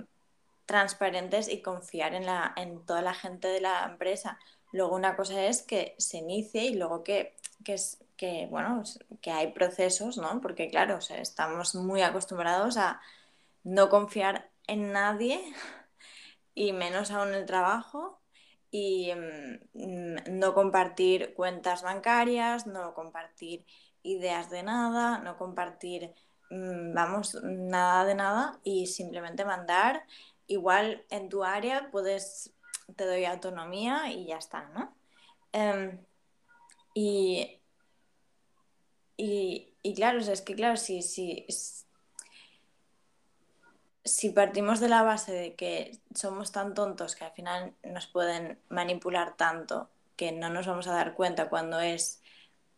transparentes 0.67 1.47
y 1.49 1.62
confiar 1.63 2.13
en, 2.13 2.27
la, 2.27 2.53
en 2.56 2.86
toda 2.86 3.01
la 3.01 3.15
gente 3.15 3.47
de 3.47 3.62
la 3.62 3.86
empresa. 3.86 4.38
Luego 4.71 4.95
una 4.95 5.15
cosa 5.15 5.45
es 5.45 5.63
que 5.63 5.95
se 5.97 6.17
inicie 6.17 6.65
y 6.65 6.75
luego 6.75 7.03
que, 7.03 7.36
es, 7.65 8.03
que, 8.17 8.47
bueno, 8.51 8.84
que 9.21 9.32
hay 9.32 9.53
procesos, 9.53 10.17
¿no? 10.17 10.41
Porque 10.41 10.69
claro, 10.69 10.99
estamos 11.10 11.73
muy 11.73 12.01
acostumbrados 12.01 12.77
a 12.77 13.01
no 13.63 13.89
confiar 13.89 14.51
en 14.67 14.91
nadie 14.91 15.41
y 16.53 16.73
menos 16.73 17.12
aún 17.12 17.34
el 17.34 17.45
trabajo 17.45 18.19
y 18.69 19.12
mm, 19.13 20.38
no 20.38 20.53
compartir 20.53 21.34
cuentas 21.34 21.82
bancarias, 21.82 22.67
no 22.67 22.93
compartir 22.93 23.65
ideas 24.03 24.49
de 24.49 24.63
nada, 24.63 25.19
no 25.19 25.38
compartir, 25.38 26.13
mm, 26.49 26.93
vamos, 26.93 27.38
nada 27.43 28.06
de 28.06 28.15
nada 28.15 28.60
y 28.63 28.88
simplemente 28.88 29.45
mandar. 29.45 30.03
Igual 30.47 31.05
en 31.10 31.29
tu 31.29 31.43
área 31.43 31.89
puedes, 31.91 32.53
te 32.95 33.05
doy 33.05 33.25
autonomía 33.25 34.12
y 34.12 34.27
ya 34.27 34.38
está, 34.38 34.69
¿no? 34.69 34.95
Em, 35.51 35.99
y, 36.93 37.60
y, 39.17 39.93
claro, 39.95 40.19
es 40.19 40.41
que 40.41 40.55
claro, 40.55 40.77
si, 40.77 41.01
si, 41.01 41.45
si 44.03 44.29
partimos 44.29 44.79
de 44.79 44.89
la 44.89 45.03
base 45.03 45.31
de 45.31 45.55
que 45.55 45.99
somos 46.15 46.51
tan 46.51 46.73
tontos 46.73 47.15
que 47.15 47.25
al 47.25 47.31
final 47.31 47.75
nos 47.83 48.07
pueden 48.07 48.60
manipular 48.69 49.36
tanto 49.38 49.89
que 50.15 50.31
no 50.31 50.49
nos 50.49 50.67
vamos 50.67 50.88
a 50.88 50.93
dar 50.93 51.13
cuenta 51.13 51.49
cuando 51.49 51.79
es 51.79 52.21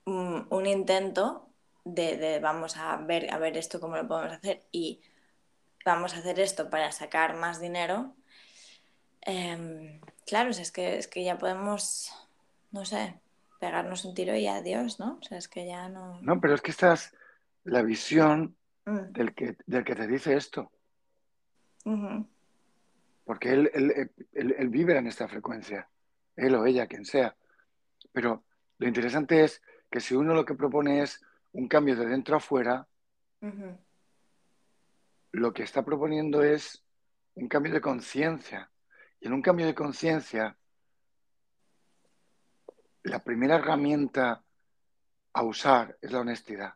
un, 0.06 0.66
intento 0.66 1.48
de, 1.86 2.40
vamos 2.42 2.78
a 2.78 2.98
ver, 2.98 3.34
a 3.34 3.38
ver 3.38 3.58
esto 3.58 3.80
cómo 3.80 3.96
lo 3.96 4.08
podemos 4.08 4.34
hacer 4.34 4.64
y 4.72 5.02
vamos 5.90 6.14
a 6.14 6.20
hacer 6.20 6.40
esto 6.40 6.70
para 6.70 6.92
sacar 6.92 7.36
más 7.36 7.60
dinero, 7.60 8.16
em, 9.22 10.00
claro, 10.26 10.50
es, 10.50 10.72
que, 10.72 10.98
es 10.98 11.08
que 11.08 11.24
ya 11.24 11.38
podemos, 11.38 12.12
no 12.72 12.86
sé, 12.86 13.20
pegarnos 13.60 14.06
un 14.06 14.14
tiro 14.14 14.36
y 14.36 14.48
adiós, 14.48 15.00
¿no? 15.00 15.18
O 15.20 15.24
sea, 15.24 15.38
es 15.38 15.48
que 15.48 15.66
ya 15.66 15.90
no... 15.90 16.20
No, 16.22 16.40
pero 16.40 16.56
es 16.56 16.62
que 16.62 16.72
esta 16.72 16.94
es 16.94 17.14
la 17.64 17.82
visión 17.82 18.56
mm. 18.86 19.12
del, 19.12 19.34
que, 19.34 19.58
del 19.66 19.84
que 19.84 19.96
te 19.96 20.08
dice 20.08 20.36
esto. 20.36 20.72
Porque 23.26 23.52
él, 23.52 23.72
él, 24.34 24.70
vive 24.70 24.98
en 24.98 25.08
esta 25.08 25.28
frecuencia, 25.28 25.90
él 26.36 26.54
o 26.54 26.66
ella, 26.66 26.88
quien 26.88 27.04
sea. 27.04 27.36
Pero 28.12 28.44
lo 28.78 28.88
interesante 28.88 29.44
es 29.44 29.62
que 29.90 30.00
si 30.00 30.16
uno 30.16 30.36
lo 30.36 30.46
que 30.46 30.54
propone 30.54 31.02
es 31.02 31.20
un 31.54 31.68
cambio 31.68 31.96
de 31.96 32.06
dentro 32.06 32.38
a 32.38 32.40
fuera, 32.40 32.88
lo 35.40 35.54
que 35.54 35.64
está 35.64 35.84
proponiendo 35.84 36.44
es 36.44 36.84
un 37.36 37.48
cambio 37.48 37.74
de 37.74 37.82
conciencia. 37.82 38.70
Y 39.20 39.28
en 39.28 39.34
un 39.34 39.42
cambio 39.42 39.66
de 39.66 39.74
conciencia, 39.74 40.58
la 43.04 43.24
primera 43.24 43.56
herramienta 43.56 44.44
a 45.34 45.44
usar 45.44 45.98
es 46.02 46.12
la 46.12 46.20
honestidad. 46.20 46.74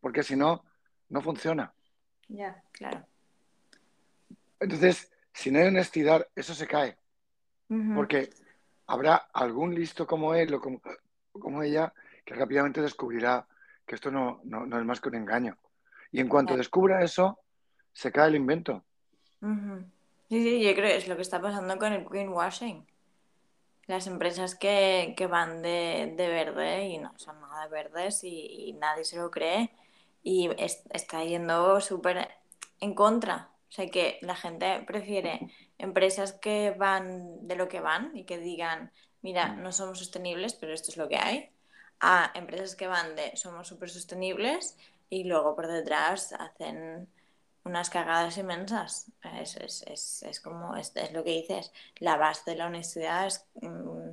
Porque 0.00 0.22
si 0.22 0.36
no, 0.36 0.64
no 1.08 1.20
funciona. 1.20 1.74
Ya, 2.28 2.62
claro. 2.72 3.06
Entonces, 4.60 5.12
si 5.32 5.50
no 5.50 5.58
hay 5.58 5.66
honestidad, 5.66 6.26
eso 6.34 6.54
se 6.54 6.66
cae. 6.66 6.96
Porque 7.94 8.28
habrá 8.86 9.16
algún 9.32 9.74
listo 9.74 10.06
como 10.06 10.34
él 10.34 10.52
o 10.52 10.60
como, 10.60 11.62
ella 11.62 11.92
que 12.22 12.34
rápidamente 12.34 12.82
descubrirá 12.82 13.48
que 13.86 13.94
esto 13.94 14.10
no, 14.10 14.42
es 14.44 14.84
más 14.84 15.00
que 15.00 15.08
un 15.08 15.14
engaño. 15.14 15.56
Y 16.10 16.20
en 16.20 16.28
cuanto 16.28 16.54
descubra 16.54 17.02
eso, 17.02 17.40
se 17.92 18.12
cae 18.12 18.28
el 18.28 18.36
invento. 18.36 18.82
Sí, 19.40 20.42
sí, 20.42 20.62
yo 20.62 20.74
creo 20.74 20.88
que 20.88 20.96
es 20.96 21.08
lo 21.08 21.16
que 21.16 21.22
está 21.22 21.40
pasando 21.40 21.76
con 21.78 21.92
el 21.92 22.04
greenwashing. 22.04 22.86
Las 23.86 24.06
empresas 24.06 24.54
que, 24.54 25.14
van 25.28 25.62
de, 25.62 26.14
verde 26.16 26.86
y 26.86 26.98
no 26.98 27.12
son 27.18 27.40
nada 27.40 27.66
verdes 27.68 28.22
y, 28.24 28.76
nadie 28.80 29.04
se 29.04 29.16
lo 29.16 29.30
cree 29.30 29.70
y 30.22 30.50
está 30.56 31.24
yendo 31.24 31.80
súper 31.80 32.28
en 32.80 32.94
contra 32.94 33.52
o 33.72 33.74
sea, 33.74 33.86
que 33.86 34.18
la 34.20 34.36
gente 34.36 34.84
prefiere 34.86 35.50
empresas 35.78 36.34
que 36.34 36.72
van 36.72 37.48
de 37.48 37.56
lo 37.56 37.68
que 37.68 37.80
van 37.80 38.14
y 38.14 38.24
que 38.24 38.36
digan, 38.36 38.92
mira, 39.22 39.48
no 39.54 39.72
somos 39.72 39.98
sostenibles, 39.98 40.52
pero 40.52 40.74
esto 40.74 40.90
es 40.90 40.98
lo 40.98 41.08
que 41.08 41.16
hay, 41.16 41.48
a 41.98 42.30
empresas 42.34 42.76
que 42.76 42.86
van 42.86 43.16
de 43.16 43.34
somos 43.34 43.68
súper 43.68 43.88
sostenibles 43.88 44.76
y 45.08 45.24
luego 45.24 45.56
por 45.56 45.68
detrás 45.68 46.34
hacen 46.34 47.08
unas 47.64 47.90
cagadas 47.90 48.38
inmensas. 48.38 49.10
Es, 49.40 49.56
es, 49.56 50.22
es, 50.22 50.40
como, 50.40 50.76
es, 50.76 50.92
lo 51.12 51.24
que 51.24 51.30
dices, 51.30 51.72
la 51.98 52.16
base 52.16 52.50
de 52.50 52.56
la 52.56 52.66
honestidad 52.66 53.26
es, 53.26 53.46
mm, 53.60 54.10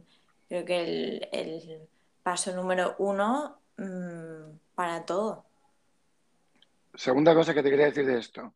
creo 0.48 0.66
que 0.66 0.82
el, 0.82 1.30
el, 1.32 1.90
paso 2.24 2.54
número 2.56 2.96
uno 3.00 3.60
mm, 3.78 4.58
para 4.76 5.06
todo. 5.06 5.46
Segunda 6.94 7.34
cosa 7.34 7.54
que 7.54 7.64
te 7.64 7.70
quería 7.70 7.86
decir 7.86 8.06
de 8.06 8.20
esto. 8.20 8.54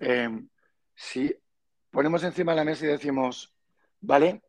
Em, 0.00 0.48
si 0.94 1.34
ponemos 1.90 2.22
encima 2.22 2.52
de 2.52 2.56
la 2.56 2.64
mesa 2.64 2.84
y 2.84 2.88
decimos, 2.88 3.52
vale, 4.00 4.42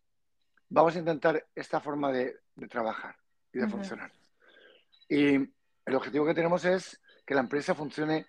vamos 0.69 0.95
a 0.95 0.99
intentar 0.99 1.45
esta 1.55 1.79
forma 1.79 2.11
de, 2.11 2.39
trabajar 2.69 3.15
y 3.53 3.59
de 3.59 3.67
funcionar. 3.67 4.11
Y 5.09 5.35
el 5.85 5.95
objetivo 5.95 6.25
que 6.25 6.33
tenemos 6.33 6.65
es 6.65 6.99
que 7.25 7.35
la 7.35 7.41
empresa 7.41 7.73
funcione 7.73 8.25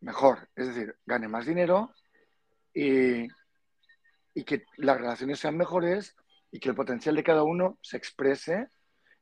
mejor, 0.00 0.48
es 0.54 0.68
decir, 0.68 0.96
gane 1.06 1.28
más 1.28 1.46
dinero 1.46 1.92
y, 2.72 3.26
y 4.34 4.44
que 4.44 4.64
las 4.76 4.98
relaciones 4.98 5.38
sean 5.38 5.56
mejores 5.56 6.14
y 6.50 6.60
que 6.60 6.68
el 6.68 6.74
potencial 6.74 7.16
de 7.16 7.24
cada 7.24 7.42
uno 7.42 7.78
se 7.82 7.96
exprese 7.96 8.68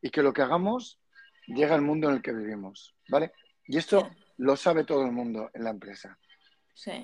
y 0.01 0.11
que 0.11 0.23
lo 0.23 0.33
que 0.33 0.43
hagamos 0.43 1.01
llegue 1.47 1.73
al 1.73 1.83
mundo 1.83 2.09
en 2.09 2.17
el 2.17 2.23
que 2.23 2.33
vivimos, 2.33 2.95
¿vale? 3.09 3.33
Y 3.67 3.79
esto 3.79 4.11
lo 4.39 4.57
sabe 4.57 4.85
todo 4.85 5.05
el 5.05 5.13
mundo 5.13 5.51
en 5.55 5.65
la 5.65 5.71
empresa. 5.71 6.19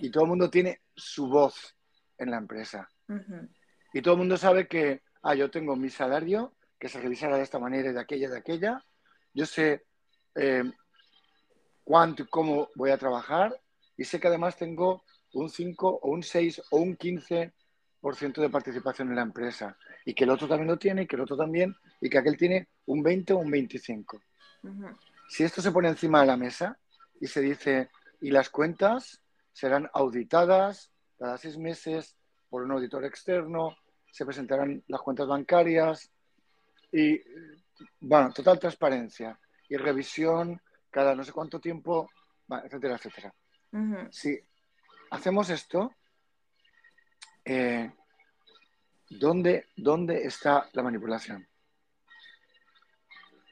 Y 0.01 0.11
todo 0.11 0.25
el 0.25 0.29
mundo 0.31 0.51
tiene 0.51 0.83
su 0.95 1.29
voz 1.29 1.77
en 2.19 2.31
la 2.31 2.39
empresa. 2.39 2.89
Y 3.93 4.03
todo 4.03 4.15
el 4.15 4.19
mundo 4.19 4.37
sabe 4.37 4.67
que, 4.69 5.03
ah, 5.23 5.35
yo 5.35 5.51
tengo 5.51 5.77
mi 5.77 5.91
salario, 5.91 6.55
que 6.79 6.89
se 6.89 7.01
revisará 7.01 7.37
de 7.37 7.43
esta 7.43 7.59
manera 7.59 7.91
y 7.91 7.93
de 7.93 8.01
aquella, 8.01 8.29
de 8.29 8.39
aquella. 8.39 8.85
Yo 9.33 9.47
sé 9.47 9.85
eh, 10.35 10.65
cuánto 11.91 12.23
y 12.23 12.27
cómo 12.27 12.69
voy 12.77 12.91
a 12.91 12.99
trabajar 12.99 13.61
y 13.97 14.05
sé 14.05 14.21
que 14.21 14.29
además 14.29 14.57
tengo 14.57 15.03
un 15.33 15.51
5 15.51 15.99
o 16.01 16.09
un 16.09 16.23
6 16.23 16.63
o 16.71 16.77
un 16.77 16.97
15% 16.97 17.53
de 18.37 18.49
participación 18.49 19.09
en 19.09 19.17
la 19.17 19.23
empresa 19.23 19.77
y 20.05 20.15
que 20.15 20.23
el 20.23 20.31
otro 20.31 20.47
también 20.47 20.69
lo 20.69 20.79
tiene 20.79 21.03
y 21.03 21.07
que 21.09 21.17
el 21.17 21.23
otro 21.23 21.37
también 21.37 21.75
y 22.01 22.09
que 22.09 22.19
aquel 22.19 22.37
tiene 22.37 22.69
un 22.87 23.03
20 23.03 23.33
o 23.33 23.39
un 23.39 23.51
25. 23.51 24.23
Si 25.29 25.43
esto 25.43 25.61
se 25.61 25.73
pone 25.73 25.89
encima 25.89 26.21
de 26.21 26.29
la 26.29 26.37
mesa 26.37 26.79
y 27.21 27.27
se 27.27 27.41
dice, 27.41 27.91
¿y 28.21 28.31
las 28.31 28.51
cuentas? 28.51 29.21
serán 29.53 29.91
auditadas 29.93 30.93
cada 31.19 31.39
seis 31.39 31.59
meses 31.59 32.17
por 32.49 32.63
un 32.63 32.71
auditor 32.71 33.05
externo, 33.05 33.77
se 34.13 34.25
presentarán 34.25 34.85
las 34.87 35.01
cuentas 35.01 35.27
bancarias 35.27 36.09
y, 36.93 37.21
bueno, 37.99 38.33
total 38.33 38.61
transparencia 38.61 39.37
y 39.69 39.77
revisión 39.77 40.63
cada 40.91 41.15
no 41.15 41.25
sé 41.25 41.33
cuánto 41.33 41.61
tiempo, 41.61 42.11
etcétera, 42.65 42.97
etcétera. 42.97 43.35
Si 44.11 44.39
hacemos 45.11 45.51
esto, 45.51 45.95
eh, 47.45 47.93
¿dónde, 49.09 49.69
¿dónde 49.77 50.25
está 50.25 50.69
la 50.73 50.83
manipulación? 50.83 51.47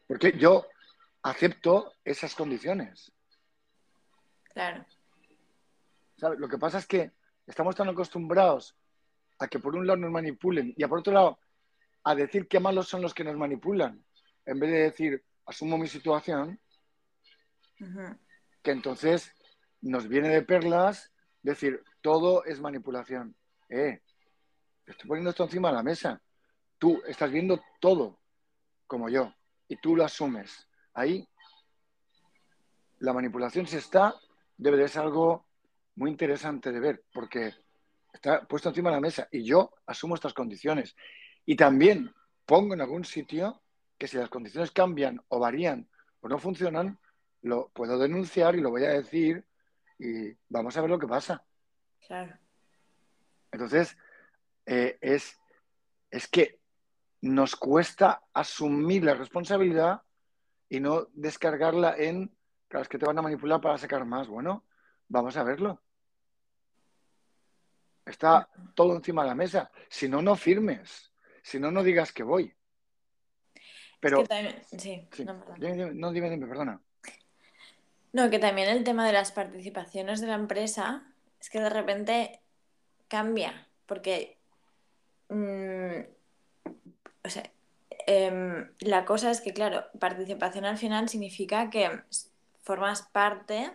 Porque 0.07 0.33
yo 0.39 0.67
acepto 1.23 1.93
esas 2.05 2.35
condiciones. 2.35 3.13
Claro. 4.53 4.85
Lo 6.39 6.49
que 6.49 6.59
pasa 6.59 6.79
es 6.79 6.87
que 6.87 7.13
estamos 7.47 7.77
tan 7.77 7.89
acostumbrados 7.89 8.77
a 9.39 9.47
que 9.47 9.61
por 9.61 9.77
un 9.77 9.87
lado 9.87 9.99
nos 9.99 10.11
manipulen 10.11 10.75
y 10.77 10.85
por 10.87 10.99
otro 10.99 11.13
lado 11.13 11.39
a 12.03 12.15
decir 12.15 12.49
qué 12.49 12.59
malos 12.59 12.89
son 12.89 13.03
los 13.03 13.15
que 13.15 13.23
nos 13.23 13.37
manipulan, 13.37 14.05
en 14.47 14.59
vez 14.59 14.71
de 14.71 14.79
decir, 14.79 15.25
asumo 15.47 15.79
mi 15.79 15.87
situación, 15.87 16.59
que 18.63 18.71
entonces 18.71 19.33
nos 19.81 20.09
viene 20.09 20.29
de 20.29 20.43
perlas 20.43 21.13
decir, 21.43 21.83
todo 22.01 22.45
es 22.45 22.61
manipulación. 22.61 23.37
Eh, 23.69 24.01
estoy 24.87 25.09
poniendo 25.09 25.31
esto 25.31 25.45
encima 25.45 25.69
de 25.69 25.75
la 25.75 25.83
mesa. 25.83 26.21
Tú 26.79 27.03
estás 27.07 27.31
viendo 27.31 27.61
todo 27.81 28.21
como 28.87 29.09
yo 29.09 29.35
y 29.69 29.77
tú 29.77 29.97
lo 29.97 30.05
asumes. 30.05 30.67
Ahí 30.95 31.29
la 33.01 33.13
manipulación 33.13 33.67
si 33.67 33.77
está, 33.77 34.15
debe 34.57 34.77
de 34.77 34.89
ser 34.89 35.03
algo 35.03 35.47
muy 35.95 36.11
interesante 36.11 36.73
de 36.73 36.81
ver, 36.81 37.05
porque 37.13 37.55
está 38.13 38.47
puesto 38.47 38.69
encima 38.69 38.91
de 38.91 38.97
la 38.97 39.01
mesa 39.01 39.29
y 39.31 39.45
yo 39.45 39.73
asumo 39.87 40.15
estas 40.15 40.35
condiciones. 40.35 40.97
Y 41.45 41.57
también 41.57 42.13
pongo 42.45 42.75
en 42.75 42.81
algún 42.81 43.05
sitio 43.05 43.63
que 43.97 44.09
si 44.09 44.17
las 44.17 44.29
condiciones 44.29 44.71
cambian 44.71 45.21
o 45.29 45.39
varían 45.39 45.89
o 46.21 46.29
no 46.29 46.39
funcionan, 46.39 46.99
lo 47.43 47.69
puedo 47.69 47.99
denunciar 47.99 48.57
y 48.57 48.61
lo 48.61 48.71
voy 48.71 48.85
a 48.85 48.91
decir 48.91 49.45
y 49.99 50.33
vamos 50.49 50.77
a 50.77 50.81
ver 50.81 50.91
lo 50.91 50.99
que 50.99 51.07
pasa. 51.07 51.45
Claro. 52.07 52.37
Entonces, 53.51 53.97
eh, 54.67 54.99
es, 55.01 55.39
es 56.11 56.29
que 56.29 56.61
nos 57.23 57.57
cuesta 57.57 58.23
asumir 58.33 59.05
la 59.05 59.15
responsabilidad 59.15 60.03
y 60.69 60.81
no 60.81 61.09
descargarla 61.13 61.97
en, 61.97 62.35
claro, 62.69 62.83
es 62.83 62.89
que 62.89 62.99
te 62.99 63.07
van 63.07 63.19
a 63.19 63.23
manipular 63.23 63.61
para 63.61 63.79
sacar 63.79 64.05
más. 64.05 64.29
Bueno, 64.29 64.65
vamos 65.09 65.37
a 65.37 65.43
verlo. 65.43 65.83
Está 68.05 68.49
todo 68.75 68.97
encima 68.97 69.23
de 69.23 69.29
la 69.29 69.35
mesa. 69.35 69.71
Si 69.89 70.09
no, 70.09 70.23
no 70.23 70.37
firmes. 70.37 71.13
Si 71.43 71.59
no, 71.59 71.71
no 71.71 71.83
digas 71.83 72.13
que 72.13 72.23
voy. 72.23 72.55
Pero. 74.01 74.25
sí, 74.77 75.09
No, 75.95 76.13
dime, 76.13 76.31
dime, 76.31 76.47
perdona. 76.47 76.81
No, 78.13 78.31
que 78.31 78.39
también 78.39 78.69
el 78.69 78.85
tema 78.85 79.07
de 79.07 79.13
las 79.13 79.33
participaciones 79.33 80.21
de 80.21 80.29
la 80.29 80.35
empresa 80.35 81.05
es 81.41 81.51
que 81.51 81.61
de 81.61 81.71
repente 81.71 82.41
cambia. 83.09 83.69
Porque. 83.87 84.39
Mm, 85.29 86.01
o 87.25 87.31
sea, 87.31 87.51
em, 88.07 88.71
la 88.81 89.05
cosa 89.05 89.31
es 89.31 89.41
que, 89.41 89.53
claro, 89.53 89.85
participación 89.99 90.65
al 90.65 90.79
final 90.79 91.09
significa 91.09 91.71
que 91.71 92.03
formas 92.63 93.03
parte, 93.03 93.71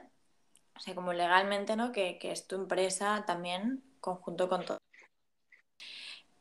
o 0.75 0.79
sea, 0.79 0.95
como 0.95 1.13
legalmente, 1.13 1.75
¿no? 1.75 1.91
Que, 1.91 2.17
que 2.19 2.31
es 2.31 2.47
tu 2.47 2.55
empresa 2.55 3.23
también 3.25 3.83
conjunto 3.99 4.49
con 4.49 4.65
todo. 4.65 4.77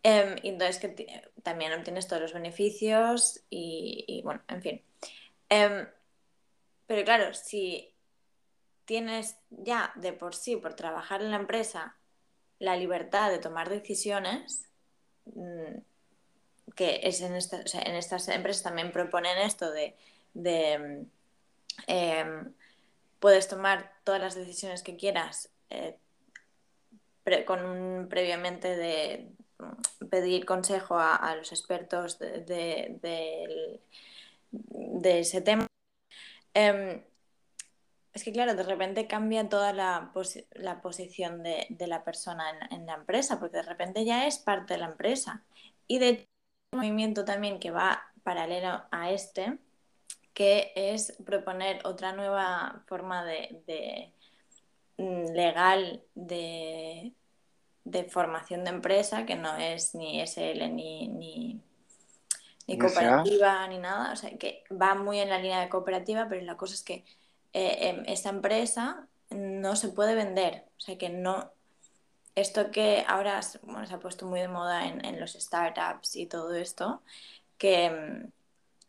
Em, 0.05 0.37
y 0.43 0.49
entonces 0.49 0.79
que 0.79 1.23
también 1.43 1.73
obtienes 1.73 2.09
todos 2.09 2.23
los 2.23 2.33
beneficios 2.33 3.45
y, 3.51 4.21
bueno, 4.25 4.43
en 4.49 4.63
fin. 4.63 4.83
Em, 5.49 5.87
pero 6.93 7.07
claro, 7.07 7.33
si 7.33 7.95
tienes 8.85 9.39
ya 9.49 9.93
de 9.95 10.13
por 10.13 10.35
sí, 10.35 10.57
por 10.57 10.75
trabajar 10.75 11.23
en 11.23 11.31
la 11.31 11.39
empresa, 11.39 11.97
la 12.59 12.77
libertad 12.77 13.31
de 13.31 13.39
tomar 13.39 13.71
decisiones, 13.71 14.69
mm, 15.25 15.79
que 16.77 17.01
es 17.03 17.23
en, 17.23 17.35
estas 17.35 18.29
empresas 18.29 18.63
también 18.63 18.93
proponen 18.93 19.39
esto 19.39 19.71
de, 19.71 19.97
em, 21.87 22.53
puedes 23.19 23.49
tomar 23.49 23.91
todas 24.05 24.21
las 24.21 24.35
decisiones 24.35 24.83
que 24.83 24.99
quieras 24.99 25.49
eh, 25.71 25.97
con 27.47 27.65
un 27.65 28.07
previamente 28.11 28.77
de 28.77 29.33
pedir 30.11 30.45
consejo 30.45 30.99
a, 30.99 31.35
los 31.37 31.53
expertos 31.53 32.19
de, 32.19 33.01
de, 34.51 35.21
ese 35.21 35.41
tema. 35.41 35.72
Em, 36.55 37.03
es 38.13 38.25
que, 38.25 38.33
claro, 38.33 38.55
de 38.55 38.63
repente 38.63 39.07
cambia 39.07 39.49
toda 39.49 39.73
la, 39.73 40.13
la 40.55 40.81
posición 40.83 41.43
de, 41.43 41.67
la 41.87 42.05
persona 42.05 42.45
en, 42.71 42.87
la 42.87 42.95
empresa, 42.95 43.41
porque 43.41 43.59
de 43.59 43.63
repente 43.63 44.05
ya 44.05 44.27
es 44.27 44.39
parte 44.39 44.75
de 44.75 44.81
la 44.81 44.87
empresa. 44.87 45.45
Y 45.87 45.99
de 45.99 46.29
un 46.73 46.81
movimiento 46.81 47.25
también 47.25 47.59
que 47.59 47.71
va 47.71 48.03
paralelo 48.23 48.85
a 48.91 49.11
este, 49.11 49.59
que 50.35 50.73
es 50.77 51.15
proponer 51.25 51.81
otra 51.85 52.13
nueva 52.13 52.85
forma 52.87 53.25
de 53.25 54.13
Mm, 55.03 55.33
legal 55.35 56.05
de, 56.15 57.15
formación 58.11 58.65
de 58.65 58.71
empresa, 58.71 59.27
que 59.27 59.37
no 59.37 59.57
es 59.57 59.95
ni 59.95 60.21
SL 60.21 60.69
ni, 60.71 61.09
ni, 61.09 61.61
cooperativa 62.67 63.67
ni 63.69 63.79
nada, 63.79 64.13
o 64.13 64.17
sea, 64.17 64.31
que 64.39 64.65
va 64.71 64.95
muy 64.95 65.21
en 65.21 65.29
la 65.29 65.39
línea 65.39 65.61
de 65.61 65.69
cooperativa, 65.69 66.27
pero 66.29 66.43
la 66.43 66.57
cosa 66.57 66.75
es 66.75 66.83
que 66.83 67.05
eh, 67.53 67.89
em, 67.89 68.05
esta 68.07 68.31
empresa 68.31 69.07
no 69.31 69.77
se 69.77 69.89
puede 69.89 70.15
vender, 70.15 70.65
o 70.77 70.81
sea, 70.81 70.99
que 70.99 71.09
no... 71.09 71.53
Esto 72.35 72.71
que 72.71 73.05
ahora 73.07 73.43
se 73.43 73.59
ha 73.93 74.01
puesto 74.01 74.27
muy 74.27 74.41
de 74.41 74.49
moda 74.49 74.89
en, 74.89 75.21
los 75.21 75.35
startups 75.35 76.17
y 76.17 76.27
todo 76.27 76.55
esto, 76.55 77.03
que 77.59 77.85
em, 77.85 78.31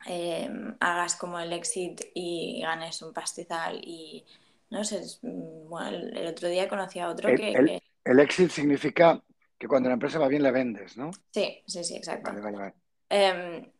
em, 0.06 0.78
hagas 0.80 1.18
como 1.18 1.40
el 1.40 1.52
exit 1.52 2.02
y 2.14 2.62
ganes 2.62 3.02
un 3.02 3.12
pastizal 3.12 3.82
y 3.84 4.24
no 4.70 4.86
sé, 4.86 5.02
mm, 5.22 5.68
bueno, 5.68 5.90
el, 5.90 6.28
otro 6.28 6.48
día 6.48 6.70
conocí 6.70 7.00
a 7.00 7.10
otro 7.10 7.36
que, 7.36 7.82
el, 8.06 8.20
exit 8.20 8.50
significa 8.50 9.22
que 9.58 9.68
cuando 9.68 9.90
la 9.90 9.96
empresa 9.96 10.20
va 10.20 10.30
bien 10.30 10.44
la 10.44 10.52
vendes, 10.52 10.96
¿no? 10.96 11.12
Sí, 11.32 11.62
sí, 11.68 11.84
sí, 11.84 11.98
exacto. 11.98 12.32
Em, 12.32 12.74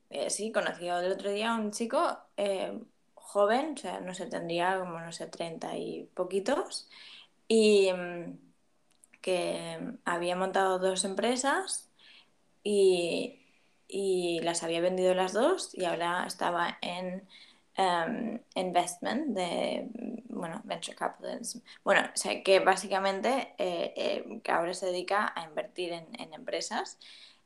eh, 0.10 0.30
sí, 0.30 0.52
conocí 0.52 0.88
el 0.88 1.12
otro 1.12 1.32
día 1.32 1.52
a 1.52 1.56
un 1.56 1.72
chico 1.72 2.18
eh, 2.38 2.80
joven, 3.16 3.74
o 3.74 3.78
sea, 3.78 4.00
no 4.02 4.14
sé, 4.14 4.28
tendría 4.28 4.80
como, 4.80 5.00
no 5.00 5.12
sé, 5.12 5.28
30 5.28 5.78
y 5.78 6.04
poquitos, 6.14 6.90
y 7.48 7.92
mm, 7.94 8.38
que 9.22 9.80
había 10.06 10.36
montado 10.36 10.80
dos 10.80 11.06
empresas 11.06 11.90
y, 12.64 13.42
y 13.88 14.40
las 14.42 14.64
había 14.64 14.82
vendido 14.82 15.14
las 15.16 15.34
dos 15.34 15.74
y 15.76 15.86
ahora 15.86 16.26
estaba 16.28 16.78
en 16.82 17.28
Em, 17.76 18.40
investment, 18.56 19.34
de, 19.36 19.90
bueno, 20.30 20.62
venture 20.64 20.96
capitalism. 20.96 21.60
Bueno, 21.84 22.02
o 22.14 22.18
sea, 22.18 22.44
que 22.44 22.60
básicamente 22.60 23.56
eh, 23.58 24.42
que 24.44 24.52
ahora 24.52 24.76
se 24.76 24.88
dedica 24.88 25.34
a 25.36 25.46
invertir 25.46 25.92
en, 25.92 26.34
empresas. 26.34 27.00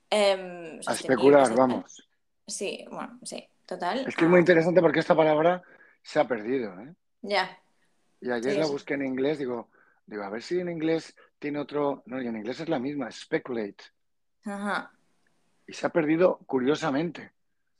Em, 0.10 0.80
a 0.86 0.94
especular, 0.94 1.54
vamos. 1.56 2.08
Sí, 2.46 2.86
bueno, 2.90 3.20
sí, 3.24 3.48
total. 3.66 4.06
Es 4.08 4.16
que 4.16 4.26
es 4.26 4.30
muy 4.30 4.40
interesante 4.40 4.82
porque 4.82 5.00
esta 5.00 5.16
palabra 5.16 5.62
se 6.02 6.20
ha 6.20 6.28
perdido, 6.28 6.80
¿eh? 6.80 6.94
Ya. 7.22 7.60
Y 8.22 8.32
ayer 8.32 8.58
la 8.58 8.68
busqué 8.68 8.94
en 8.94 9.06
inglés, 9.06 9.38
digo, 9.38 9.70
digo, 10.06 10.24
a 10.24 10.30
ver 10.30 10.42
si 10.42 10.60
en 10.60 10.70
inglés 10.70 11.16
tiene 11.40 11.60
otro. 11.60 12.04
No, 12.06 12.22
y 12.22 12.28
en 12.28 12.38
inglés 12.38 12.60
es 12.60 12.70
la 12.70 12.80
misma, 12.80 13.12
speculate. 13.12 13.84
Ajá. 14.46 14.92
Y 15.68 15.74
se 15.74 15.86
ha 15.86 15.90
perdido 15.90 16.40
curiosamente. 16.46 17.34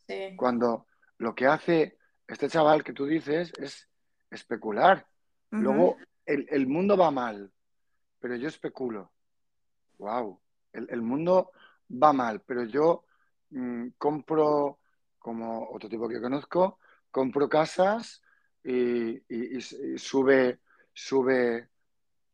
Sí. 0.08 0.36
Cuando 0.36 0.86
lo 1.18 1.34
que 1.34 1.48
hace 1.48 1.98
este 2.28 2.50
chaval 2.50 2.84
que 2.84 2.94
tú 2.94 3.06
dices 3.06 3.52
es 3.58 3.88
especular. 4.30 5.08
Luego, 5.50 5.98
el, 6.26 6.68
mundo 6.68 6.98
va 6.98 7.10
mal, 7.10 7.52
pero 8.20 8.36
yo 8.36 8.50
especulo. 8.50 9.12
Wow, 9.98 10.40
el, 10.74 11.02
mundo 11.02 11.52
va 11.90 12.14
mal, 12.14 12.42
pero 12.42 12.64
yo 12.64 13.06
mm, 13.50 13.90
compro, 13.98 14.80
como 15.20 15.70
otro 15.70 15.90
tipo 15.90 16.08
que 16.08 16.22
conozco, 16.22 16.80
compro 17.12 17.50
casas 17.50 18.22
y, 18.64 19.22
sube, 19.98 20.60
sube, 20.94 21.70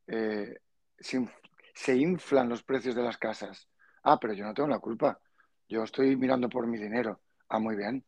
eh, 0.08 0.60
se 1.00 1.96
inflan 1.96 2.50
los 2.50 2.64
precios 2.64 2.96
de 2.96 3.04
las 3.04 3.18
casas. 3.18 3.68
Ah, 4.04 4.20
pero 4.20 4.34
yo 4.34 4.46
no 4.46 4.54
tengo 4.54 4.70
la 4.70 4.80
culpa. 4.80 5.20
Yo 5.68 5.84
estoy 5.84 6.16
mirando 6.16 6.50
por 6.50 6.68
mi 6.68 6.78
dinero. 6.78 7.22
Ah, 7.50 7.60
muy 7.60 7.76
bien. 7.76 8.04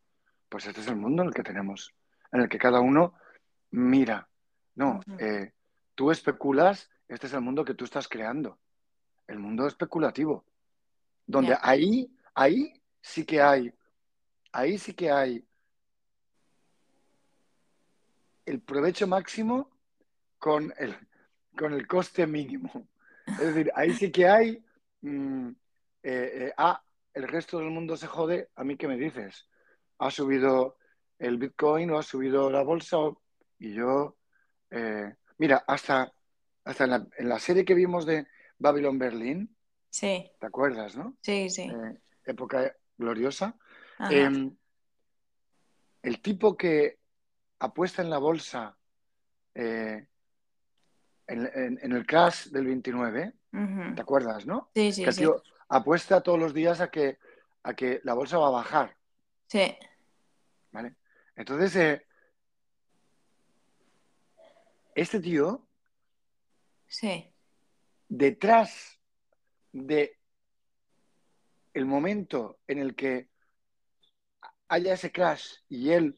Pues 0.49 0.65
este 0.65 0.81
es 0.81 0.87
el 0.87 0.95
mundo 0.95 1.21
en 1.23 1.29
el 1.29 1.33
que 1.33 1.43
tenemos, 1.43 1.93
en 2.31 2.41
el 2.41 2.49
que 2.49 2.57
cada 2.57 2.79
uno 2.79 3.13
mira. 3.71 4.27
No, 4.75 4.99
eh, 5.19 5.53
tú 5.95 6.11
especulas, 6.11 6.89
este 7.07 7.27
es 7.27 7.33
el 7.33 7.41
mundo 7.41 7.63
que 7.63 7.73
tú 7.73 7.85
estás 7.85 8.07
creando, 8.07 8.59
el 9.27 9.39
mundo 9.39 9.67
especulativo, 9.67 10.45
donde 11.25 11.57
ahí, 11.61 12.11
ahí 12.33 12.81
sí 13.01 13.25
que 13.25 13.41
hay, 13.41 13.73
ahí 14.51 14.77
sí 14.77 14.93
que 14.93 15.11
hay 15.11 15.45
el 18.45 18.61
provecho 18.61 19.07
máximo 19.07 19.71
con 20.37 20.73
el, 20.77 20.95
con 21.57 21.73
el 21.73 21.87
coste 21.87 22.27
mínimo. 22.27 22.87
Es 23.27 23.39
decir, 23.39 23.71
ahí 23.75 23.93
sí 23.93 24.11
que 24.11 24.27
hay 24.27 24.63
mm, 25.01 25.49
eh, 26.03 26.53
ah, 26.57 26.83
el 27.15 27.27
resto 27.27 27.57
del 27.57 27.71
mundo 27.71 27.97
se 27.97 28.07
jode, 28.07 28.49
¿a 28.55 28.63
mí 28.63 28.77
qué 28.77 28.87
me 28.87 28.97
dices? 28.97 29.47
¿Ha 29.97 30.11
subido 30.11 30.77
el 31.17 31.37
Bitcoin 31.37 31.89
o 31.91 31.97
ha 31.97 32.03
subido 32.03 32.51
la 32.51 32.61
bolsa? 32.61 32.97
Y 33.57 33.73
yo, 33.73 34.17
mira, 35.37 35.63
hasta, 35.65 36.13
hasta 36.65 37.07
en 37.17 37.29
la, 37.29 37.39
serie 37.39 37.63
que 37.65 37.73
vimos 37.73 38.05
de 38.05 38.27
Babylon 38.59 38.99
Berlin, 38.99 39.54
sí. 39.95 40.29
¿te 40.39 40.45
acuerdas, 40.45 40.97
no? 40.97 41.15
Sí, 41.21 41.49
sí. 41.49 41.71
época 42.25 42.75
gloriosa. 42.97 43.55
Em, 44.09 44.53
el 46.01 46.21
tipo 46.21 46.57
que 46.57 46.99
apuesta 47.59 48.01
en 48.01 48.09
la 48.09 48.17
bolsa 48.17 48.77
eh, 49.53 50.05
en, 51.27 51.93
el 51.93 52.05
crash 52.05 52.47
del 52.47 52.65
29, 52.65 53.33
¿te 53.95 54.01
acuerdas, 54.01 54.45
no? 54.45 54.69
Sí, 54.75 54.91
sí, 54.91 55.03
que 55.03 55.09
el 55.11 55.15
tío 55.15 55.43
apuesta 55.69 56.21
todos 56.21 56.39
los 56.39 56.53
días 56.53 56.81
a 56.81 56.91
que, 56.91 57.17
a 57.63 57.73
que 57.73 58.01
la 58.03 58.13
bolsa 58.13 58.37
va 58.37 58.47
a 58.47 58.51
bajar. 58.61 58.97
Sí. 59.47 59.77
¿Vale? 60.71 60.95
Entonces, 61.37 61.75
eh, 61.77 62.05
este 64.93 65.21
tío, 65.21 65.65
sí. 66.85 67.33
detrás 68.09 68.99
de 69.75 70.17
el 71.73 71.85
momento 71.85 72.59
en 72.65 72.79
el 72.79 72.95
que 72.95 73.27
haya 74.69 74.93
ese 74.93 75.11
crash 75.11 75.57
y 75.67 75.91
él 75.91 76.17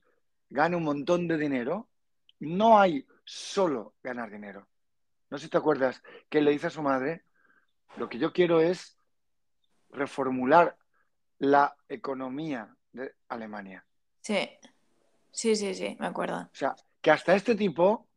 gane 0.49 0.75
un 0.75 0.83
montón 0.83 1.27
de 1.27 1.37
dinero, 1.37 1.89
no 2.39 2.79
hay 2.79 3.07
solo 3.25 3.95
ganar 4.03 4.29
dinero. 4.29 4.67
No 5.31 5.37
sé 5.39 5.45
si 5.45 5.49
te 5.49 5.57
acuerdas 5.57 6.03
que 6.29 6.39
le 6.39 6.51
dice 6.51 6.67
a 6.67 6.69
su 6.69 6.83
madre, 6.83 7.23
lo 7.97 8.07
que 8.07 8.19
yo 8.19 8.31
quiero 8.31 8.61
es 8.61 8.99
reformular 9.89 10.77
la 11.39 11.75
economía 11.89 12.75
de 12.91 13.15
Alemania. 13.27 13.83
Sí, 14.21 14.51
sí, 15.31 15.55
sí, 15.55 15.73
sí, 15.73 15.97
me 15.99 16.05
acuerdo. 16.05 16.41
O 16.41 16.49
sea, 16.55 16.75
que 17.01 17.09
hasta 17.09 17.35
este 17.35 17.55
tipo 17.55 18.07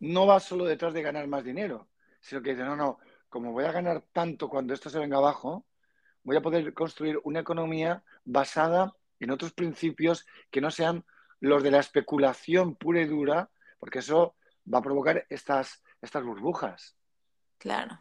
no 0.00 0.26
va 0.26 0.38
solo 0.40 0.66
detrás 0.66 0.92
de 0.92 1.02
ganar 1.02 1.26
más 1.26 1.42
dinero, 1.42 1.88
sino 2.20 2.42
que 2.42 2.50
dice, 2.50 2.64
no, 2.64 2.76
no, 2.76 2.98
como 3.28 3.52
voy 3.52 3.64
a 3.64 3.72
ganar 3.72 4.02
tanto 4.12 4.48
cuando 4.48 4.74
esto 4.74 4.90
se 4.90 4.98
venga 4.98 5.18
abajo, 5.18 5.66
voy 6.22 6.36
a 6.36 6.42
poder 6.42 6.74
construir 6.74 7.18
una 7.24 7.40
economía 7.40 8.02
basada 8.24 8.92
en 9.20 9.30
otros 9.30 9.52
principios 9.52 10.26
que 10.50 10.60
no 10.60 10.70
sean 10.70 11.04
los 11.40 11.62
de 11.62 11.70
la 11.70 11.78
especulación 11.78 12.74
pura 12.76 13.00
y 13.00 13.06
dura, 13.06 13.50
porque 13.78 14.00
eso 14.00 14.36
va 14.72 14.78
a 14.78 14.82
provocar 14.82 15.26
estas, 15.28 15.82
estas 16.00 16.24
burbujas. 16.24 16.96
Claro, 17.58 17.98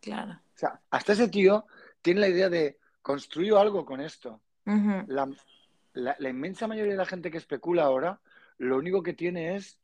claro. 0.00 0.32
O 0.32 0.58
sea, 0.58 0.80
hasta 0.90 1.12
ese 1.12 1.28
tío 1.28 1.66
tiene 2.02 2.20
la 2.20 2.28
idea 2.28 2.48
de 2.48 2.78
construir 3.02 3.54
algo 3.54 3.84
con 3.84 4.00
esto. 4.00 4.40
la, 4.64 6.30
inmensa 6.30 6.66
mayoría 6.66 6.92
de 6.92 6.98
la 6.98 7.06
gente 7.06 7.30
que 7.30 7.38
especula 7.38 7.84
ahora, 7.84 8.20
lo 8.58 8.76
único 8.76 9.02
que 9.02 9.14
tiene 9.14 9.56
es 9.56 9.78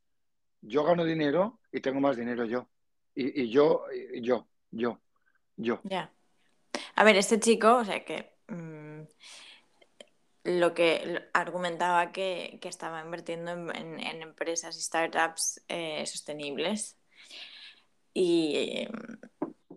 yo 0.60 0.84
gano 0.84 1.04
dinero 1.04 1.60
y 1.72 1.80
tengo 1.80 2.00
más 2.00 2.16
dinero 2.16 2.44
yo. 2.44 2.68
Y, 3.14 3.48
yo, 3.48 3.84
yo, 4.20 4.48
yo, 4.74 5.00
yo. 5.56 5.80
Ya. 5.84 6.12
A 6.96 7.04
ver, 7.04 7.16
este 7.16 7.40
chico, 7.40 7.76
o 7.76 7.84
sea 7.84 8.04
que 8.04 8.34
mm, 8.48 9.02
lo 10.44 10.74
que 10.74 11.28
argumentaba 11.32 12.12
que, 12.12 12.58
estaba 12.62 13.02
invirtiendo 13.02 13.52
en, 13.52 14.00
empresas 14.00 14.76
y 14.76 14.80
startups 14.80 15.64
eh, 15.68 16.04
sostenibles. 16.06 16.98
Y, 18.12 18.86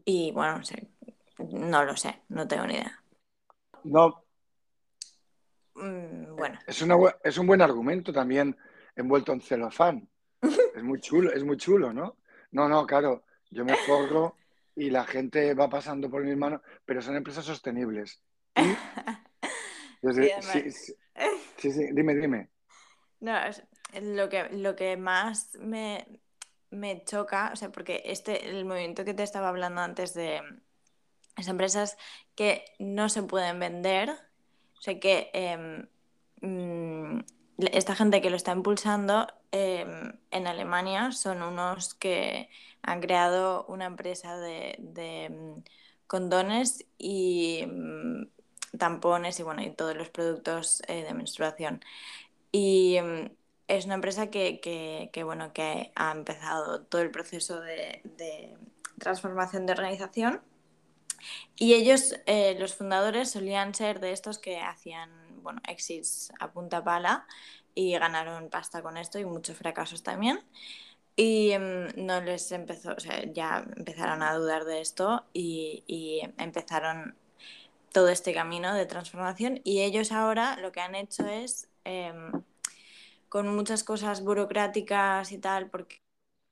y 0.06 0.32
bueno, 0.32 0.62
no 1.40 1.84
lo 1.84 1.96
sé, 1.96 2.22
no 2.30 2.48
tengo 2.48 2.68
ni 2.68 2.76
idea. 2.76 3.04
No. 3.84 4.24
Mm, 5.76 6.36
bueno. 6.36 6.60
Es, 6.68 6.84
es 7.24 7.38
un 7.38 7.48
buen 7.48 7.62
argumento 7.62 8.12
también 8.12 8.56
envuelto 8.96 9.32
en 9.32 9.42
celofán. 9.42 10.10
es 10.42 10.84
muy 10.84 11.00
chulo, 11.00 11.32
es 11.32 11.44
muy 11.44 11.58
chulo, 11.58 11.94
¿no? 11.94 12.18
No, 12.52 12.68
no, 12.68 12.86
claro, 12.86 13.24
yo 13.50 13.66
me 13.66 13.76
forro 13.76 14.36
y 14.78 14.92
la 14.92 15.06
gente 15.06 15.56
va 15.56 15.68
pasando 15.68 16.10
por 16.10 16.24
mis 16.24 16.38
manos, 16.38 16.62
pero 16.86 17.02
son 17.02 17.16
empresas 17.16 17.44
sostenibles. 17.44 18.22
sí, 20.04 20.72
sí, 21.58 21.72
sí, 21.72 21.90
dime, 21.92 22.16
dime. 22.16 22.50
No, 23.20 23.34
lo 24.00 24.30
que, 24.30 24.50
lo 24.52 24.76
que 24.76 24.96
más 24.96 25.58
me, 25.60 26.06
choca, 27.06 27.50
o 27.52 27.56
sea, 27.56 27.72
porque 27.72 28.04
este, 28.06 28.50
el 28.50 28.66
movimiento 28.66 29.04
que 29.04 29.16
te 29.16 29.24
estaba 29.24 29.50
hablando 29.50 29.82
antes 29.82 30.14
de 30.14 30.42
las 31.36 31.48
empresas 31.48 31.98
que 32.36 32.64
no 32.78 33.10
se 33.10 33.24
pueden 33.24 33.60
vender, 33.60 34.12
o 34.12 34.82
sea, 34.82 35.00
que 35.00 35.32
em, 35.34 35.88
mm, 36.42 37.22
esta 37.58 37.96
gente 37.96 38.22
que 38.22 38.30
lo 38.30 38.36
está 38.36 38.52
impulsando 38.52 39.28
em, 39.52 40.14
en 40.32 40.48
Alemania 40.48 41.12
son 41.12 41.42
unos 41.42 41.94
que 41.96 42.50
han 42.84 43.02
creado 43.02 43.66
una 43.68 43.86
empresa 43.86 44.38
de, 44.38 45.30
mm, 45.30 45.64
condones 46.08 46.86
y 46.98 47.66
mm, 47.68 48.28
tampones 48.78 49.40
y 49.40 49.44
bueno, 49.44 49.62
y 49.64 49.72
todos 49.72 49.96
los 49.96 50.10
productos 50.10 50.82
eh, 50.88 51.04
de 51.04 51.14
menstruación. 51.14 51.82
Y 52.52 53.00
mm, 53.02 53.30
es 53.68 53.86
una 53.86 53.96
empresa 53.96 54.30
que, 54.30 55.12
bueno, 55.26 55.52
que 55.54 55.92
ha 55.96 56.12
empezado 56.12 56.82
todo 56.82 57.02
el 57.02 57.12
proceso 57.12 57.60
de, 57.62 58.02
transformación 59.00 59.66
de 59.66 59.74
organización. 59.74 60.42
Y 61.56 61.74
ellos, 61.74 62.16
eh, 62.26 62.56
los 62.60 62.76
fundadores, 62.76 63.32
solían 63.32 63.76
ser 63.76 64.00
de 64.00 64.12
estos 64.12 64.40
que 64.40 64.60
hacían, 64.60 65.10
bueno, 65.48 65.62
exits 65.68 66.34
a 66.40 66.52
punta 66.52 66.84
pala 66.84 67.26
y 67.74 67.94
ganaron 67.98 68.50
pasta 68.50 68.82
con 68.82 68.98
esto 68.98 69.18
y 69.18 69.24
muchos 69.26 69.56
fracasos 69.58 70.04
también. 70.04 70.44
Y 71.16 71.54
mm, 71.58 72.06
no 72.06 72.20
les 72.22 72.52
empezó, 72.52 72.92
o 72.94 73.00
sea, 73.00 73.24
ya 73.32 73.66
empezaron 73.78 74.22
a 74.24 74.36
dudar 74.36 74.66
de 74.66 74.82
esto 74.82 75.24
y, 75.34 75.84
y 75.88 76.22
empezaron 76.38 77.16
todo 77.94 78.10
este 78.10 78.34
camino 78.34 78.74
de 78.74 78.86
transformación 78.86 79.62
y 79.64 79.82
ellos 79.82 80.12
ahora 80.12 80.58
lo 80.58 80.72
que 80.74 80.82
han 80.82 80.96
hecho 80.96 81.26
es, 81.28 81.70
em, 81.86 82.44
con 83.30 83.48
muchas 83.56 83.84
cosas 83.84 84.22
burocráticas 84.24 85.32
y 85.32 85.38
tal, 85.38 85.70
porque 85.70 85.96
es 85.96 86.02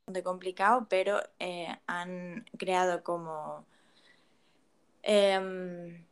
bastante 0.07 0.23
complicado, 0.23 0.87
pero 0.89 1.19
eh, 1.39 1.67
han 1.87 2.45
creado 2.57 3.03
como 3.03 3.65
em, 5.03 6.05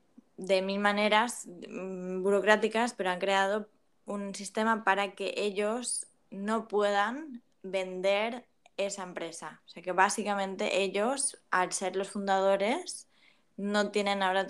de 0.46 0.62
mil 0.62 0.80
maneras 0.80 1.48
mm, 1.48 2.22
burocráticas, 2.22 2.94
pero 2.94 3.10
han 3.10 3.20
creado 3.20 3.70
un 4.06 4.36
sistema 4.36 4.84
para 4.84 5.16
que 5.16 5.34
ellos 5.38 6.08
no 6.32 6.68
puedan 6.68 7.42
vender 7.62 8.46
esa 8.78 9.04
empresa. 9.04 9.62
O 9.66 9.70
sea 9.70 9.84
que 9.84 9.92
básicamente 9.92 10.82
ellos, 10.82 11.38
al 11.52 11.72
ser 11.72 11.96
los 11.96 12.10
fundadores, 12.10 13.08
no 13.56 13.92
tienen 13.92 14.24
ahora 14.24 14.48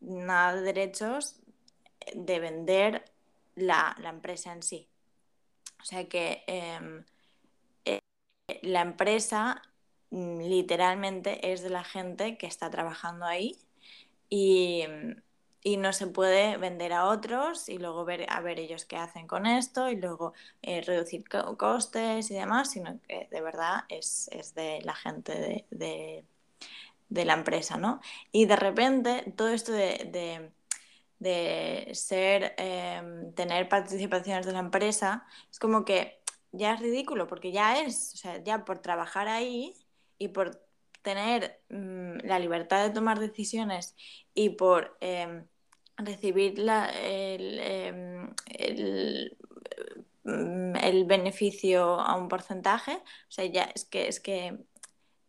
nada 0.00 0.54
de 0.54 0.62
derechos 0.62 1.36
de 2.14 2.40
vender 2.40 3.04
la, 3.54 3.96
empresa 4.04 4.52
en 4.52 4.62
sí. 4.62 4.88
O 5.80 5.84
sea 5.84 6.08
que 6.08 6.42
em, 6.46 7.04
eh, 7.84 8.00
la 8.62 8.80
empresa 8.80 9.62
mm, 10.10 10.40
literalmente 10.40 11.52
es 11.52 11.62
de 11.62 11.70
la 11.70 11.84
gente 11.84 12.38
que 12.38 12.46
está 12.46 12.70
trabajando 12.70 13.26
ahí 13.26 13.56
y, 14.28 14.84
no 15.76 15.92
se 15.92 16.06
puede 16.06 16.56
vender 16.58 16.92
a 16.92 17.06
otros 17.06 17.68
y 17.68 17.78
luego 17.78 18.04
ver 18.04 18.26
a 18.28 18.40
ver 18.40 18.60
ellos 18.60 18.84
qué 18.84 18.96
hacen 18.96 19.26
con 19.26 19.46
esto 19.46 19.90
y 19.90 19.96
luego 19.96 20.32
eh, 20.62 20.80
reducir 20.82 21.24
costes 21.28 22.30
y 22.30 22.34
demás, 22.34 22.70
sino 22.70 23.00
que 23.08 23.28
de 23.30 23.40
verdad 23.40 23.84
es, 23.88 24.30
de 24.54 24.80
la 24.82 24.94
gente 24.94 25.64
de 25.70 26.24
de 27.08 27.24
la 27.24 27.34
empresa, 27.34 27.76
¿no? 27.76 28.00
Y 28.32 28.46
de 28.46 28.56
repente 28.56 29.32
todo 29.36 29.48
esto 29.48 29.72
de, 29.72 30.52
ser, 31.94 32.54
em, 32.58 33.32
tener 33.34 33.68
participaciones 33.68 34.46
de 34.46 34.52
la 34.52 34.60
empresa, 34.60 35.26
es 35.50 35.58
como 35.58 35.84
que 35.84 36.20
ya 36.52 36.74
es 36.74 36.80
ridículo, 36.80 37.26
porque 37.26 37.52
ya 37.52 37.80
es, 37.80 38.14
o 38.14 38.16
sea, 38.16 38.42
ya 38.42 38.64
por 38.64 38.80
trabajar 38.80 39.28
ahí 39.28 39.74
y 40.18 40.28
por 40.28 40.62
tener 41.02 41.60
mm, 41.70 42.18
la 42.24 42.38
libertad 42.38 42.84
de 42.84 42.90
tomar 42.90 43.18
decisiones 43.20 43.96
y 44.34 44.50
por 44.50 44.96
em, 45.00 45.46
recibir 45.96 46.58
la, 46.58 46.90
em, 46.94 48.30
el, 48.46 49.36
el, 50.24 51.04
beneficio 51.06 52.00
a 52.00 52.16
un 52.16 52.28
porcentaje, 52.28 52.92
o 52.96 53.30
sea, 53.30 53.44
ya 53.46 53.64
es 53.74 53.84
que, 53.84 54.08
es 54.08 54.20
que 54.20 54.52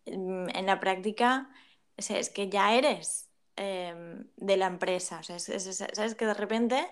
mm, 0.05 0.49
en 0.53 0.65
la 0.65 0.79
práctica 0.79 1.49
es 1.97 2.29
que 2.29 2.49
ya 2.49 2.75
eres 2.75 3.29
em, 3.55 4.27
de 4.37 4.57
la 4.57 4.67
empresa. 4.67 5.19
O 5.19 5.23
sea, 5.23 5.39
sabes 5.39 6.15
que 6.15 6.25
de 6.25 6.33
repente 6.33 6.87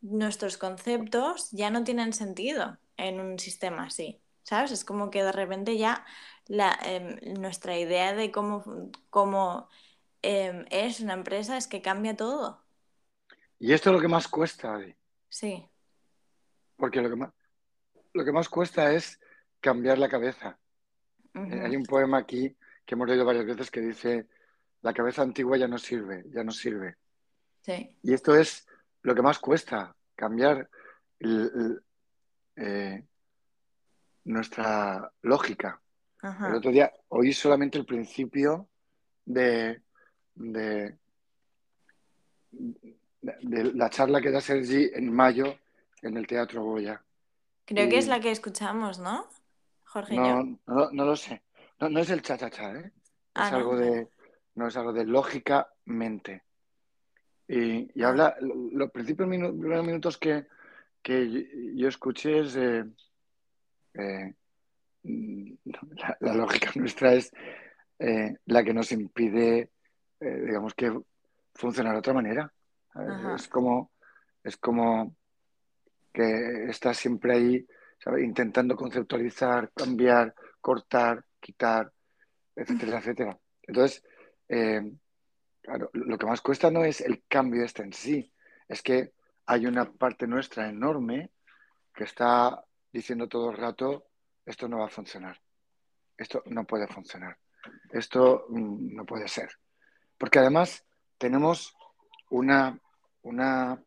nuestros 0.00 0.58
conceptos 0.58 1.50
ya 1.52 1.70
no 1.70 1.84
tienen 1.84 2.12
sentido 2.12 2.78
en 2.96 3.20
un 3.20 3.38
sistema 3.38 3.84
así. 3.86 4.20
¿Sabes? 4.42 4.72
Es 4.72 4.84
como 4.84 5.10
que 5.10 5.22
de 5.24 5.32
repente 5.32 5.78
ya 5.78 6.04
la, 6.46 6.78
em, 6.84 7.18
nuestra 7.40 7.78
idea 7.78 8.14
de 8.14 8.30
cómo, 8.30 8.62
cómo 9.10 9.68
em, 10.22 10.66
es 10.70 11.00
una 11.00 11.14
empresa, 11.14 11.56
es 11.56 11.66
que 11.66 11.82
cambia 11.82 12.16
todo. 12.16 12.63
Y 13.58 13.72
esto 13.72 13.90
es 13.90 13.94
lo 13.96 14.00
que 14.00 14.08
más 14.08 14.28
cuesta, 14.28 14.74
Adi. 14.74 14.94
Sí. 15.28 15.68
Porque 16.76 17.00
lo 17.00 17.08
que 17.10 17.16
más, 17.16 17.32
lo 18.12 18.24
que 18.24 18.32
más 18.32 18.48
cuesta 18.48 18.92
es 18.92 19.20
cambiar 19.60 19.98
la 19.98 20.08
cabeza. 20.08 20.58
Eh, 21.34 21.60
hay 21.64 21.76
un 21.76 21.84
poema 21.84 22.18
aquí 22.18 22.56
que 22.84 22.94
hemos 22.94 23.08
leído 23.08 23.24
varias 23.24 23.46
veces 23.46 23.70
que 23.70 23.80
dice, 23.80 24.28
la 24.82 24.92
cabeza 24.92 25.22
antigua 25.22 25.56
ya 25.56 25.66
no 25.66 25.78
sirve, 25.78 26.24
ya 26.28 26.44
no 26.44 26.52
sirve. 26.52 26.96
Sí. 27.62 27.96
Y 28.02 28.12
esto 28.12 28.36
es 28.36 28.66
lo 29.02 29.14
que 29.14 29.22
más 29.22 29.38
cuesta, 29.38 29.96
cambiar 30.14 30.68
eh, 32.56 33.04
nuestra 34.24 35.12
lógica. 35.22 35.80
El 36.22 36.54
otro 36.54 36.70
día 36.70 36.90
oí 37.08 37.34
solamente 37.34 37.76
el 37.76 37.84
principio 37.84 38.70
de, 39.26 39.82
de, 40.34 40.96
la 43.42 43.90
charla 43.90 44.20
que 44.20 44.30
da 44.30 44.40
Sergi 44.40 44.90
en 44.92 45.12
mayo 45.12 45.56
en 46.02 46.16
el 46.16 46.26
Teatro 46.26 46.62
Goya. 46.62 47.02
Creo 47.64 47.88
que 47.88 47.98
es 47.98 48.08
la 48.08 48.20
que 48.20 48.30
escuchamos, 48.30 48.98
¿no? 48.98 49.26
Jorge. 49.84 50.16
No, 50.16 50.58
no, 50.66 50.90
no, 50.90 51.04
lo 51.04 51.16
sé. 51.16 51.42
No, 51.80 51.98
es 51.98 52.10
el 52.10 52.22
cha-cha-cha, 52.22 52.72
¿eh? 52.72 52.92
Ah, 53.34 53.48
es 53.48 53.52
algo 53.54 53.76
de, 53.76 54.08
no 54.54 54.68
es 54.68 54.76
algo 54.76 54.92
de 54.92 55.06
lógica-mente. 55.06 56.42
Y, 57.48 57.88
ah. 58.02 58.08
habla, 58.08 58.36
los 58.40 58.90
principios 58.90 59.28
primeros 59.28 59.84
minutos 59.84 60.18
que, 60.18 60.46
yo 61.74 61.88
escuché 61.88 62.40
es 62.40 62.56
eh, 62.56 62.84
la, 66.20 66.34
lógica 66.34 66.70
nuestra 66.74 67.14
es 67.14 67.32
eh, 67.98 68.34
la 68.46 68.64
que 68.64 68.74
nos 68.74 68.92
impide, 68.92 69.70
eh, 70.20 70.42
digamos 70.46 70.74
que 70.74 70.92
funcionar 71.54 71.92
de 71.92 71.98
otra 71.98 72.14
manera. 72.14 72.53
Es 73.34 73.48
como, 73.48 73.90
es 74.42 74.56
como 74.56 75.16
que 76.12 76.66
está 76.68 76.94
siempre 76.94 77.34
ahí, 77.34 77.66
intentando 78.22 78.76
conceptualizar, 78.76 79.72
cambiar, 79.74 80.34
cortar, 80.60 81.24
quitar, 81.40 81.92
etcétera, 82.54 82.98
etcétera. 82.98 83.38
Entonces, 83.62 84.04
eh, 84.48 84.92
claro, 85.60 85.90
lo 85.94 86.18
que 86.18 86.26
más 86.26 86.40
cuesta 86.40 86.70
no 86.70 86.84
es 86.84 87.00
el 87.00 87.24
cambio 87.26 87.64
este 87.64 87.82
en 87.82 87.92
sí, 87.92 88.32
es 88.68 88.82
que 88.82 89.12
hay 89.46 89.66
una 89.66 89.90
parte 89.92 90.26
nuestra 90.26 90.68
enorme 90.68 91.30
que 91.94 92.04
está 92.04 92.64
diciendo 92.92 93.28
todo 93.28 93.50
el 93.50 93.56
rato, 93.56 94.06
esto 94.46 94.68
no 94.68 94.78
va 94.78 94.86
a 94.86 94.90
funcionar, 94.90 95.40
esto 96.16 96.42
no 96.46 96.64
puede 96.64 96.86
funcionar, 96.86 97.36
esto 97.92 98.46
mm, 98.48 98.94
no 98.94 99.04
puede 99.04 99.28
ser. 99.28 99.50
Porque 100.18 100.38
además 100.38 100.84
tenemos 101.18 101.76
una, 102.30 102.80
una 103.24 103.82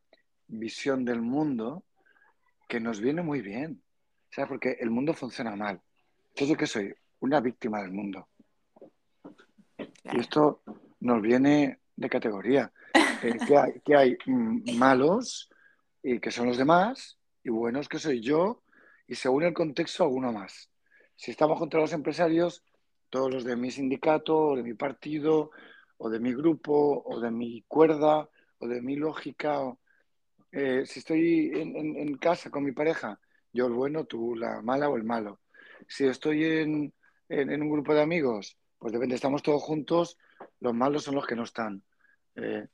visión 0.47 1.05
del 1.05 1.21
mundo 1.21 1.83
que 2.67 2.79
nos 2.79 2.99
viene 2.99 3.21
muy 3.21 3.41
bien, 3.41 3.81
¿sabes? 4.29 4.49
Porque 4.49 4.77
el 4.79 4.89
mundo 4.89 5.13
funciona 5.13 5.55
mal. 5.55 5.81
Entonces, 6.29 6.49
¿yo 6.49 6.57
qué 6.57 6.67
soy? 6.67 6.93
Una 7.19 7.39
víctima 7.39 7.81
del 7.81 7.91
mundo. 7.91 8.27
Y 9.77 10.19
esto 10.19 10.61
nos 10.99 11.21
viene 11.21 11.79
de 11.95 12.09
categoría. 12.09 12.71
Eh, 13.23 13.37
que 13.47 13.57
hay, 13.57 13.79
que 13.83 13.95
hay 13.95 14.17
malos 14.75 15.49
y 16.03 16.19
que 16.19 16.29
son 16.29 16.47
los 16.47 16.57
demás 16.57 17.17
y 17.43 17.49
buenos 17.49 17.89
que 17.89 17.97
soy 17.97 18.21
yo 18.21 18.61
y 19.07 19.15
según 19.15 19.43
el 19.43 19.53
contexto 19.53 20.03
alguno 20.03 20.31
más. 20.31 20.69
Si 21.15 21.31
estamos 21.31 21.57
contra 21.57 21.79
los 21.79 21.93
empresarios, 21.93 22.63
todos 23.09 23.33
los 23.33 23.43
de 23.43 23.55
mi 23.55 23.71
sindicato 23.71 24.37
o 24.37 24.55
de 24.55 24.63
mi 24.63 24.73
partido 24.73 25.51
o 25.97 26.09
de 26.09 26.19
mi 26.19 26.33
grupo 26.33 27.03
o 27.05 27.19
de 27.19 27.31
mi 27.31 27.63
cuerda 27.67 28.29
o 28.59 28.67
de 28.67 28.81
mi 28.81 28.95
lógica. 28.95 29.61
Eh, 30.51 30.83
si 30.85 30.99
estoy 30.99 31.51
en, 31.53 32.17
casa 32.17 32.49
con 32.49 32.63
mi 32.63 32.71
pareja, 32.71 33.19
yo 33.51 33.67
el 33.67 33.73
bueno, 33.73 34.05
tú 34.05 34.35
la 34.35 34.61
mala 34.61 34.89
o 34.89 34.97
el 34.97 35.03
malo. 35.03 35.41
Si 35.87 36.05
estoy 36.05 36.43
en, 36.45 36.93
un 37.29 37.69
grupo 37.69 37.93
de 37.93 38.01
amigos, 38.01 38.57
pues 38.77 38.93
depende, 38.93 39.15
estamos 39.15 39.43
todos 39.43 39.61
juntos, 39.61 40.17
los 40.59 40.73
malos 40.73 41.03
son 41.03 41.15
los 41.15 41.25
que 41.25 41.35
no 41.35 41.43
están. 41.43 41.83
Eh, 42.35 42.67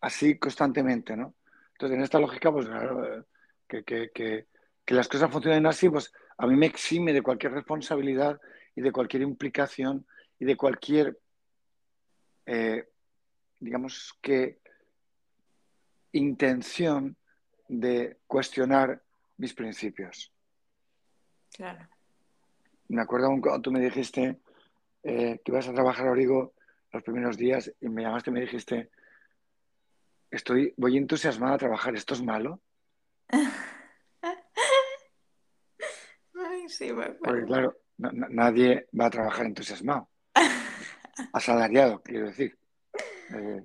así 0.00 0.38
constantemente, 0.38 1.16
¿no? 1.16 1.34
Entonces, 1.72 1.96
en 1.96 2.02
esta 2.02 2.18
lógica, 2.18 2.52
pues 2.52 2.66
claro, 2.66 3.24
que, 3.68 3.84
que, 3.84 4.46
las 4.86 5.08
cosas 5.08 5.30
funcionen 5.30 5.66
así, 5.66 5.88
pues 5.88 6.12
a 6.38 6.46
mí 6.46 6.56
me 6.56 6.66
exime 6.66 7.12
de 7.12 7.22
cualquier 7.22 7.52
responsabilidad 7.52 8.40
y 8.74 8.80
de 8.80 8.90
cualquier 8.90 9.22
implicación 9.22 10.06
y 10.38 10.44
de 10.44 10.56
cualquier, 10.56 11.18
eh, 12.46 12.88
digamos 13.60 14.14
que, 14.20 14.60
intención 16.18 17.16
de 17.68 18.18
cuestionar 18.26 19.02
mis 19.36 19.54
principios. 19.54 20.32
Claro. 21.54 21.88
Me 22.88 23.02
acuerdo 23.02 23.28
cuando 23.40 23.60
tú 23.60 23.70
me 23.70 23.80
dijiste 23.80 24.38
eh, 25.02 25.40
que 25.44 25.52
ibas 25.52 25.68
a 25.68 25.74
trabajar 25.74 26.08
a 26.08 26.10
Origo 26.10 26.54
los 26.92 27.02
primeros 27.02 27.36
días 27.36 27.72
y 27.80 27.88
me 27.88 28.02
llamaste 28.02 28.30
y 28.30 28.32
me 28.32 28.40
dijiste, 28.40 28.90
estoy, 30.30 30.74
voy 30.76 30.96
entusiasmada 30.96 31.54
a 31.54 31.58
trabajar, 31.58 31.94
¿esto 31.94 32.14
es 32.14 32.22
malo? 32.22 32.60
Ay, 36.34 36.68
sí, 36.68 36.92
me 36.92 37.10
Porque 37.10 37.44
claro, 37.44 37.76
nadie 37.98 38.88
va 38.98 39.06
a 39.06 39.10
trabajar 39.10 39.46
entusiasmado. 39.46 40.08
Asalariado, 41.32 42.00
quiero 42.02 42.26
decir. 42.26 42.56
Eh, 43.34 43.62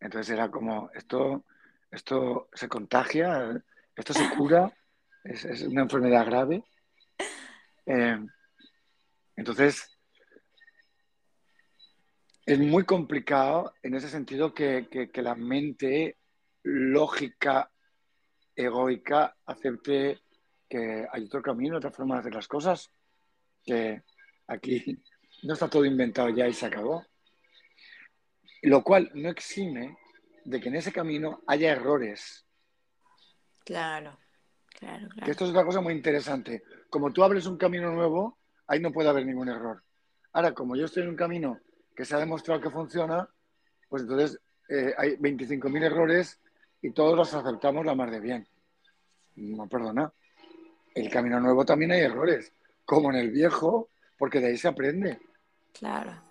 entonces 0.00 0.30
era 0.30 0.50
como, 0.50 0.90
esto, 0.94 1.44
esto 1.92 2.48
se 2.54 2.68
contagia, 2.68 3.62
esto 3.94 4.14
se 4.14 4.28
cura, 4.30 4.72
es, 5.22 5.62
una 5.62 5.82
enfermedad 5.82 6.26
grave. 6.26 6.64
Eh, 7.84 8.18
entonces, 9.36 9.90
es 12.46 12.58
muy 12.58 12.84
complicado 12.84 13.74
en 13.82 13.94
ese 13.94 14.08
sentido 14.08 14.54
que, 14.54 15.10
la 15.14 15.34
mente 15.34 16.16
lógica, 16.62 17.70
egoica, 18.56 19.36
acepte 19.44 20.20
que 20.68 21.06
hay 21.12 21.24
otro 21.24 21.42
camino, 21.42 21.76
otra 21.76 21.90
forma 21.90 22.14
de 22.14 22.20
hacer 22.20 22.34
las 22.34 22.48
cosas, 22.48 22.90
que 23.64 24.02
aquí 24.46 24.98
no 25.42 25.52
está 25.52 25.68
todo 25.68 25.84
inventado 25.84 26.30
ya 26.30 26.48
y 26.48 26.54
se 26.54 26.66
acabó. 26.66 27.04
Lo 28.62 28.82
cual 28.82 29.10
no 29.14 29.28
exime 29.28 29.98
de 30.44 30.60
que 30.60 30.68
en 30.68 30.76
ese 30.76 30.92
camino 30.92 31.42
haya 31.46 31.72
errores. 31.72 32.44
Claro, 33.64 34.18
claro, 34.78 35.08
claro. 35.08 35.24
Que 35.24 35.30
esto 35.30 35.44
es 35.44 35.50
una 35.50 35.64
cosa 35.64 35.80
muy 35.80 35.94
interesante. 35.94 36.62
Como 36.90 37.12
tú 37.12 37.22
abres 37.22 37.46
un 37.46 37.56
camino 37.56 37.90
nuevo, 37.92 38.38
ahí 38.66 38.80
no 38.80 38.92
puede 38.92 39.08
haber 39.08 39.26
ningún 39.26 39.48
error. 39.48 39.82
Ahora, 40.32 40.52
como 40.52 40.76
yo 40.76 40.86
estoy 40.86 41.02
en 41.02 41.10
un 41.10 41.16
camino 41.16 41.60
que 41.94 42.04
se 42.04 42.14
ha 42.14 42.18
demostrado 42.18 42.60
que 42.60 42.70
funciona, 42.70 43.28
pues 43.88 44.02
entonces 44.02 44.40
eh, 44.68 44.94
hay 44.96 45.16
25.000 45.16 45.84
errores 45.84 46.40
y 46.80 46.90
todos 46.92 47.16
los 47.16 47.32
aceptamos 47.34 47.84
la 47.84 47.94
más 47.94 48.10
de 48.10 48.20
bien. 48.20 48.48
No, 49.36 49.68
perdona. 49.68 50.12
El 50.94 51.10
camino 51.10 51.40
nuevo 51.40 51.64
también 51.64 51.92
hay 51.92 52.00
errores, 52.00 52.52
como 52.84 53.10
en 53.10 53.16
el 53.16 53.30
viejo, 53.30 53.90
porque 54.18 54.40
de 54.40 54.48
ahí 54.48 54.56
se 54.56 54.68
aprende. 54.68 55.20
Claro. 55.72 56.22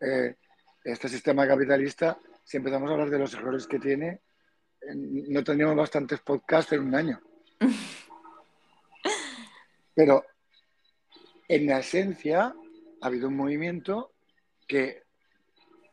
Eh, 0.00 0.36
este 0.84 1.08
sistema 1.08 1.46
capitalista, 1.46 2.18
si 2.52 2.58
empezamos 2.58 2.90
a 2.90 2.92
hablar 2.92 3.08
de 3.08 3.18
los 3.18 3.32
errores 3.32 3.66
que 3.66 3.78
tiene, 3.78 4.20
no 4.94 5.42
tendríamos 5.42 5.74
bastantes 5.74 6.20
podcasts 6.20 6.70
en 6.74 6.80
un 6.80 6.94
año. 6.94 7.18
Pero 9.94 10.22
en 11.48 11.66
la 11.66 11.78
esencia 11.78 12.54
ha 13.00 13.06
habido 13.06 13.28
un 13.28 13.38
movimiento 13.38 14.12
que 14.68 15.02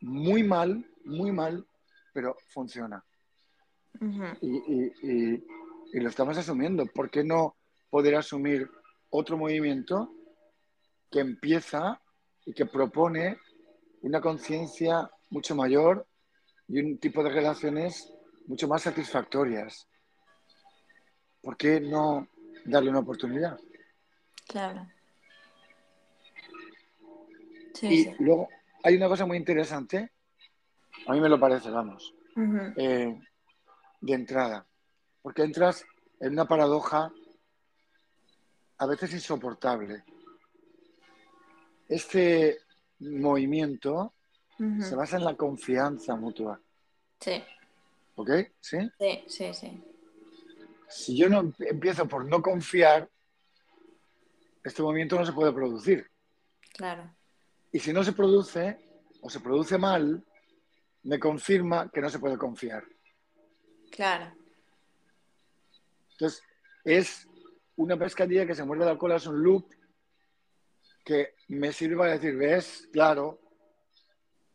muy 0.02 0.44
mal, 0.44 0.86
muy 1.06 1.32
mal, 1.32 1.66
pero 2.14 2.36
funciona. 2.50 3.06
y, 4.42 5.42
lo 5.94 6.10
estamos 6.10 6.38
asumiendo. 6.38 6.86
¿Por 6.88 7.10
qué 7.10 7.24
no 7.24 7.56
poder 7.90 8.16
asumir 8.16 8.70
otro 9.10 9.38
movimiento 9.38 10.14
que 11.10 11.22
empieza 11.22 12.02
y 12.46 12.54
que 12.54 12.66
propone 12.66 13.38
una 14.02 14.20
conciencia 14.20 15.10
mucho 15.30 15.56
mayor 15.56 16.09
y 16.70 16.80
un 16.80 16.98
tipo 17.00 17.24
de 17.24 17.32
relaciones 17.32 18.14
mucho 18.46 18.68
más 18.68 18.84
satisfactorias? 18.84 19.88
¿Por 21.42 21.58
qué 21.58 21.82
no 21.82 22.28
darle 22.66 22.92
una 22.92 23.00
oportunidad? 23.00 23.60
Claro. 24.48 24.88
y 27.82 28.10
luego 28.24 28.50
hay 28.84 28.96
una 28.96 29.08
cosa 29.08 29.26
muy 29.26 29.38
interesante, 29.38 30.12
a 31.08 31.14
mí 31.14 31.22
me 31.22 31.30
lo 31.30 31.40
parece, 31.40 31.70
vamos, 31.70 32.14
eh, 32.78 33.20
de 34.02 34.14
entrada, 34.14 34.66
porque 35.22 35.44
entras 35.44 35.86
en 36.20 36.34
una 36.34 36.46
paradoja 36.46 37.12
a 38.78 38.86
veces 38.86 39.14
insoportable. 39.14 40.04
Este 41.88 42.60
movimiento 43.00 44.14
Se 44.82 44.96
basa 44.96 45.18
en 45.18 45.24
la 45.24 45.36
confianza 45.36 46.16
mutua. 46.16 46.60
Sí, 47.20 47.42
¿Ok? 48.16 48.30
¿Sí? 48.60 48.78
sí, 49.00 49.24
sí, 49.28 49.54
sí. 49.54 49.84
Si 50.90 51.18
yo 51.18 51.30
no 51.30 51.40
em- 51.40 51.54
empiezo 51.60 52.08
por 52.08 52.26
no 52.26 52.42
confiar, 52.42 53.10
este 54.64 54.82
movimiento 54.82 55.18
no 55.18 55.26
se 55.26 55.32
puede 55.34 55.54
producir. 55.54 56.10
Claro, 56.74 57.16
Y 57.72 57.80
si 57.80 57.94
no 57.94 58.04
se 58.04 58.12
produce 58.14 58.78
o 59.22 59.30
se 59.30 59.40
produce 59.40 59.78
mal, 59.78 60.24
me 61.04 61.20
confirma 61.20 61.90
que 61.92 62.02
no 62.02 62.10
se 62.10 62.20
puede 62.20 62.38
confiar. 62.38 62.84
claro. 63.92 64.34
Entonces, 66.12 66.44
es 66.84 67.28
una 67.78 67.98
pescadilla 67.98 68.46
que 68.46 68.56
se 68.56 68.66
muerde 68.66 68.86
la 68.86 68.98
cola, 68.98 69.16
es 69.16 69.26
un 69.28 69.42
loop 69.42 69.66
que 71.06 71.36
me 71.48 71.72
sirve 71.72 71.96
para 71.96 72.12
decir, 72.14 72.36
¿ves? 72.36 72.90
Claro. 72.92 73.40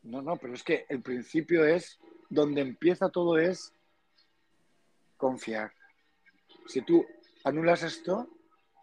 No, 0.05 0.21
no, 0.21 0.37
pero 0.37 0.53
es 0.53 0.63
que 0.63 0.85
el 0.87 1.01
principio 1.01 1.65
es, 1.65 1.99
donde 2.29 2.61
empieza 2.61 3.09
todo 3.09 3.39
es 3.39 3.73
confiar. 5.17 5.71
Si 6.67 6.81
tú 6.81 7.05
anulas 7.43 7.81
esto, 7.81 8.29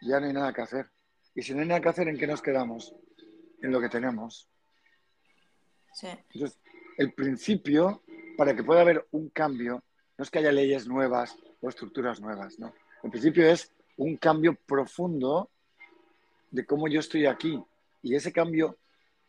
ya 0.00 0.18
no 0.18 0.26
hay 0.26 0.32
nada 0.32 0.52
que 0.52 0.62
hacer. 0.62 0.90
Y 1.34 1.42
si 1.42 1.54
no 1.54 1.60
hay 1.60 1.68
nada 1.68 1.80
que 1.80 1.88
hacer, 1.88 2.08
¿en 2.08 2.18
qué 2.18 2.26
nos 2.26 2.42
quedamos? 2.42 2.94
En 3.62 3.70
lo 3.70 3.80
que 3.80 3.88
tenemos. 3.88 4.48
Sí, 5.94 6.08
Entonces, 6.08 6.58
el 6.98 7.12
principio, 7.12 8.02
para 8.36 8.56
que 8.56 8.64
pueda 8.64 8.80
haber 8.80 9.06
un 9.12 9.28
cambio, 9.28 9.84
no 10.18 10.22
es 10.24 10.30
que 10.30 10.40
haya 10.40 10.50
leyes 10.50 10.88
nuevas 10.88 11.36
o 11.60 11.68
estructuras 11.68 12.20
nuevas, 12.20 12.58
¿no? 12.58 12.74
El 13.04 13.10
principio 13.10 13.46
es 13.46 13.70
un 13.96 14.16
cambio 14.16 14.54
profundo 14.54 15.50
de 16.50 16.66
cómo 16.66 16.88
yo 16.88 16.98
estoy 16.98 17.26
aquí. 17.26 17.62
Y 18.02 18.16
ese 18.16 18.32
cambio 18.32 18.76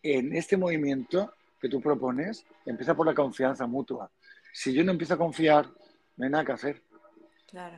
en 0.01 0.35
este 0.35 0.57
movimiento 0.57 1.31
que 1.63 1.69
tú 1.69 1.79
propones 1.79 2.45
empieza 2.65 2.93
por 2.93 3.05
la 3.07 3.15
confianza 3.15 3.65
mutua. 3.65 4.11
Si 4.51 4.73
yo 4.73 4.83
no 4.83 4.91
empiezo 4.91 5.13
a 5.13 5.17
confiar, 5.17 5.65
no 6.17 6.25
hay 6.25 6.29
nada 6.29 6.43
que 6.43 6.51
hacer. 6.51 6.83
claro. 7.49 7.77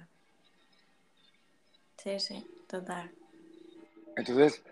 Sí, 1.98 2.20
sí, 2.20 2.48
total. 2.68 3.12
Entonces, 4.18 4.64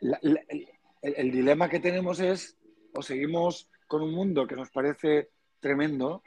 la- 0.00 0.18
la- 0.22 0.42
el, 0.48 0.68
el- 1.02 1.14
el 1.16 1.30
dilema 1.30 1.68
que 1.68 1.78
tenemos 1.80 2.18
es, 2.20 2.56
o 2.94 3.00
seguimos 3.02 3.68
con 3.86 4.02
un 4.02 4.12
mundo 4.12 4.46
que 4.46 4.56
nos 4.56 4.70
parece 4.70 5.30
tremendo, 5.60 6.22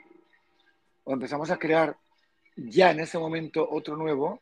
o 1.04 1.14
empezamos 1.14 1.52
a 1.52 1.58
crear 1.60 1.98
ya 2.56 2.92
en 2.92 3.02
ese 3.02 3.18
momento 3.20 3.68
otro 3.70 3.96
nuevo, 3.98 4.42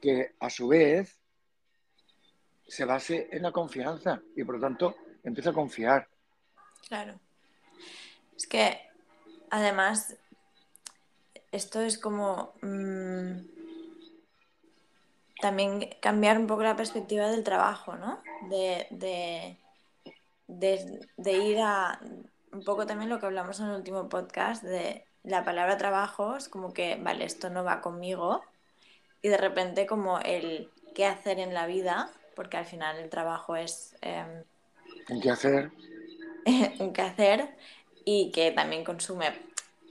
que 0.00 0.34
a 0.38 0.48
su 0.50 0.68
vez 0.68 1.18
se 2.68 2.84
base 2.84 3.28
en 3.32 3.42
la 3.42 3.52
confianza 3.52 4.20
y 4.36 4.42
por 4.44 4.56
lo 4.56 4.60
tanto 4.60 4.96
empieza 5.24 5.50
a 5.50 5.54
confiar. 5.54 6.08
Claro. 6.88 7.18
Es 8.36 8.46
que 8.46 8.80
además 9.50 10.16
esto 11.52 11.80
es 11.80 11.98
como 11.98 12.54
mm, 12.62 13.38
también 15.40 15.88
cambiar 16.00 16.38
un 16.38 16.46
poco 16.46 16.62
la 16.62 16.76
perspectiva 16.76 17.28
del 17.28 17.44
trabajo, 17.44 17.96
¿no? 17.96 18.22
De, 18.48 18.86
de, 18.90 19.56
de- 20.46 21.32
ir 21.32 21.58
a 21.60 22.00
un 22.52 22.62
poco 22.64 22.86
también 22.86 23.10
lo 23.10 23.18
que 23.18 23.26
hablamos 23.26 23.58
en 23.60 23.66
el 23.66 23.76
último 23.76 24.08
podcast 24.08 24.62
de 24.62 25.06
la 25.22 25.44
palabra 25.44 25.76
trabajo, 25.78 26.36
es 26.36 26.48
como 26.48 26.72
que, 26.72 26.96
vale, 26.96 27.24
esto 27.24 27.50
no 27.50 27.64
va 27.64 27.80
conmigo 27.80 28.42
y 29.22 29.28
de 29.28 29.36
repente 29.36 29.86
como 29.86 30.18
el 30.20 30.70
qué 30.94 31.06
hacer 31.06 31.38
en 31.40 31.54
la 31.54 31.66
vida, 31.66 32.10
porque 32.36 32.56
al 32.58 32.66
final 32.66 32.98
el 32.98 33.08
trabajo 33.10 33.56
es... 33.56 33.96
em, 34.02 34.44
¿En 35.08 35.20
qué 35.20 35.30
hacer? 35.30 35.70
un 36.78 36.92
qué 36.92 37.02
hacer 37.02 37.56
y 38.04 38.30
que 38.30 38.52
también 38.52 38.84
consume 38.84 39.32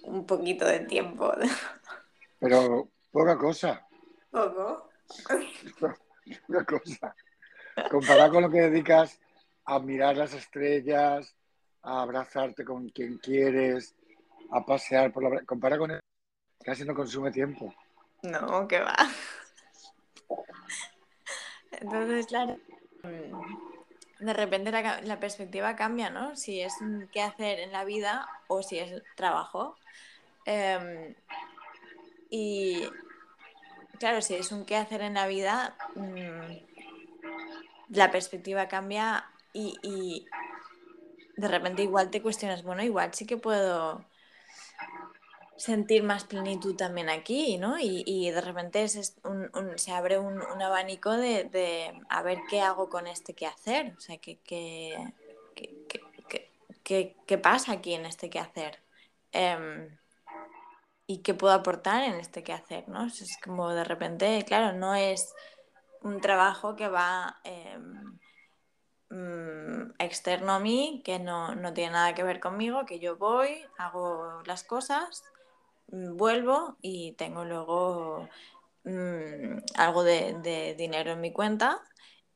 un 0.03 0.25
poquito 0.25 0.65
de 0.65 0.79
tiempo. 0.81 1.31
Pero 2.39 2.89
poca 3.11 3.37
cosa, 3.37 3.87
Poco. 4.33 4.89
poca 6.47 6.65
cosa. 6.65 7.15
Comparado 7.89 8.33
con 8.33 8.43
lo 8.43 8.49
que 8.49 8.61
dedicas 8.61 9.19
a 9.65 9.79
mirar 9.79 10.17
las 10.17 10.33
estrellas, 10.33 11.35
a 11.83 12.01
abrazarte 12.01 12.65
con 12.65 12.89
quien 12.89 13.19
quieres, 13.19 13.95
a 14.51 14.65
pasear 14.65 15.11
por 15.13 15.23
la... 15.23 15.45
Compara 15.45 15.77
con 15.77 15.91
eso, 15.91 16.01
casi 16.63 16.83
no 16.83 16.95
consume 16.95 17.31
tiempo. 17.31 17.73
No, 18.23 18.67
que 18.67 18.79
va. 18.79 18.95
Entonces, 21.71 22.25
claro, 22.27 22.57
mm, 23.03 23.72
de 24.19 24.33
repente 24.33 24.71
la, 24.71 25.19
perspectiva 25.19 25.75
cambia, 25.75 26.09
¿no? 26.09 26.35
Si 26.35 26.61
es 26.61 26.73
qué 27.11 27.21
hacer 27.21 27.59
en 27.59 27.71
la 27.71 27.83
vida 27.83 28.27
o 28.47 28.63
si 28.63 28.79
es 28.79 29.01
trabajo. 29.15 29.75
Em, 30.45 31.15
y 32.29 32.83
claro, 33.99 34.21
si 34.21 34.35
es 34.35 34.51
un 34.51 34.65
qué 34.65 34.75
hacer 34.77 35.01
en 35.01 35.15
la 35.15 35.27
vida, 35.27 35.75
mm, 35.95 36.57
la 37.89 38.11
perspectiva 38.11 38.67
cambia 38.67 39.25
y, 39.53 39.77
y 39.83 40.27
de 41.35 41.47
repente 41.47 41.83
igual 41.83 42.09
te 42.09 42.21
cuestionas, 42.21 42.63
bueno, 42.63 42.83
igual 42.83 43.13
sí 43.13 43.25
que 43.25 43.37
puedo 43.37 44.05
sentir 45.63 46.03
más 46.03 46.25
plenitud 46.25 46.75
también 46.75 47.09
aquí, 47.09 47.57
¿no? 47.57 47.79
Y, 47.79 48.03
y 48.05 48.29
de 48.31 48.41
repente 48.41 48.83
es 48.83 49.15
un- 49.23 49.77
se 49.77 49.93
abre 49.93 50.19
un, 50.19 50.41
abanico 50.61 51.11
de, 51.11 51.93
a 52.09 52.21
ver 52.21 52.39
qué 52.49 52.59
hago 52.59 52.89
con 52.89 53.07
este 53.07 53.33
qué 53.33 53.45
hacer, 53.47 53.93
o 53.97 54.01
sea, 54.01 54.17
qué, 54.17 54.39
qué, 54.43 54.97
qué- 56.83 57.15
qué- 57.25 57.37
pasa 57.37 57.71
aquí 57.71 57.93
en 57.93 58.05
este 58.05 58.29
qué 58.29 58.39
hacer. 58.39 58.79
Em, 59.31 59.97
y 61.07 61.19
qué 61.19 61.33
puedo 61.33 61.53
aportar 61.53 62.03
en 62.03 62.15
este 62.15 62.43
qué 62.43 62.51
hacer, 62.51 62.89
¿no? 62.89 63.05
Es 63.05 63.37
como 63.41 63.69
de 63.69 63.85
repente, 63.85 64.43
claro, 64.45 64.77
no 64.77 64.95
es 64.95 65.33
un 66.01 66.19
trabajo 66.19 66.75
que 66.75 66.89
va 66.89 67.39
mm, 69.09 69.91
externo 69.99 70.53
a 70.53 70.59
mí, 70.59 71.01
que 71.05 71.19
no, 71.19 71.55
no 71.55 71.73
tiene 71.73 71.93
nada 71.93 72.13
que 72.15 72.23
ver 72.23 72.39
conmigo, 72.41 72.85
que 72.85 72.99
yo 72.99 73.15
voy, 73.17 73.63
hago 73.77 74.41
las 74.45 74.63
cosas, 74.65 75.23
vuelvo 76.15 76.77
y 76.81 77.13
tengo 77.13 77.45
luego 77.45 78.27
mm, 78.83 79.57
algo 79.75 80.03
de, 80.03 80.35
de 80.41 80.75
dinero 80.75 81.11
en 81.11 81.21
mi 81.21 81.31
cuenta 81.31 81.81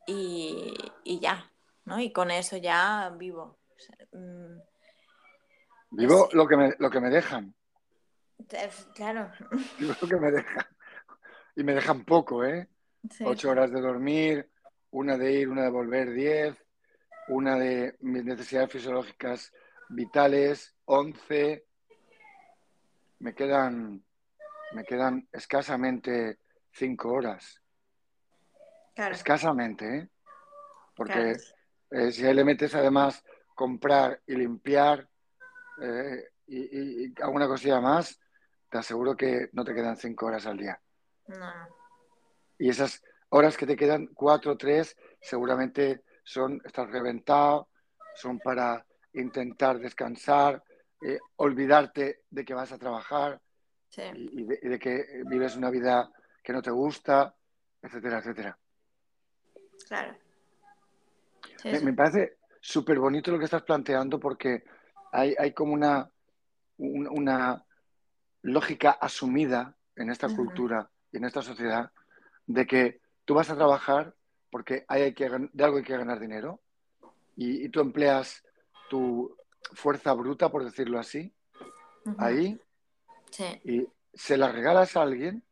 y, 0.06 0.74
y 1.04 1.20
ya, 1.20 1.52
¿no? 1.86 2.00
Y 2.00 2.12
con 2.12 2.32
eso 2.32 2.58
ya 2.58 3.14
vivo. 3.18 3.60
O 3.76 3.80
sea, 3.80 3.98
mm, 4.12 4.62
Vivo 5.90 6.30
lo 6.34 6.48
que 6.48 6.58
me, 6.58 6.74
lo 6.80 6.90
que 6.90 7.00
me 7.00 7.10
dejan, 7.10 7.56
claro. 8.94 9.32
vivo 9.80 9.94
lo 10.02 10.08
que 10.08 10.18
me 10.18 10.32
dejan. 10.32 10.66
Y 11.56 11.64
me 11.64 11.74
dejan 11.74 12.06
poco, 12.06 12.44
¿eh? 12.44 12.70
Sí, 13.10 13.24
Ocho 13.26 13.50
horas 13.50 13.72
de 13.72 13.82
dormir, 13.82 14.50
una 14.92 15.18
de 15.18 15.32
ir, 15.32 15.50
una 15.50 15.64
de 15.64 15.70
volver, 15.70 16.12
diez, 16.12 16.56
una 17.30 17.58
de 17.58 17.96
mis 18.02 18.24
necesidades 18.24 18.72
fisiológicas 18.72 19.52
vitales, 19.90 20.76
once. 20.86 21.66
Me 23.20 23.34
quedan, 23.34 24.04
me 24.74 24.84
quedan 24.84 25.28
escasamente 25.32 26.40
cinco 26.72 27.14
horas. 27.14 27.62
Claro, 28.96 29.16
Escasamente, 29.16 29.98
¿eh? 29.98 30.10
Porque 30.96 31.36
claro. 31.90 32.08
eh, 32.08 32.12
si 32.12 32.26
ahí 32.26 32.34
le 32.34 32.44
metes 32.44 32.74
además 32.74 33.24
comprar 33.56 34.22
y 34.26 34.36
limpiar 34.36 35.08
eh, 35.82 36.30
y, 36.48 37.22
alguna 37.22 37.48
cosilla 37.48 37.80
más, 37.80 38.20
te 38.70 38.78
aseguro 38.78 39.16
que 39.16 39.50
no 39.54 39.64
te 39.64 39.74
quedan 39.74 39.98
cinco 39.98 40.28
horas 40.28 40.46
al 40.46 40.58
día. 40.58 40.80
No, 41.28 41.38
no. 41.38 41.68
Y 42.60 42.70
esas 42.70 43.04
horas 43.30 43.58
que 43.58 43.68
te 43.68 43.76
quedan, 43.76 44.08
cuatro 44.08 44.54
o 44.54 44.58
tres, 44.58 44.96
seguramente 45.22 46.04
son, 46.24 46.62
estás 46.66 46.90
reventado, 46.90 47.70
son 48.16 48.40
para 48.40 48.86
intentar 49.14 49.80
descansar, 49.80 50.64
eh, 51.02 51.20
olvidarte 51.38 52.24
de 52.30 52.46
que 52.46 52.54
vas 52.54 52.72
a 52.72 52.78
trabajar 52.78 53.42
Sí, 53.90 54.04
y, 54.14 54.44
de, 54.44 54.60
y 54.62 54.68
de 54.70 54.80
que 54.80 55.24
vives 55.26 55.56
una 55.56 55.70
vida 55.70 56.12
que 56.44 56.54
no 56.54 56.62
te 56.62 56.72
gusta, 56.72 57.36
etcétera, 57.82 58.20
etcétera. 58.20 58.58
claro. 59.88 60.16
Sí, 61.58 61.70
Me, 61.84 61.94
parece 61.94 62.38
súper 62.62 63.00
bonito 63.00 63.32
lo 63.32 63.40
que 63.40 63.46
estás 63.46 63.64
planteando 63.64 64.20
porque 64.20 64.64
hay, 65.12 65.36
hay 65.38 65.54
como 65.54 65.74
una, 65.74 66.10
un- 66.78 67.08
una 67.08 67.64
lógica 68.44 68.92
asumida 68.92 69.76
en 69.96 70.10
esta 70.10 70.30
cultura 70.30 70.90
y 71.12 71.18
en 71.18 71.26
esta 71.26 71.42
sociedad 71.42 71.92
de 72.46 72.66
que 72.66 73.02
tú 73.26 73.36
vas 73.36 73.50
a 73.50 73.56
trabajar 73.56 74.16
porque 74.50 74.86
hay 74.88 75.14
que, 75.14 75.30
de 75.54 75.64
algo 75.64 75.78
hay 75.78 75.84
que 75.84 75.98
ganar 75.98 76.20
dinero 76.20 76.62
y, 77.36 77.66
y 77.66 77.70
tú 77.70 77.82
empleas 77.82 78.44
tu 78.90 79.37
fuerza 79.74 80.14
bruta, 80.14 80.50
por 80.50 80.64
decirlo 80.64 81.00
así, 81.00 81.34
ahí 82.18 82.60
Sí, 83.32 83.46
y 83.64 83.88
se 84.14 84.38
la 84.38 84.52
regalas 84.52 84.96
a 84.96 85.02
alguien, 85.02 85.44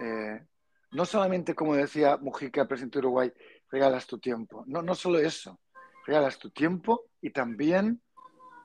eh, 0.00 0.44
no 0.92 1.04
solamente, 1.04 1.54
como 1.54 1.76
decía 1.76 2.16
Mujica, 2.16 2.66
presidente 2.66 2.98
de 2.98 3.06
Uruguay, 3.06 3.32
regalas 3.70 4.06
tu 4.06 4.18
tiempo, 4.18 4.64
no, 4.66 4.82
no 4.82 4.94
solo 4.94 5.18
eso, 5.18 5.60
regalas 6.06 6.38
tu 6.38 6.50
tiempo 6.50 7.06
y 7.20 7.30
también 7.30 8.02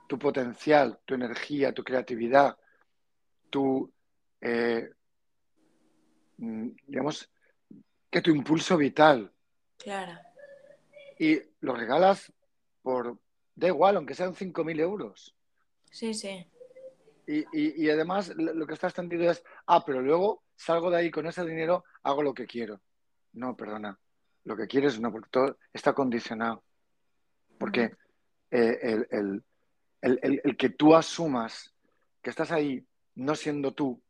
tu 0.08 0.18
potencial, 0.18 1.00
tu 1.06 1.14
energía, 1.14 1.74
tu 1.74 1.84
creatividad, 1.84 2.58
tu, 3.50 3.92
eh, 4.42 4.90
mm, 6.38 6.70
digamos, 6.88 7.30
que 8.10 8.22
tu 8.22 8.32
impulso 8.32 8.78
vital. 8.78 9.32
Claro. 9.78 10.20
Y 11.20 11.40
lo 11.62 11.76
regalas 11.76 12.32
por, 12.82 13.18
da 13.56 13.68
igual, 13.68 13.96
aunque 13.96 14.14
sean 14.14 14.34
5.000 14.34 14.80
euros. 14.80 15.36
Sí, 15.92 16.14
sí. 16.14 16.46
Y, 17.28 17.90
además 17.90 18.34
lo 18.36 18.68
que 18.68 18.74
está 18.74 18.88
extendido 18.88 19.32
es, 19.32 19.44
ah, 19.66 19.84
pero 19.84 20.02
luego 20.02 20.44
salgo 20.56 20.92
de 20.92 20.98
ahí 20.98 21.10
con 21.10 21.26
ese 21.26 21.44
dinero, 21.44 21.84
hago 22.04 22.22
lo 22.22 22.34
que 22.34 22.46
quiero. 22.46 22.82
No, 23.34 23.56
perdona, 23.56 23.98
lo 24.44 24.56
que 24.56 24.68
quieres 24.68 25.00
no, 25.00 25.12
porque 25.12 25.30
todo 25.32 25.58
está 25.74 25.94
condicionado. 25.94 26.64
Porque 27.58 27.96
eh, 28.52 29.06
el, 29.10 29.44
el, 30.02 30.58
que 30.58 30.70
tú 30.70 30.96
asumas 30.96 31.74
que 32.22 32.30
estás 32.30 32.52
ahí 32.52 32.86
no 33.16 33.36
siendo 33.36 33.74
tú, 33.74 34.02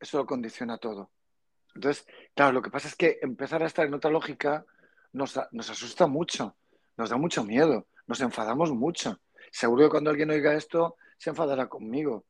eso 0.00 0.18
lo 0.18 0.26
condiciona 0.26 0.78
todo. 0.78 1.10
Entonces, 1.74 2.06
claro, 2.34 2.52
lo 2.52 2.62
que 2.62 2.70
pasa 2.70 2.88
es 2.88 2.96
que 2.96 3.18
empezar 3.20 3.62
a 3.62 3.66
estar 3.66 3.86
en 3.86 3.94
otra 3.94 4.10
lógica 4.10 4.64
nos, 5.12 5.38
nos 5.52 5.70
asusta 5.70 6.06
mucho, 6.06 6.56
nos 6.96 7.10
da 7.10 7.16
mucho 7.16 7.44
miedo, 7.44 7.86
nos 8.12 8.20
enfadamos 8.20 8.70
mucho. 8.72 9.20
Seguro 9.50 9.84
que 9.84 9.90
cuando 9.90 10.10
alguien 10.10 10.28
oiga 10.28 10.52
esto 10.54 10.96
se 11.16 11.30
enfadará 11.30 11.66
conmigo. 11.66 12.26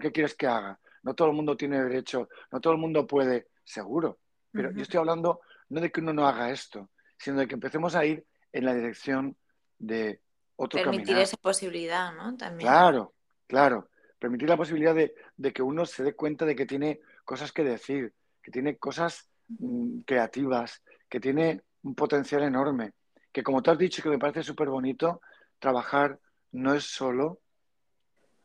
¿Qué 0.00 0.10
quieres 0.10 0.34
que 0.34 0.46
haga? 0.46 0.80
No 1.02 1.14
todo 1.14 1.28
el 1.28 1.34
mundo 1.34 1.54
tiene 1.58 1.82
derecho, 1.82 2.28
no 2.50 2.58
todo 2.58 2.72
el 2.72 2.78
mundo 2.78 3.06
puede, 3.06 3.48
seguro. 3.62 4.18
Pero 4.50 4.70
yo 4.72 4.80
estoy 4.80 4.98
hablando 4.98 5.40
no 5.68 5.80
de 5.82 5.92
que 5.92 6.00
uno 6.00 6.14
no 6.14 6.26
haga 6.26 6.50
esto, 6.50 6.88
sino 7.18 7.38
de 7.38 7.46
que 7.46 7.54
empecemos 7.54 7.94
a 7.94 8.06
ir 8.06 8.24
en 8.50 8.64
la 8.64 8.74
dirección 8.74 9.36
de 9.78 10.22
otro 10.56 10.82
Permitir 10.82 11.18
esa 11.18 11.36
posibilidad, 11.36 12.14
¿no? 12.14 12.34
También. 12.34 12.66
Claro, 12.66 13.12
claro. 13.46 13.90
Permitir 14.18 14.48
la 14.48 14.56
posibilidad 14.56 14.94
de, 14.94 15.52
que 15.52 15.62
uno 15.62 15.84
se 15.84 16.02
dé 16.02 16.14
cuenta 16.14 16.46
de 16.46 16.56
que 16.56 16.64
tiene 16.64 17.00
cosas 17.26 17.52
que 17.52 17.62
decir, 17.62 18.14
que 18.42 18.50
tiene 18.50 18.78
cosas 18.78 19.28
mm, 19.48 20.00
creativas, 20.06 20.82
que 21.10 21.20
tiene 21.20 21.60
un 21.82 21.94
potencial 21.94 22.42
enorme. 22.42 22.94
Que 23.36 23.42
como 23.42 23.62
tú 23.62 23.70
has 23.70 23.76
dicho, 23.76 24.02
que 24.02 24.08
me 24.08 24.18
parece 24.18 24.42
súper 24.42 24.70
bonito, 24.70 25.20
trabajar 25.58 26.18
no 26.52 26.72
es 26.72 26.84
solo 26.84 27.42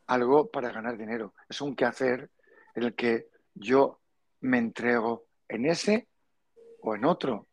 algo 0.06 0.50
para 0.50 0.70
ganar 0.70 0.98
dinero, 0.98 1.32
es 1.48 1.62
un 1.62 1.74
quehacer 1.74 2.30
en 2.74 2.82
el 2.82 2.94
que 2.94 3.28
yo 3.54 4.02
me 4.40 4.58
entrego 4.58 5.24
en 5.48 5.64
ese 5.64 6.08
o 6.82 6.94
en 6.94 7.06
otro. 7.06 7.48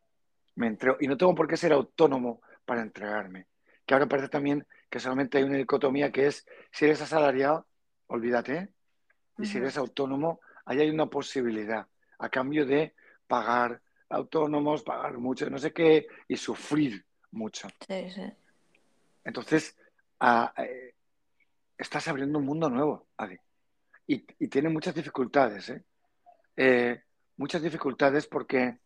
Me 0.55 0.67
entrego, 0.67 0.97
y 0.99 1.07
no 1.07 1.15
tengo 1.15 1.33
por 1.33 1.47
qué 1.47 1.55
ser 1.55 1.71
autónomo 1.71 2.41
para 2.65 2.81
entregarme. 2.81 3.47
Que 3.85 3.93
ahora 3.93 4.09
parece 4.09 4.27
también 4.27 4.67
que 4.89 4.99
solamente 4.99 5.37
hay 5.37 5.45
una 5.45 5.55
dicotomía 5.55 6.11
que 6.11 6.27
es 6.27 6.45
si 6.73 6.83
eres 6.83 7.01
asalariado, 7.01 7.67
olvídate, 8.07 8.67
y 9.37 9.45
si 9.45 9.59
eres 9.59 9.77
autónomo, 9.77 10.41
ahí 10.65 10.81
hay 10.81 10.89
una 10.89 11.05
posibilidad 11.05 11.87
a 12.17 12.27
cambio 12.27 12.65
de 12.65 12.95
pagar 13.27 13.81
autónomos, 14.09 14.83
pagar 14.83 15.17
mucho, 15.19 15.49
no 15.49 15.57
sé 15.57 15.71
qué, 15.71 16.05
y 16.27 16.35
sufrir 16.35 17.05
mucho. 17.31 17.67
Sí, 17.87 18.09
sí. 18.11 18.33
Entonces, 19.23 19.77
eh, 20.57 20.93
estás 21.77 22.07
abriendo 22.07 22.39
un 22.39 22.45
mundo 22.45 22.69
nuevo, 22.69 23.07
Adi. 23.17 23.37
Y, 24.07 24.47
tiene 24.47 24.69
muchas 24.69 24.95
dificultades, 24.95 25.69
¿eh? 25.69 25.83
¿eh? 26.57 27.03
muchas 27.37 27.61
dificultades 27.61 28.25
porque 28.25 28.79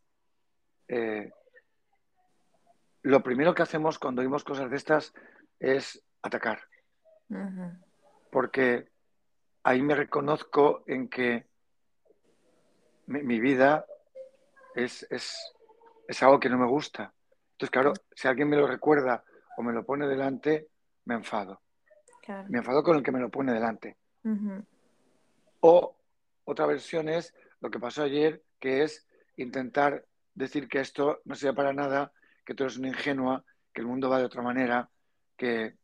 lo 3.02 3.24
primero 3.24 3.56
que 3.56 3.64
hacemos 3.64 3.98
cuando 3.98 4.22
oímos 4.22 4.44
cosas 4.44 4.70
de 4.70 4.78
estas 4.78 5.14
es 5.60 6.04
atacar. 6.22 6.62
Porque 8.30 8.90
ahí 9.64 9.82
me 9.82 9.96
reconozco 9.96 10.84
en 10.88 11.08
que 11.08 11.48
mi, 13.08 13.40
vida 13.40 13.86
es, 14.76 15.06
algo 16.22 16.40
que 16.40 16.50
no 16.50 16.58
me 16.58 16.68
gusta. 16.68 17.14
Entonces, 17.64 17.82
claro, 17.82 17.94
si 18.14 18.28
alguien 18.28 18.50
me 18.50 18.58
lo 18.58 18.68
recuerda 18.68 19.24
o 19.56 19.64
me 19.64 19.72
lo 19.72 19.86
pone 19.86 20.06
delante, 20.06 20.68
me 21.06 21.16
enfado. 21.16 21.62
Me 22.50 22.58
enfado 22.58 22.84
con 22.84 22.98
el 22.98 23.04
que 23.04 23.12
me 23.14 23.22
lo 23.22 23.30
pone 23.30 23.54
delante. 23.54 23.96
O 25.62 25.96
otra 26.44 26.66
versión 26.66 27.08
es 27.08 27.34
lo 27.62 27.72
que 27.72 27.80
pasó 27.80 28.04
ayer, 28.04 28.44
que 28.60 28.84
es 28.84 29.08
intentar 29.38 30.06
decir 30.34 30.68
que 30.68 30.82
esto 30.82 31.22
no 31.24 31.36
sirve 31.36 31.54
para 31.54 31.72
nada 31.72 32.12
que 32.46 32.54
tú 32.54 32.64
eres 32.64 32.78
una 32.78 32.90
ingenua, 32.90 33.46
que 33.74 33.80
el 33.80 33.88
mundo 33.88 34.10
va 34.10 34.20
de 34.20 34.26
otra 34.26 34.42
manera, 34.42 34.90
que 35.38 35.76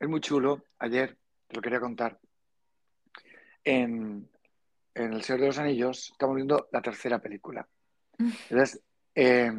es 0.00 0.08
muy 0.08 0.20
chulo. 0.20 0.64
Ayer 0.80 1.16
te 1.46 1.54
lo 1.54 1.62
quería 1.62 1.78
contar. 1.78 2.18
En, 3.62 4.28
El 4.94 5.22
Señor 5.22 5.42
de 5.42 5.46
los 5.46 5.58
Anillos 5.58 6.10
estamos 6.10 6.34
viendo 6.34 6.68
la 6.72 6.82
tercera 6.82 7.20
película. 7.20 7.68
Entonces, 8.18 8.82
eh, 9.14 9.52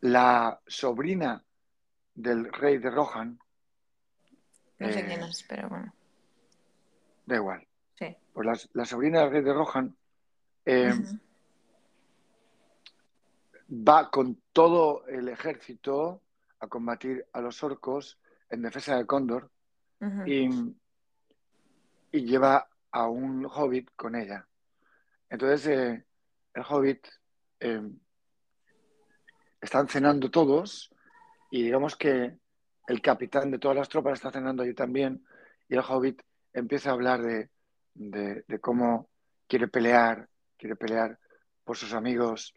la 0.00 0.60
sobrina 0.66 1.42
del 2.14 2.52
rey 2.52 2.78
de 2.78 2.90
Rohan. 2.90 3.38
No 4.78 4.92
sé 4.92 5.04
quién 5.04 5.22
eh, 5.22 5.26
es, 5.28 5.42
pero 5.48 5.68
bueno. 5.68 5.94
Da 7.26 7.36
igual. 7.36 7.66
Sí. 7.98 8.16
Pues 8.32 8.68
la, 8.72 8.84
sobrina 8.84 9.20
del 9.20 9.30
rey 9.30 9.42
de 9.42 9.52
Rohan 9.52 9.96
eh, 10.64 10.92
va 13.70 14.10
con 14.10 14.42
todo 14.52 15.06
el 15.06 15.28
ejército 15.28 16.22
a 16.60 16.66
combatir 16.66 17.26
a 17.32 17.40
los 17.40 17.62
orcos 17.62 18.18
en 18.50 18.62
defensa 18.62 18.96
del 18.96 19.06
cóndor 19.06 19.50
y, 20.26 20.48
lleva 22.12 22.68
a 22.90 23.06
un 23.06 23.46
hobbit 23.46 23.90
con 23.94 24.16
ella. 24.16 24.46
Entonces 25.28 25.66
eh, 25.68 26.04
el 26.54 26.62
hobbit 26.68 27.06
eh, 27.60 27.88
están 29.60 29.88
cenando 29.88 30.30
todos 30.30 30.90
y 31.50 31.62
digamos 31.64 31.96
que 31.96 32.38
el 32.86 33.00
capitán 33.02 33.50
de 33.50 33.58
todas 33.58 33.76
las 33.76 33.88
tropas 33.88 34.14
está 34.14 34.30
cenando 34.30 34.62
allí 34.62 34.74
también 34.74 35.24
y 35.68 35.74
el 35.74 35.84
hobbit 35.86 36.22
empieza 36.52 36.90
a 36.90 36.94
hablar 36.94 37.22
de, 37.22 37.50
de 37.94 38.60
cómo 38.60 39.08
quiere 39.46 39.68
pelear, 39.68 40.28
quiere 40.56 40.76
pelear 40.76 41.18
por 41.64 41.76
sus 41.76 41.92
amigos, 41.92 42.54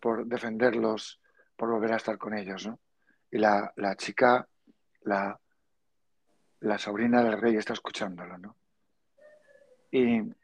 por 0.00 0.26
defenderlos, 0.26 1.20
por 1.56 1.70
volver 1.70 1.92
a 1.92 1.96
estar 1.96 2.18
con 2.18 2.36
ellos, 2.36 2.66
¿no? 2.66 2.78
Y 3.30 3.38
la, 3.38 3.72
chica, 3.96 4.46
la, 5.02 5.38
la 6.60 6.78
sobrina 6.78 7.22
del 7.22 7.40
rey 7.40 7.56
está 7.56 7.72
escuchándolo, 7.72 8.38
¿no? 8.38 8.56
Y 9.90 10.16
en 10.16 10.34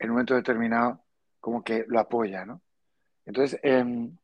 un 0.00 0.08
momento 0.10 0.34
determinado, 0.34 1.04
como 1.40 1.64
que 1.64 1.84
lo 1.88 2.00
apoya, 2.00 2.44
¿no? 2.44 2.62
Entonces, 3.26 3.58
em, 3.62 4.16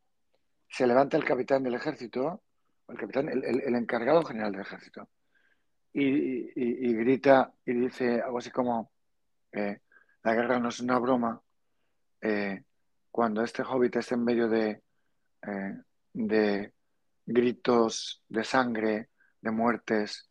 se 0.69 0.87
levanta 0.87 1.17
el 1.17 1.25
capitán 1.25 1.65
del 1.65 1.75
ejército, 1.75 2.43
el 2.89 2.97
capitán, 2.97 3.29
el, 3.29 3.75
encargado 3.75 4.23
general 4.25 4.53
del 4.53 4.63
ejército, 4.63 5.09
y, 5.93 6.95
grita 6.95 7.53
y 7.67 7.75
dice 7.75 8.23
algo 8.23 8.39
así 8.39 8.51
como, 8.51 8.93
eh, 9.53 9.81
la 10.23 10.35
guerra 10.35 10.59
no 10.59 10.69
es 10.69 10.81
una 10.81 10.99
broma, 10.99 11.43
eh, 12.21 12.63
cuando 13.11 13.43
este 13.43 13.63
hobbit 13.63 13.97
esté 13.97 14.15
en 14.15 14.25
medio 14.25 14.49
de, 14.49 14.83
eh, 15.43 15.77
de 16.15 16.73
gritos 17.27 18.23
de 18.29 18.45
sangre, 18.45 19.11
de 19.41 19.51
muertes, 19.51 20.31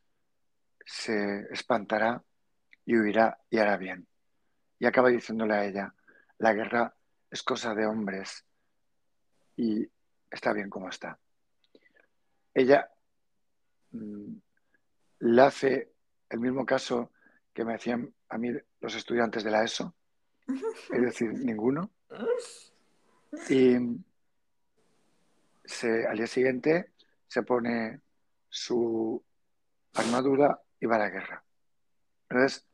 se 0.85 1.41
espantará 1.51 2.23
y 2.85 2.97
huirá 2.97 3.37
y 3.49 3.57
hará 3.57 3.77
bien. 3.77 4.07
Y 4.79 4.85
acaba 4.85 5.09
diciéndole 5.09 5.53
a 5.53 5.65
ella, 5.65 5.93
la 6.39 6.53
guerra 6.53 6.95
es 7.29 7.43
cosa 7.43 7.75
de 7.75 7.85
hombres 7.85 8.45
y 9.61 9.87
está 10.31 10.53
bien 10.53 10.71
como 10.71 10.89
está. 10.89 11.19
Ella 12.51 12.89
mm, 13.91 14.33
le 15.19 15.41
hace 15.41 15.91
el 16.29 16.39
mismo 16.39 16.65
caso 16.65 17.11
que 17.53 17.63
me 17.63 17.75
hacían 17.75 18.11
a 18.29 18.39
mí 18.39 18.49
los 18.79 18.95
estudiantes 18.95 19.43
de 19.43 19.51
la 19.51 19.63
ESO, 19.63 19.93
es 20.47 21.01
decir, 21.01 21.31
ninguno. 21.45 21.91
Y 23.49 23.75
al 23.75 24.03
día 26.17 26.27
siguiente 26.27 26.91
se 27.27 27.43
pone 27.43 28.01
su 28.49 29.23
armadura 29.93 30.59
y 30.79 30.87
va 30.87 30.95
a 30.95 30.99
la 30.99 31.09
guerra. 31.09 31.43
Entonces, 32.29 32.65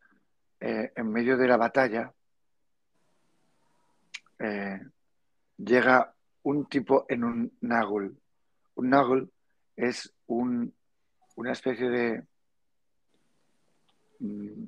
eh, 0.62 0.94
en 0.96 1.12
medio 1.12 1.36
de 1.36 1.48
la 1.48 1.58
batalla, 1.58 2.14
eh, 4.40 4.80
llega 5.58 6.14
un 6.48 6.66
tipo 6.66 7.06
en 7.10 7.26
un 7.26 7.58
nagul. 7.60 8.18
Un 8.76 8.90
nagul 8.90 9.30
es 9.76 10.14
una 10.28 11.52
especie 11.52 11.90
de 11.90 12.24
mm, 14.20 14.64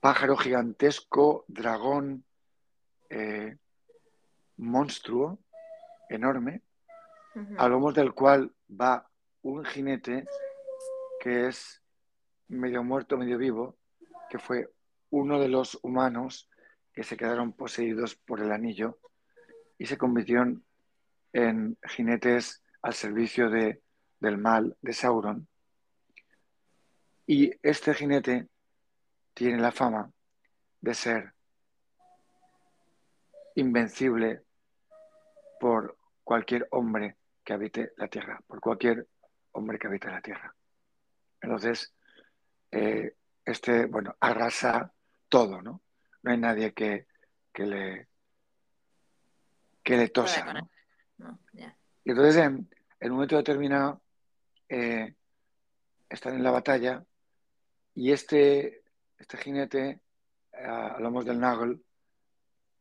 pájaro 0.00 0.36
gigantesco, 0.36 1.44
dragón, 1.46 2.24
eh, 3.10 3.56
monstruo 4.56 5.38
enorme, 6.08 6.62
a 7.58 7.68
lomos 7.68 7.94
del 7.94 8.12
cual 8.12 8.52
va 8.68 9.08
un 9.42 9.64
jinete 9.64 10.24
que 11.20 11.46
es 11.46 11.80
medio 12.48 12.82
muerto, 12.82 13.16
medio 13.16 13.38
vivo, 13.38 13.76
que 14.28 14.38
fue 14.40 14.68
uno 15.10 15.38
de 15.38 15.48
los 15.48 15.78
humanos 15.82 16.48
que 16.92 17.04
se 17.04 17.16
quedaron 17.16 17.52
poseídos 17.52 18.16
por 18.16 18.40
el 18.40 18.50
anillo 18.50 18.98
y 19.78 19.86
se 19.86 19.98
convirtieron 19.98 20.64
en 21.32 21.76
jinetes 21.82 22.62
al 22.82 22.94
servicio 22.94 23.50
de, 23.50 23.82
del 24.20 24.38
mal 24.38 24.76
de 24.80 24.92
Sauron. 24.92 25.48
Y 27.26 27.52
este 27.62 27.92
jinete 27.94 28.48
tiene 29.34 29.58
la 29.58 29.72
fama 29.72 30.10
de 30.80 30.94
ser 30.94 31.34
invencible 33.56 34.42
por 35.58 35.98
cualquier 36.22 36.68
hombre 36.70 37.16
que 37.44 37.52
habite 37.52 37.92
la 37.96 38.08
tierra, 38.08 38.40
por 38.46 38.60
cualquier 38.60 39.06
hombre 39.52 39.78
que 39.78 39.86
habite 39.86 40.08
la 40.08 40.20
tierra. 40.20 40.54
Entonces, 41.40 41.94
eh, 42.70 43.14
este, 43.44 43.86
bueno, 43.86 44.14
arrasa 44.20 44.92
todo, 45.28 45.62
¿no? 45.62 45.82
No 46.22 46.30
hay 46.30 46.38
nadie 46.38 46.72
que, 46.72 47.06
que 47.52 47.66
le 47.66 48.08
que 49.86 49.96
le 49.96 50.08
tosa. 50.08 50.52
¿no? 51.18 51.38
Y 52.04 52.10
entonces, 52.10 52.36
en, 52.38 52.68
en, 52.98 53.10
un 53.12 53.18
momento 53.18 53.36
determinado, 53.36 54.02
eh, 54.68 55.14
están 56.08 56.34
en 56.34 56.42
la 56.42 56.50
batalla 56.50 57.04
y 57.94 58.10
este, 58.10 58.82
este 59.16 59.36
jinete, 59.36 60.00
a 60.52 60.98
lomos 60.98 61.24
del 61.24 61.38
Nagel, 61.38 61.84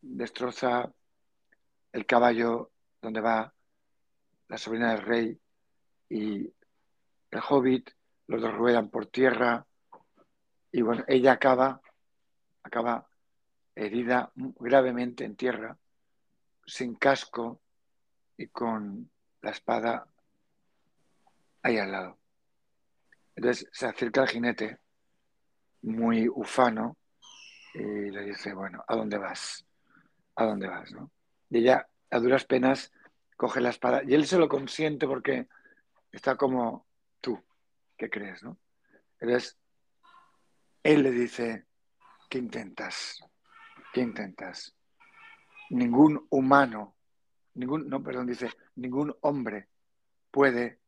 destroza 0.01 0.91
el 1.91 2.07
caballo 2.07 2.71
donde 2.99 3.21
va 3.21 3.53
la 4.47 4.57
sobrina 4.57 4.95
del 4.95 5.05
rey 5.05 5.39
y 6.09 6.51
el 7.29 7.41
hobbit, 7.47 7.91
los 8.25 8.41
dos 8.41 8.53
ruedan 8.55 8.89
por 8.89 9.05
tierra 9.05 9.63
y 10.71 10.81
bueno, 10.81 11.03
ella 11.07 11.33
acaba, 11.33 11.79
acaba 12.63 13.07
herida 13.75 14.31
gravemente 14.35 15.23
en 15.23 15.35
tierra, 15.35 15.77
sin 16.65 16.95
casco 16.95 17.61
y 18.37 18.47
con 18.47 19.09
la 19.41 19.51
espada 19.51 20.07
ahí 21.61 21.77
al 21.77 21.91
lado. 21.91 22.19
Entonces 23.35 23.67
se 23.71 23.85
acerca 23.85 24.21
al 24.21 24.29
jinete, 24.29 24.79
muy 25.81 26.27
ufano, 26.29 26.97
y 27.73 28.09
le 28.09 28.21
dice, 28.23 28.53
bueno, 28.53 28.83
¿a 28.87 28.95
dónde 28.95 29.17
vas? 29.17 29.65
¿A 30.35 30.45
dónde 30.45 30.67
vas? 30.67 30.91
¿no? 30.91 31.11
Y 31.49 31.59
ella, 31.59 31.87
a 32.09 32.19
duras 32.19 32.45
penas, 32.45 32.91
coge 33.35 33.59
la 33.59 33.69
espada 33.69 34.01
y 34.05 34.13
él 34.13 34.25
se 34.25 34.37
lo 34.37 34.47
consiente 34.47 35.07
porque 35.07 35.47
está 36.11 36.37
como 36.37 36.87
tú, 37.19 37.43
¿qué 37.97 38.09
crees? 38.09 38.43
¿no? 38.43 38.57
Entonces, 39.19 39.57
él 40.83 41.03
le 41.03 41.11
dice, 41.11 41.65
¿qué 42.29 42.37
intentas? 42.37 43.19
¿Qué 43.91 44.01
intentas? 44.01 44.74
Ningún 45.69 46.27
humano, 46.29 46.95
ningún, 47.55 47.89
no, 47.89 48.03
perdón, 48.03 48.27
dice, 48.27 48.49
ningún 48.75 49.15
hombre 49.21 49.67
puede 50.31 50.79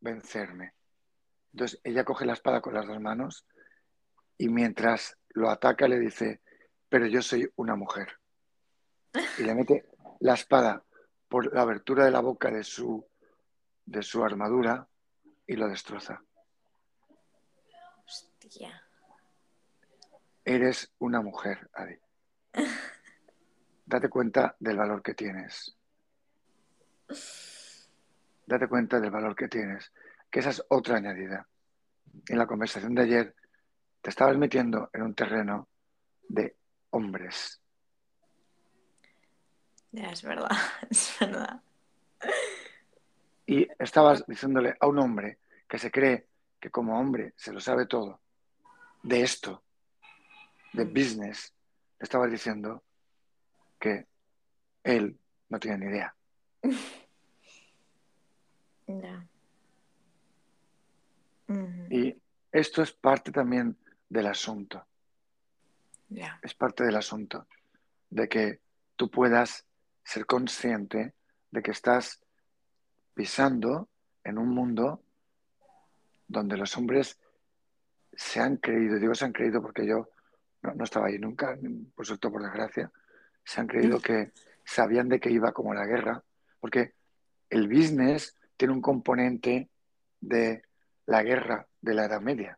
vencerme. 0.00 0.74
Entonces 1.52 1.80
ella 1.84 2.04
coge 2.04 2.26
la 2.26 2.34
espada 2.34 2.60
con 2.60 2.74
las 2.74 2.86
dos 2.86 3.00
manos 3.00 3.46
y 4.38 4.48
mientras 4.48 5.16
lo 5.30 5.50
ataca 5.50 5.88
le 5.88 5.98
dice, 5.98 6.40
pero 6.88 7.06
yo 7.06 7.22
soy 7.22 7.50
una 7.56 7.76
mujer. 7.76 8.18
Y 9.38 9.42
le 9.42 9.54
mete 9.54 9.88
la 10.20 10.34
espada 10.34 10.84
por 11.28 11.52
la 11.52 11.62
abertura 11.62 12.04
de 12.04 12.10
la 12.10 12.20
boca 12.20 12.50
de 12.50 12.64
su, 12.64 13.06
de 13.86 14.02
su 14.02 14.24
armadura 14.24 14.86
y 15.46 15.56
lo 15.56 15.68
destroza. 15.68 16.22
Hostia. 18.04 18.82
Eres 20.44 20.92
una 20.98 21.20
mujer, 21.20 21.70
Adi. 21.74 21.96
Date 23.90 24.08
cuenta 24.08 24.54
del 24.60 24.76
valor 24.76 25.02
que 25.02 25.14
tienes. 25.14 25.76
Date 28.46 28.68
cuenta 28.68 29.00
del 29.00 29.10
valor 29.10 29.34
que 29.34 29.48
tienes. 29.48 29.92
Que 30.30 30.40
esa 30.40 30.50
es 30.50 30.64
otra 30.68 30.96
añadida. 30.96 31.46
En 32.28 32.38
la 32.38 32.46
conversación 32.46 32.94
de 32.94 33.02
ayer 33.02 33.34
te 34.00 34.10
estabas 34.10 34.36
metiendo 34.36 34.90
en 34.92 35.02
un 35.02 35.14
terreno 35.14 35.68
de 36.28 36.56
hombres 36.90 37.60
ya, 39.92 40.10
es 40.10 40.22
verdad, 40.22 40.50
es 40.90 41.16
verdad. 41.18 41.62
Y 43.46 43.66
estabas 43.78 44.24
diciéndole 44.26 44.76
a 44.78 44.86
un 44.86 44.98
hombre 44.98 45.38
que 45.68 45.78
se 45.78 45.90
cree 45.90 46.28
que 46.60 46.70
como 46.70 46.98
hombre 46.98 47.32
se 47.36 47.52
lo 47.52 47.60
sabe 47.60 47.86
todo 47.86 48.20
de 49.02 49.22
esto, 49.22 49.64
de 50.72 50.84
mm. 50.84 50.94
business, 50.94 51.54
le 51.98 52.04
estabas 52.04 52.30
diciendo 52.30 52.84
que 53.80 54.06
él 54.84 55.18
no 55.48 55.58
tiene 55.58 55.78
ni 55.78 55.86
idea. 55.90 56.14
Y 61.90 62.16
esto 62.52 62.82
es 62.82 62.92
parte 62.92 63.32
también 63.32 63.76
del 64.08 64.26
asunto. 64.26 64.84
Es 66.42 66.54
parte 66.54 66.84
del 66.84 66.96
asunto 66.96 67.46
de 68.08 68.28
que 68.28 68.60
tú 68.96 69.10
puedas 69.10 69.64
ser 70.02 70.26
consciente 70.26 71.14
de 71.50 71.62
que 71.62 71.70
estás 71.70 72.20
pisando 73.14 73.88
en 74.24 74.38
un 74.38 74.48
mundo 74.48 75.02
donde 76.26 76.56
los 76.56 76.76
hombres 76.76 77.18
se 78.12 78.40
han 78.40 78.56
creído, 78.56 78.98
digo 78.98 79.14
se 79.14 79.24
han 79.24 79.32
creído 79.32 79.62
porque 79.62 79.86
yo 79.86 80.08
no, 80.62 80.84
estaba 80.84 81.06
ahí 81.06 81.18
nunca, 81.18 81.56
por 81.94 82.06
suerte 82.06 82.28
por 82.28 82.42
desgracia, 82.42 82.90
se 83.50 83.60
han 83.60 83.66
creído 83.66 83.98
que 84.00 84.30
sabían 84.64 85.08
de 85.08 85.18
qué 85.18 85.28
iba 85.28 85.50
como 85.50 85.74
la 85.74 85.84
guerra, 85.84 86.22
porque 86.60 86.94
el 87.48 87.66
business 87.66 88.36
tiene 88.56 88.72
un 88.72 88.80
componente 88.80 89.68
de 90.20 90.62
la 91.06 91.24
guerra 91.24 91.66
de 91.80 91.94
la 91.94 92.04
Edad 92.04 92.20
Media. 92.20 92.56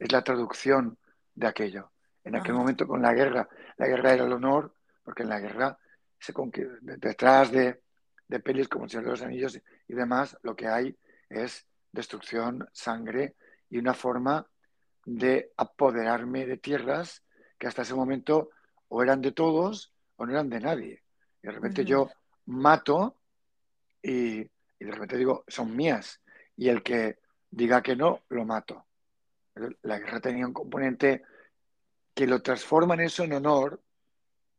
Es 0.00 0.10
la 0.10 0.24
traducción 0.24 0.98
de 1.32 1.46
aquello. 1.46 1.92
En 2.24 2.34
aquel 2.34 2.54
momento 2.54 2.88
con 2.88 3.02
la 3.02 3.12
guerra, 3.12 3.48
la 3.76 3.86
guerra 3.86 4.14
era 4.14 4.24
el 4.24 4.32
honor, 4.32 4.74
porque 5.04 5.22
en 5.22 5.28
la 5.28 5.38
guerra, 5.38 5.78
se 6.18 6.32
detrás 6.80 7.52
de, 7.52 7.82
de 8.26 8.40
pelis 8.40 8.66
como 8.66 8.86
El 8.86 8.90
Señor 8.90 9.04
de 9.04 9.10
los 9.12 9.22
Anillos 9.22 9.60
y 9.86 9.94
demás, 9.94 10.36
lo 10.42 10.56
que 10.56 10.66
hay 10.66 10.98
es 11.28 11.64
destrucción, 11.92 12.68
sangre 12.72 13.36
y 13.70 13.78
una 13.78 13.94
forma 13.94 14.44
de 15.04 15.52
apoderarme 15.56 16.46
de 16.46 16.56
tierras 16.56 17.22
que 17.56 17.68
hasta 17.68 17.82
ese 17.82 17.94
momento 17.94 18.50
o 18.88 19.02
eran 19.02 19.20
de 19.20 19.32
todos 19.32 19.92
o 20.16 20.26
no 20.26 20.32
eran 20.32 20.48
de 20.48 20.60
nadie. 20.60 21.02
Y 21.42 21.46
de 21.46 21.52
repente 21.52 21.84
yo 21.84 22.10
mato 22.46 23.16
y, 24.02 24.40
y, 24.40 24.48
de 24.78 24.90
repente 24.92 25.16
digo, 25.16 25.44
son 25.48 25.74
mías. 25.74 26.20
Y 26.56 26.68
el 26.68 26.82
que 26.82 27.18
diga 27.50 27.82
que 27.82 27.96
no, 27.96 28.22
lo 28.28 28.44
mato. 28.44 28.86
La 29.82 29.98
guerra 29.98 30.20
tenía 30.20 30.46
un 30.46 30.52
componente 30.52 31.22
que 32.14 32.26
lo 32.26 32.42
transforma 32.42 32.94
en 32.94 33.00
eso 33.00 33.24
en 33.24 33.32
honor 33.32 33.82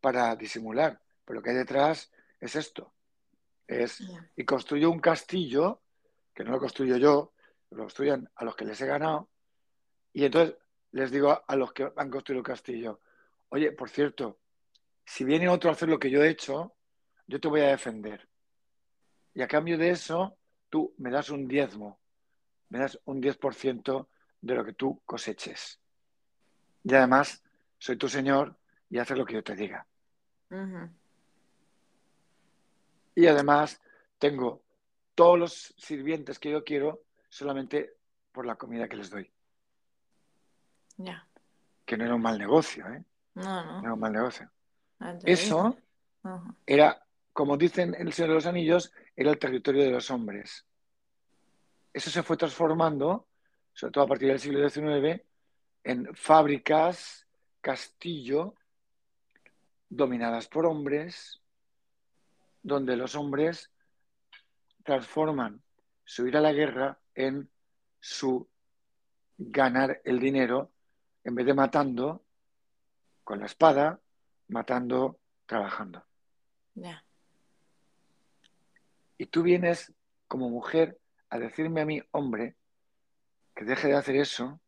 para 0.01 0.36
disimular. 0.36 1.01
Pero 1.23 1.39
lo 1.39 1.43
que 1.43 1.51
hay 1.51 1.55
detrás 1.57 2.11
es 2.39 2.55
esto. 2.55 2.93
Es, 3.67 4.03
y 4.36 4.45
construyo 4.45 4.91
un 4.91 4.99
castillo, 4.99 5.82
que 6.34 6.43
no 6.43 6.51
lo 6.51 6.59
construyo 6.59 6.97
yo, 6.97 7.34
lo 7.71 7.78
construyen 7.78 8.30
a 8.36 8.45
los 8.45 8.55
que 8.55 8.65
les 8.65 8.80
he 8.82 8.86
ganado, 8.86 9.30
y 10.13 10.26
entonces 10.26 10.55
les 10.91 11.11
digo 11.11 11.43
a 11.45 11.55
los 11.55 11.73
que 11.73 11.91
han 11.95 12.09
construido 12.09 12.39
el 12.39 12.45
castillo, 12.45 13.01
oye, 13.56 13.72
por 13.72 13.89
cierto, 13.89 14.38
si 15.06 15.24
viene 15.24 15.47
otro 15.47 15.70
a 15.70 15.74
hacer 15.74 15.88
lo 15.88 15.97
que 15.97 16.10
yo 16.10 16.22
he 16.22 16.30
hecho, 16.30 16.76
yo 17.26 17.39
te 17.39 17.47
voy 17.47 17.62
a 17.62 17.70
defender. 17.70 18.28
Y 19.34 19.41
a 19.41 19.47
cambio 19.47 19.78
de 19.78 19.91
eso, 19.91 20.38
tú 20.70 20.93
me 20.97 21.10
das 21.10 21.30
un 21.30 21.47
diezmo, 21.47 22.01
me 22.68 22.80
das 22.80 22.99
un 23.06 23.22
10% 23.22 24.08
de 24.41 24.56
lo 24.56 24.66
que 24.66 24.74
tú 24.74 25.01
coseches. 25.06 25.80
Y 26.84 26.93
además, 26.93 27.43
soy 27.78 27.95
tu 27.95 28.10
señor 28.10 28.58
y 28.89 28.97
haces 28.97 29.18
lo 29.18 29.26
que 29.26 29.36
yo 29.36 29.43
te 29.43 29.56
diga. 29.56 29.88
Y 33.16 33.28
además 33.28 33.82
tengo 34.20 34.64
todos 35.16 35.39
los 35.39 35.74
sirvientes 35.78 36.39
que 36.39 36.51
yo 36.51 36.66
quiero 36.66 37.03
solamente 37.30 37.95
por 38.34 38.45
la 38.45 38.58
comida 38.58 38.89
que 38.89 38.97
les 38.97 39.10
doy. 39.10 39.32
Ya. 40.97 41.26
Que 41.86 41.95
no 41.95 42.03
era 42.03 42.16
un 42.16 42.22
mal 42.22 42.38
negocio, 42.38 42.86
¿eh? 42.89 43.06
No, 43.36 43.63
no. 43.63 43.79
Era 43.81 43.93
un 43.93 43.99
mal 43.99 44.13
negocio. 44.13 44.49
Eso 45.25 45.77
era, 46.65 47.05
como 47.33 47.57
dicen 47.57 47.93
en 47.95 48.07
El 48.07 48.13
Señor 48.13 48.29
de 48.29 48.36
los 48.36 48.45
Anillos, 48.45 48.91
era 49.15 49.31
el 49.31 49.39
territorio 49.39 49.83
de 49.83 49.91
los 49.91 50.09
hombres. 50.09 50.65
Eso 51.93 52.09
se 52.09 52.23
fue 52.23 52.38
transformando, 52.38 53.27
sobre 53.73 53.91
todo 53.91 54.03
a 54.05 54.07
partir 54.07 54.29
del 54.29 54.39
siglo 54.39 54.67
XIX, 54.67 55.21
en 55.83 56.15
fábricas, 56.15 57.27
castillo, 57.61 58.55
dominadas 59.89 60.47
por 60.47 60.65
hombres, 60.65 61.41
donde 62.63 62.97
los 62.97 63.15
hombres 63.15 63.71
transforman 64.83 65.61
su 66.03 66.27
ir 66.27 66.38
a 66.38 66.41
la 66.41 66.53
guerra 66.53 66.99
en 67.13 67.49
su 67.99 68.47
ganar 69.38 70.01
el 70.03 70.19
dinero 70.19 70.71
en 71.23 71.36
vez 71.36 71.45
de 71.45 71.53
matando 71.53 72.24
con 73.26 73.39
la 73.39 73.47
espada, 73.47 73.99
matando 74.47 75.19
trabajando. 75.45 76.05
Ya. 76.76 77.03
Y 79.17 79.26
tú 79.26 79.43
vienes 79.43 79.91
como 80.28 80.49
mujer 80.49 80.99
a 81.30 81.39
decirme 81.39 81.82
a 81.82 81.86
mí, 81.86 82.01
hombre, 82.11 82.55
que 83.55 83.65
deje 83.65 83.88
de 83.88 83.95
hacer 83.95 84.15
eso, 84.15 84.61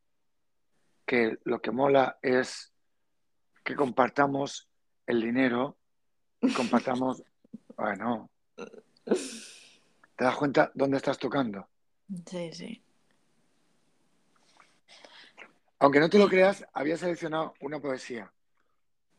que 1.05 1.37
lo 1.43 1.61
que 1.61 1.71
mola 1.71 2.17
es 2.21 2.73
que 3.63 3.75
compartamos 3.75 4.67
el 5.05 5.21
dinero, 5.21 5.77
compartamos, 6.55 7.23
bueno, 7.77 8.29
¿te 8.55 10.23
das 10.23 10.35
cuenta 10.35 10.71
dónde 10.73 10.97
estás 10.97 11.19
tocando? 11.19 11.69
Sí, 12.25 12.51
sí. 12.53 12.83
Aunque 15.79 15.99
no 15.99 16.09
te 16.09 16.17
lo 16.17 16.27
creas, 16.27 16.65
había 16.73 16.97
seleccionado 16.97 17.53
una 17.59 17.79
poesía. 17.79 18.31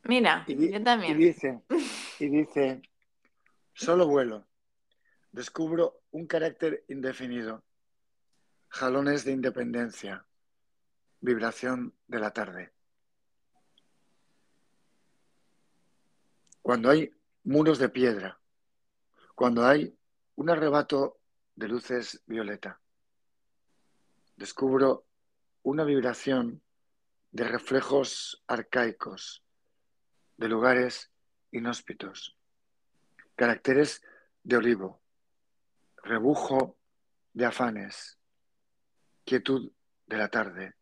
Mira, 0.08 0.42
Y, 0.48 0.70
yo 0.70 0.78
y 0.78 0.82
también. 0.82 1.18
dice, 1.18 1.62
y 2.18 2.28
dice, 2.28 2.80
solo 3.74 4.06
vuelo, 4.08 4.48
descubro 5.32 6.00
un 6.10 6.26
carácter 6.26 6.82
indefinido, 6.88 7.62
jalones 8.68 9.24
de 9.26 9.32
independencia, 9.32 10.26
vibración 11.20 11.94
de 12.06 12.18
la 12.20 12.32
tarde. 12.32 12.72
Cuando 16.62 16.88
hay 16.88 17.10
muros 17.44 17.78
de 17.78 17.90
piedra, 17.90 18.40
cuando 19.34 19.66
hay 19.66 19.94
un 20.36 20.48
arrebato 20.48 21.18
de 21.54 21.68
luces 21.68 22.22
violeta, 22.24 22.80
descubro 24.36 25.04
una 25.64 25.84
vibración 25.84 26.62
de 27.30 27.44
reflejos 27.44 28.42
arcaicos, 28.46 29.44
de 30.38 30.48
lugares 30.48 31.10
inhóspitos, 31.50 32.36
caracteres 33.34 34.02
de 34.44 34.56
olivo, 34.56 35.02
rebujo 36.02 36.78
de 37.32 37.44
afanes, 37.44 38.18
quietud 39.24 39.72
de 40.06 40.16
la 40.16 40.28
tarde, 40.28 40.74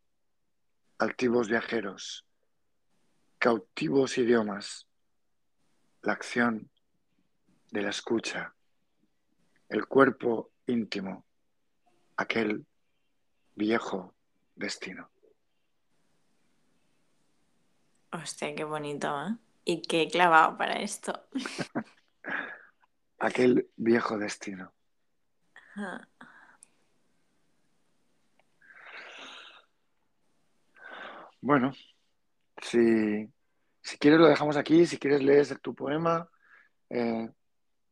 altivos 0.99 1.49
viajeros, 1.49 2.25
cautivos 3.39 4.17
idiomas, 4.17 4.87
la 6.03 6.13
acción 6.13 6.69
de 7.71 7.81
la 7.81 7.89
escucha, 7.89 8.55
el 9.69 9.87
cuerpo 9.87 10.51
íntimo, 10.67 11.25
aquel 12.15 12.65
viejo 13.55 14.15
destino. 14.55 15.11
Hostia, 18.11 18.55
qué 18.55 18.63
bonito, 18.63 19.07
¿eh? 19.25 19.35
Y 19.69 19.81
qué 19.81 20.07
clavado 20.07 20.57
para 20.57 20.75
esto. 20.79 21.27
Aquel 23.19 23.69
viejo 23.75 24.17
destino. 24.17 24.73
Ajá. 25.75 26.07
Bueno, 31.41 31.73
si, 32.61 33.29
si 33.81 33.97
quieres 33.97 34.21
lo 34.21 34.27
dejamos 34.27 34.55
aquí, 34.55 34.85
si 34.85 34.97
quieres 34.97 35.21
lees 35.21 35.53
tu 35.61 35.75
poema, 35.75 36.29
eh, 36.89 37.29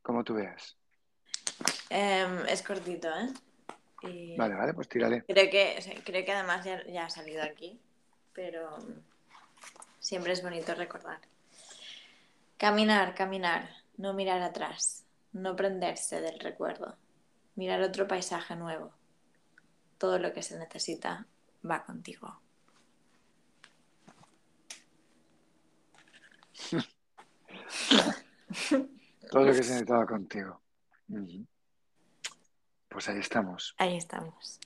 como 0.02 0.24
tú 0.24 0.36
veas. 0.36 0.78
Em, 1.90 2.46
es 2.48 2.64
cortito, 2.64 3.10
¿eh? 3.10 3.34
Y 4.04 4.38
Vale, 4.38 4.56
vale, 4.56 4.74
pues 4.74 4.88
tírale. 4.88 5.26
Creo 5.28 5.50
que, 5.52 6.02
creo 6.06 6.24
que 6.24 6.32
además 6.32 6.64
ya, 6.64 6.82
ya 6.86 7.08
ha 7.08 7.10
salido 7.10 7.44
aquí, 7.44 7.82
pero 8.32 8.78
siempre 10.00 10.32
es 10.32 10.42
bonito 10.42 10.74
recordar. 10.74 11.20
Caminar, 12.58 13.16
caminar, 13.16 13.70
no 13.98 14.14
mirar 14.14 14.42
atrás, 14.42 15.06
no 15.34 15.56
prenderse 15.56 16.22
del 16.22 16.40
recuerdo, 16.40 16.98
mirar 17.56 17.82
otro 17.82 18.08
paisaje 18.08 18.56
nuevo. 18.56 18.94
Todo 19.98 20.20
lo 20.20 20.34
que 20.34 20.42
se 20.42 20.58
necesita 20.58 21.26
va 21.70 21.84
contigo. 21.86 22.40
Todo 29.32 29.46
lo 29.46 29.52
que 29.54 29.64
se 29.64 29.70
necesitaba 29.72 30.06
contigo. 30.06 30.62
Pues 32.90 33.10
ahí 33.10 33.20
estamos, 33.20 33.76
Ahí 33.78 33.98
estamos. 33.98 34.60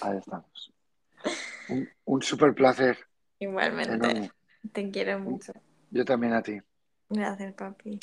ahí 0.00 0.16
estamos. 0.18 0.72
Un, 1.68 1.88
un 2.06 2.22
súper 2.22 2.54
placer 2.54 2.98
Igualmente. 3.38 3.92
enorme. 3.94 4.32
Te 4.72 4.90
quiero 4.90 5.18
mucho. 5.18 5.52
Yo 5.90 6.04
también 6.04 6.32
a 6.32 6.42
ti. 6.42 6.58
Gracias, 7.12 7.52
papi. 7.54 8.00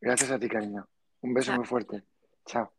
Gracias 0.00 0.30
a 0.30 0.38
ti, 0.38 0.48
cariño. 0.48 0.86
Un 1.22 1.32
beso 1.32 1.46
Chao. 1.48 1.56
muy 1.56 1.66
fuerte. 1.66 2.04
Chao. 2.44 2.70